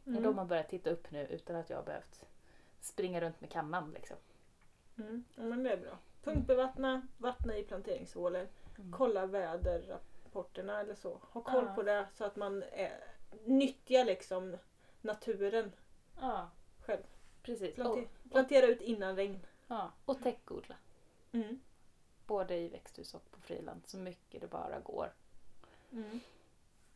Mm. 0.06 0.16
Och 0.16 0.22
de 0.22 0.38
har 0.38 0.44
börjat 0.44 0.68
titta 0.68 0.90
upp 0.90 1.10
nu 1.10 1.26
utan 1.26 1.56
att 1.56 1.70
jag 1.70 1.76
har 1.76 1.84
behövt 1.84 2.24
springa 2.80 3.20
runt 3.20 3.40
med 3.40 3.50
kannan 3.50 3.90
liksom. 3.90 4.16
Mm. 4.98 5.24
Ja, 5.34 5.42
men 5.42 5.62
det 5.62 5.70
är 5.72 5.76
bra. 5.76 5.98
Punktbevattna, 6.24 7.06
vattna 7.18 7.56
i 7.56 7.62
planteringshålen, 7.62 8.48
Mm. 8.78 8.92
kolla 8.92 9.26
väderrapporterna 9.26 10.80
eller 10.80 10.94
så. 10.94 11.18
Ha 11.30 11.40
koll 11.40 11.64
Ja. 11.68 11.74
på 11.74 11.82
det 11.82 12.06
så 12.14 12.24
att 12.24 12.36
man 12.36 12.62
eh, 12.62 12.90
nyttjar 13.44 14.04
liksom 14.04 14.56
naturen 15.00 15.72
Ja, 16.20 16.50
själv. 16.86 17.02
precis. 17.42 17.74
Plante- 17.74 18.00
Och, 18.24 18.30
plantera 18.30 18.66
ut 18.66 18.80
innan 18.80 19.16
regn. 19.16 19.46
ja, 19.68 19.92
och 20.04 20.22
täckodla. 20.22 20.74
Mm. 21.32 21.60
Både 22.26 22.56
i 22.56 22.68
växthus 22.68 23.14
och 23.14 23.30
på 23.30 23.40
friland 23.40 23.82
så 23.86 23.96
mycket 23.98 24.40
det 24.40 24.46
bara 24.46 24.80
går. 24.80 25.12
Mm. 25.92 26.20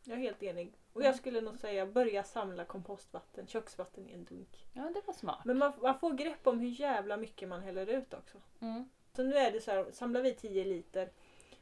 Jag 0.03 0.17
är 0.17 0.21
helt 0.21 0.43
enig. 0.43 0.73
Och 0.93 1.01
Mm. 1.01 1.05
jag 1.05 1.15
skulle 1.15 1.41
nog 1.41 1.57
säga 1.59 1.85
börja 1.85 2.23
samla 2.23 2.65
kompostvatten, 2.65 3.47
köksvatten 3.47 4.09
i 4.09 4.13
en 4.13 4.23
dunk. 4.23 4.67
Ja, 4.73 4.91
det 4.93 5.01
var 5.07 5.13
smart. 5.13 5.45
Men 5.45 5.57
man, 5.57 5.73
man 5.81 5.99
får 5.99 6.13
grepp 6.13 6.47
om 6.47 6.59
hur 6.59 6.69
jävla 6.69 7.17
mycket 7.17 7.49
man 7.49 7.61
häller 7.61 7.87
ut 7.87 8.13
också. 8.13 8.37
Mm. 8.59 8.89
Så 9.13 9.23
nu 9.23 9.35
är 9.35 9.51
det 9.51 9.61
så 9.61 9.71
här, 9.71 9.91
samlar 9.91 10.21
vi 10.21 10.33
10 10.33 10.63
liter 10.65 11.09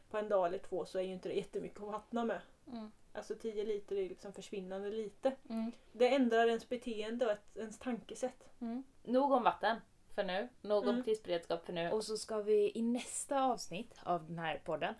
på 0.09 0.17
en 0.17 0.29
dag 0.29 0.45
eller 0.47 0.57
två 0.57 0.85
så 0.85 0.97
är 0.99 1.03
ju 1.03 1.13
inte 1.13 1.29
det 1.29 1.35
jättemycket 1.35 1.81
att 1.81 1.91
vattna 1.91 2.25
med. 2.25 2.41
Mm. 2.67 2.91
Alltså 3.13 3.35
10 3.35 3.63
liter 3.65 3.95
är 3.95 4.09
liksom 4.09 4.33
försvinnande 4.33 4.89
lite. 4.89 5.35
Mm. 5.49 5.71
Det 5.91 6.07
ändrar 6.15 6.47
ens 6.47 6.69
beteende 6.69 7.25
och 7.25 7.31
ett, 7.31 7.57
ens 7.57 7.79
tankesätt. 7.79 8.49
Mm. 8.59 8.83
Nog 9.03 9.31
om 9.31 9.43
vatten 9.43 9.77
för 10.17 10.23
nu. 10.23 10.47
Nog 10.61 10.83
om 10.83 10.89
Mm. 10.89 11.03
krisberedskap 11.03 11.65
för 11.65 11.73
nu. 11.73 11.91
Och 11.91 12.03
så 12.03 12.17
ska 12.17 12.41
vi 12.41 12.71
i 12.75 12.81
nästa 12.81 13.43
avsnitt 13.43 13.93
av 14.03 14.27
den 14.27 14.39
här 14.39 14.61
podden 14.65 14.93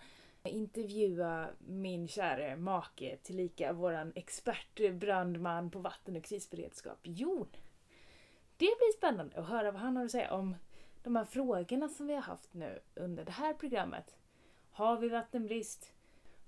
intervjua 0.44 1.48
min 1.58 2.08
kära 2.08 2.56
make 2.56 3.16
tillika 3.22 3.72
våran 3.72 4.12
expertbrandman 4.14 5.70
på 5.70 5.78
vatten 5.78 6.16
och 6.16 6.24
krisberedskap, 6.24 6.98
Jon. 7.02 7.48
Det 8.56 8.64
blir 8.78 8.96
spännande 8.96 9.38
att 9.38 9.48
höra 9.48 9.70
vad 9.70 9.80
han 9.80 9.96
har 9.96 10.04
att 10.04 10.10
säga 10.10 10.34
om 10.34 10.56
de 11.02 11.16
här 11.16 11.24
frågorna 11.24 11.88
som 11.88 12.06
vi 12.06 12.14
har 12.14 12.22
haft 12.22 12.54
nu 12.54 12.80
under 12.94 13.24
det 13.24 13.32
här 13.32 13.54
programmet. 13.54 14.16
Har 14.70 14.96
vi 14.96 15.08
vattenbrist? 15.08 15.92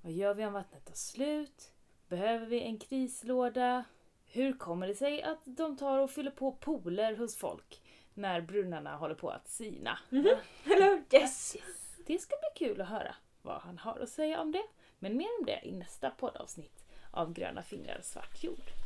Vad 0.03 0.13
gör 0.13 0.35
vi 0.35 0.47
om 0.47 0.53
vattnet 0.53 0.85
tar 0.85 0.95
slut? 0.95 1.73
Behöver 2.09 2.47
vi 2.47 2.61
en 2.61 2.79
krislåda? 2.79 3.85
Hur 4.27 4.53
kommer 4.53 4.87
det 4.89 4.95
sig 4.95 5.23
att 5.23 5.41
de 5.45 5.77
tar 5.77 5.99
och 5.99 6.11
fyller 6.11 6.31
på 6.31 6.53
pooler 6.53 7.17
hos 7.17 7.37
folk 7.37 7.83
när 8.15 8.41
brunnarna 8.41 8.97
håller 8.97 9.15
på 9.15 9.31
att 9.31 9.49
sina? 9.49 9.99
Mhm. 10.09 10.27
Eller 10.65 10.85
hur? 10.85 11.05
Yes! 11.21 11.57
Yes. 11.57 11.97
Det 12.07 12.19
ska 12.19 12.35
bli 12.37 12.67
kul 12.67 12.81
att 12.81 12.89
höra 12.89 13.15
vad 13.43 13.61
han 13.63 13.79
har 13.79 14.01
att 14.01 14.09
säga 14.09 14.41
om 14.41 14.53
det. 14.53 14.63
Men 14.99 15.17
mer 15.17 15.29
om 15.41 15.47
det 15.47 15.61
i 15.63 15.73
nästa 15.73 16.11
poddavsnitt 16.11 16.85
av 17.11 17.33
Gröna 17.33 17.63
fingrar 17.63 18.01
svart 18.03 18.45
jord. 18.45 18.80